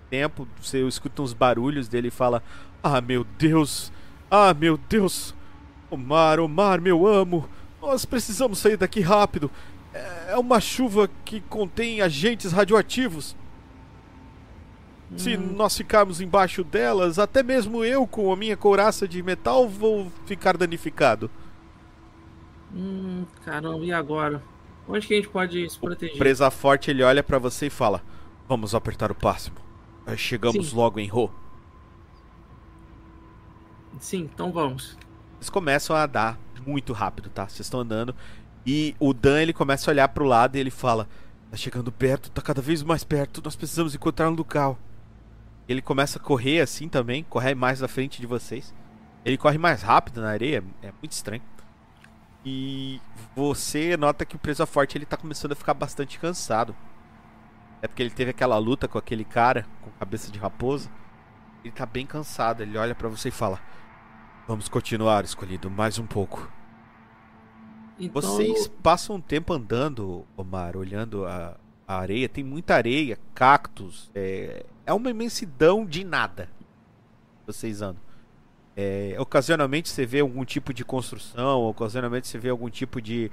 [0.08, 2.42] Tempo, você escuta uns barulhos dele e fala:
[2.82, 3.92] Ah, meu Deus!
[4.30, 5.34] Ah, meu Deus!
[5.90, 7.48] Omar, Omar, meu amo!
[7.80, 9.50] Nós precisamos sair daqui rápido.
[10.28, 13.36] É uma chuva que contém agentes radioativos.
[15.16, 15.54] Se hum.
[15.54, 20.56] nós ficarmos embaixo delas, até mesmo eu com a minha couraça de metal vou ficar
[20.56, 21.30] danificado.
[22.74, 24.42] Hum, caramba, e agora?
[24.88, 26.14] Onde que a gente pode se proteger?
[26.14, 28.02] O presa forte ele olha para você e fala:
[28.48, 29.56] Vamos apertar o pássimo.
[30.16, 30.76] chegamos Sim.
[30.76, 31.32] logo em Ro.
[33.98, 34.96] Sim, então vamos.
[35.38, 37.48] Eles começam a dar muito rápido, tá?
[37.48, 38.14] Vocês estão andando
[38.64, 41.08] e o Dan ele começa a olhar pro lado e ele fala:
[41.50, 44.78] Tá chegando perto, tá cada vez mais perto, nós precisamos encontrar um local.
[45.68, 48.74] Ele começa a correr assim também, correr mais à frente de vocês.
[49.24, 51.42] Ele corre mais rápido na areia, é muito estranho.
[52.48, 53.00] E
[53.34, 56.76] você nota que o Presa Forte ele tá começando a ficar bastante cansado.
[57.82, 60.88] É porque ele teve aquela luta com aquele cara com cabeça de raposa.
[61.64, 63.60] Ele tá bem cansado, ele olha para você e fala:
[64.46, 66.48] "Vamos continuar, escolhido, mais um pouco."
[67.98, 68.22] Então...
[68.22, 71.56] Vocês passam um tempo andando, Omar, olhando a,
[71.88, 72.28] a areia.
[72.28, 76.48] Tem muita areia, cactos, é, é uma imensidão de nada.
[77.44, 78.05] Vocês andam.
[78.76, 83.30] É, ocasionalmente você vê algum tipo de construção, ocasionalmente você vê algum tipo de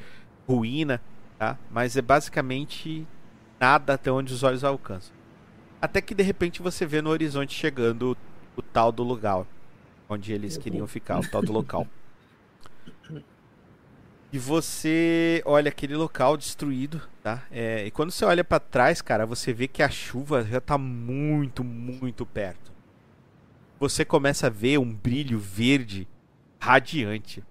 [0.47, 1.01] ruína,
[1.37, 1.59] tá?
[1.69, 3.05] Mas é basicamente
[3.59, 5.13] nada até onde os olhos alcançam.
[5.81, 9.45] Até que de repente você vê no horizonte chegando o, o tal do lugar
[10.07, 11.85] onde eles queriam ficar, o tal do local.
[14.33, 17.45] E você olha aquele local destruído, tá?
[17.51, 20.75] É, e quando você olha para trás, cara, você vê que a chuva já tá
[20.75, 22.72] muito, muito perto.
[23.83, 26.07] Você começa a ver um brilho verde
[26.57, 27.43] radiante.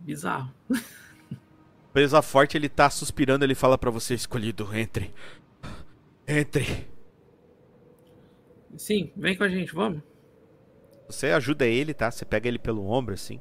[0.00, 0.50] Bizarro.
[1.92, 5.12] Presa forte, ele tá suspirando, ele fala para você, escolhido, entre.
[6.26, 6.88] Entre.
[8.78, 10.02] Sim, vem com a gente, vamos.
[11.08, 12.10] Você ajuda ele, tá?
[12.10, 13.38] Você pega ele pelo ombro assim.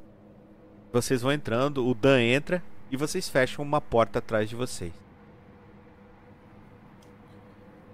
[0.91, 2.61] Vocês vão entrando, o Dan entra
[2.91, 5.06] e vocês fecham uma porta atrás de vocês.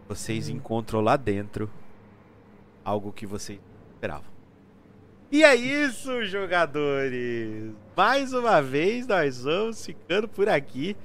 [0.07, 0.53] Vocês hum.
[0.53, 1.69] encontram lá dentro
[2.84, 3.59] algo que vocês
[3.93, 4.34] esperavam.
[5.31, 7.73] E é isso, jogadores!
[7.97, 10.95] Mais uma vez nós vamos ficando por aqui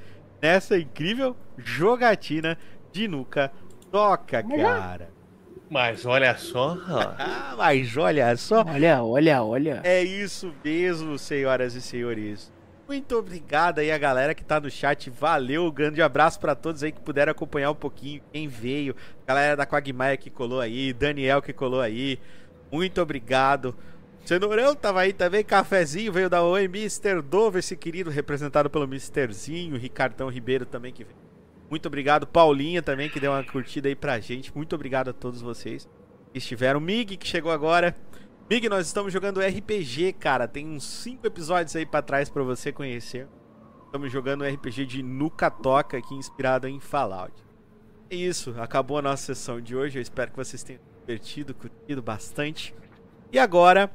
[0.42, 2.58] nessa incrível jogatina
[2.92, 3.50] de Nuca
[3.90, 5.08] Toca, cara.
[5.70, 6.76] Mas olha só.
[7.18, 8.62] Ah, mas olha só.
[8.62, 9.80] Olha, olha, olha.
[9.82, 12.52] É isso mesmo, senhoras e senhores.
[12.89, 15.10] Muito obrigado aí a galera que tá no chat.
[15.10, 18.23] Valeu, um grande abraço para todos aí que puderam acompanhar um pouquinho.
[18.32, 18.97] Quem veio,
[19.27, 22.19] galera da Quagmire que colou aí, Daniel que colou aí.
[22.73, 23.77] Muito obrigado.
[24.24, 27.20] Cenourão tava aí também, cafezinho veio da Oi, Mr.
[27.20, 31.16] Dove, esse querido representado pelo Misterzinho, Ricardão Ribeiro também que veio.
[31.69, 34.51] Muito obrigado, Paulinha também, que deu uma curtida aí pra gente.
[34.56, 35.86] Muito obrigado a todos vocês.
[36.35, 36.81] estiveram.
[36.81, 37.94] Mig, que chegou agora.
[38.50, 40.48] Mig, nós estamos jogando RPG, cara.
[40.48, 43.28] Tem uns 5 episódios aí pra trás pra você conhecer.
[43.84, 47.34] Estamos jogando RPG de Nuka Toca aqui, inspirado em Fallout.
[48.08, 49.98] É isso, acabou a nossa sessão de hoje.
[49.98, 52.74] Eu espero que vocês tenham divertido, curtido bastante.
[53.30, 53.90] E agora,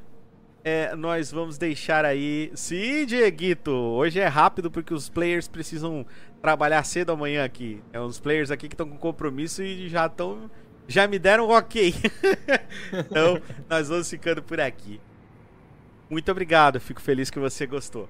[0.64, 2.52] é, nós vamos deixar aí.
[2.54, 3.72] Sim, Dieguito!
[3.72, 6.06] Hoje é rápido porque os players precisam
[6.44, 7.82] trabalhar cedo amanhã aqui.
[7.92, 10.52] É uns players aqui que estão com compromisso e já estão.
[10.88, 11.94] Já me deram um ok.
[12.94, 15.00] então, nós vamos ficando por aqui.
[16.10, 18.08] Muito obrigado, fico feliz que você gostou.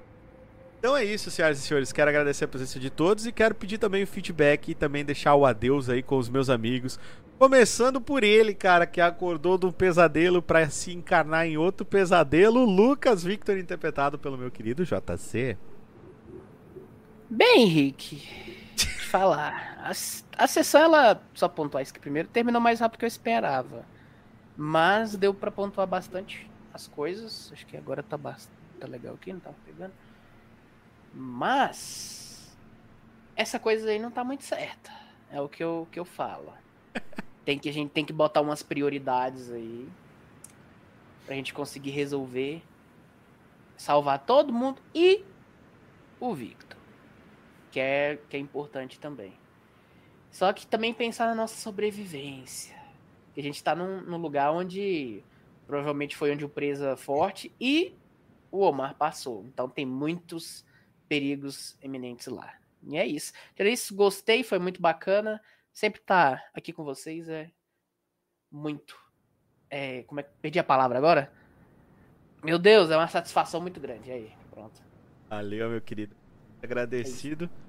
[0.84, 1.94] Então é isso, senhoras e senhores.
[1.94, 5.34] Quero agradecer a presença de todos e quero pedir também o feedback e também deixar
[5.36, 7.00] o adeus aí com os meus amigos.
[7.40, 12.66] Começando por ele, cara, que acordou de um pesadelo para se encarnar em outro pesadelo,
[12.66, 15.58] Lucas Victor, interpretado pelo meu querido JC.
[17.30, 18.22] Bem, Henrique,
[19.10, 19.73] falar.
[19.84, 23.08] A, a sessão, ela, só pontuar isso que primeiro, terminou mais rápido do que eu
[23.08, 23.86] esperava.
[24.56, 27.52] Mas deu para pontuar bastante as coisas.
[27.52, 29.92] Acho que agora tá, bastante, tá legal aqui, não tava pegando.
[31.14, 32.56] Mas
[33.36, 34.90] essa coisa aí não tá muito certa.
[35.30, 36.54] É o que eu, que eu falo.
[37.44, 39.90] Tem que, a gente tem que botar umas prioridades aí
[41.26, 42.64] pra gente conseguir resolver,
[43.76, 45.26] salvar todo mundo e
[46.22, 46.78] o Victor,
[47.70, 49.34] que é, que é importante também.
[50.34, 52.76] Só que também pensar na nossa sobrevivência.
[53.36, 55.24] Que a gente tá num, num lugar onde
[55.68, 57.96] provavelmente foi onde o presa forte e
[58.52, 59.46] o Omar passou.
[59.46, 60.66] Então tem muitos
[61.08, 62.52] perigos eminentes lá.
[62.82, 63.32] E é isso.
[63.56, 65.40] Era isso, gostei, foi muito bacana.
[65.72, 67.52] Sempre estar tá aqui com vocês é
[68.52, 69.00] muito.
[69.70, 70.32] É, como é que.
[70.42, 71.32] Perdi a palavra agora?
[72.44, 74.12] Meu Deus, é uma satisfação muito grande.
[74.12, 74.82] Aí, pronto.
[75.30, 76.16] Valeu, meu querido.
[76.62, 77.46] Agradecido.
[77.46, 77.63] É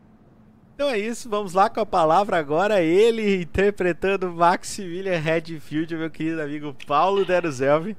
[0.74, 2.82] então é isso, vamos lá com a palavra agora.
[2.82, 7.96] Ele interpretando Maximilian Redfield, meu querido amigo Paulo Deruzelvi.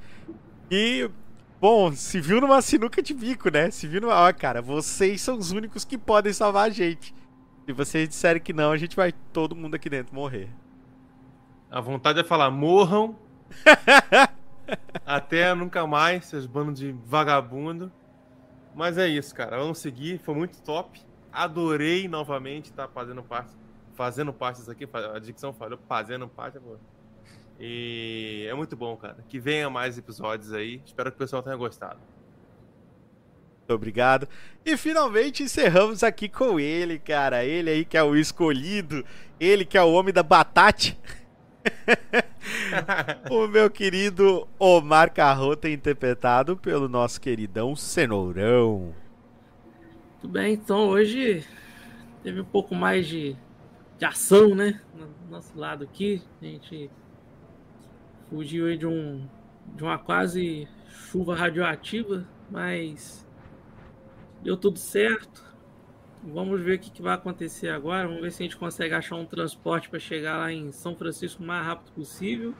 [0.69, 1.09] E
[1.59, 3.71] Bom, se viu numa sinuca de bico, né?
[3.71, 4.13] Se viu numa.
[4.13, 7.15] Ó, cara, vocês são os únicos que podem salvar a gente.
[7.65, 10.49] Se vocês disserem que não, a gente vai todo mundo aqui dentro morrer.
[11.71, 13.15] A vontade é falar, morram.
[15.05, 17.91] até nunca mais, seus bandos de vagabundo.
[18.75, 19.57] Mas é isso, cara.
[19.57, 20.19] Vamos seguir.
[20.19, 21.01] Foi muito top.
[21.35, 23.51] Adorei novamente estar tá fazendo parte.
[23.93, 24.87] Fazendo parte disso aqui.
[25.13, 26.79] A dicção falou, fazendo parte, amor.
[27.59, 29.17] E é muito bom, cara.
[29.27, 30.81] Que venha mais episódios aí.
[30.85, 31.99] Espero que o pessoal tenha gostado.
[33.59, 34.27] Muito obrigado.
[34.65, 37.43] E finalmente encerramos aqui com ele, cara.
[37.43, 39.03] Ele aí que é o escolhido.
[39.39, 40.95] Ele que é o homem da batata.
[43.29, 48.93] o meu querido Omar Carrota, interpretado pelo nosso queridão Cenourão.
[50.25, 51.45] Tudo bem, então hoje
[52.23, 53.37] teve um pouco mais de,
[53.99, 54.81] de ação, né?
[54.95, 56.19] No nosso lado aqui.
[56.41, 56.89] A gente
[58.27, 59.29] fugiu de um
[59.75, 63.23] de uma quase chuva radioativa, mas
[64.41, 65.45] deu tudo certo.
[66.23, 68.07] Vamos ver o que, que vai acontecer agora.
[68.07, 71.43] Vamos ver se a gente consegue achar um transporte para chegar lá em São Francisco
[71.43, 72.55] o mais rápido possível.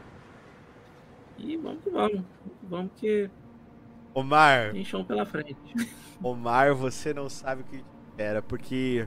[1.40, 2.22] E vamos que vamos.
[2.62, 3.28] Vamos que.
[4.16, 4.72] Omar.
[4.72, 5.58] Tem pela frente.
[6.24, 7.84] Omar, você não sabe o que
[8.18, 9.06] era, porque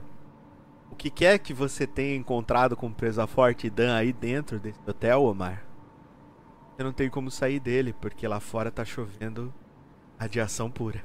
[0.91, 4.79] o que quer que você tenha encontrado com Presa Forte e Dan aí dentro desse
[4.87, 5.65] hotel, Omar,
[6.77, 9.51] você não tem como sair dele, porque lá fora tá chovendo
[10.19, 11.03] radiação pura.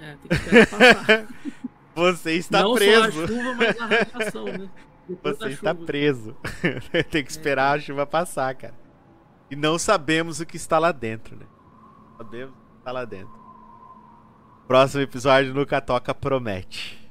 [0.00, 1.28] É, tem que passar.
[1.94, 3.12] Você está não preso.
[3.12, 4.70] Só a chuva, mas a radiação, né?
[5.22, 6.34] Você está preso.
[7.10, 7.78] tem que esperar é.
[7.78, 8.74] a chuva passar, cara.
[9.50, 11.44] E não sabemos o que está lá dentro, né?
[12.16, 13.42] Sabemos o que está lá dentro.
[14.66, 17.10] Próximo episódio no Catoca promete.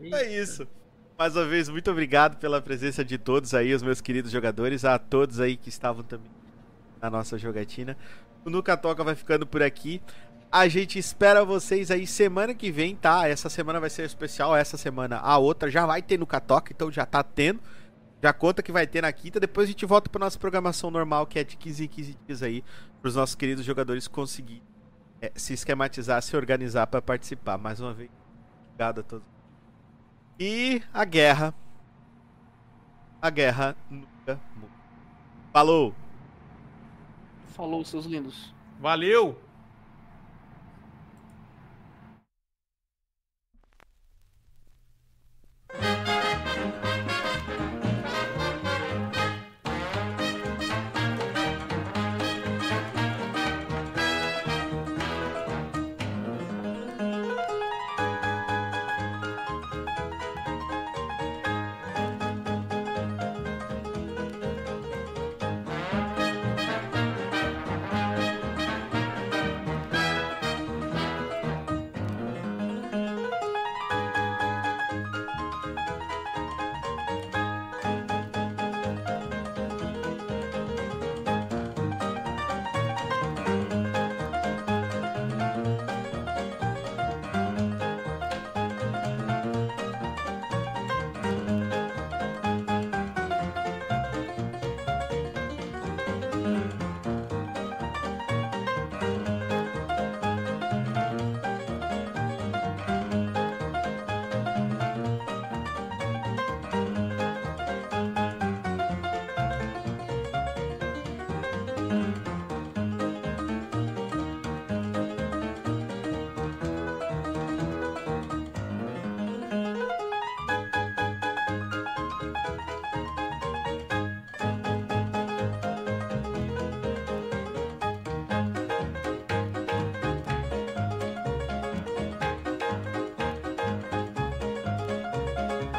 [0.00, 0.16] Eita.
[0.18, 0.66] É isso.
[1.18, 4.98] Mais uma vez, muito obrigado pela presença de todos aí, os meus queridos jogadores, a
[4.98, 6.30] todos aí que estavam também
[7.00, 7.96] na nossa jogatina.
[8.44, 10.02] O Nuca Toca vai ficando por aqui.
[10.52, 13.26] A gente espera vocês aí semana que vem, tá?
[13.26, 16.92] Essa semana vai ser especial, essa semana a outra já vai ter no Toca, então
[16.92, 17.60] já tá tendo.
[18.22, 21.26] Já conta que vai ter na quinta, depois a gente volta para nossa programação normal,
[21.26, 22.64] que é de 15 em 15 dias aí,
[23.06, 24.62] para os nossos queridos jogadores conseguirem
[25.20, 27.56] é, se esquematizar, se organizar para participar.
[27.56, 28.10] Mais uma vez,
[28.66, 29.26] obrigado a todos.
[30.40, 31.54] E a guerra.
[33.22, 34.40] A guerra nunca
[35.52, 35.94] Falou!
[37.54, 38.52] Falou, seus lindos.
[38.80, 39.40] Valeu!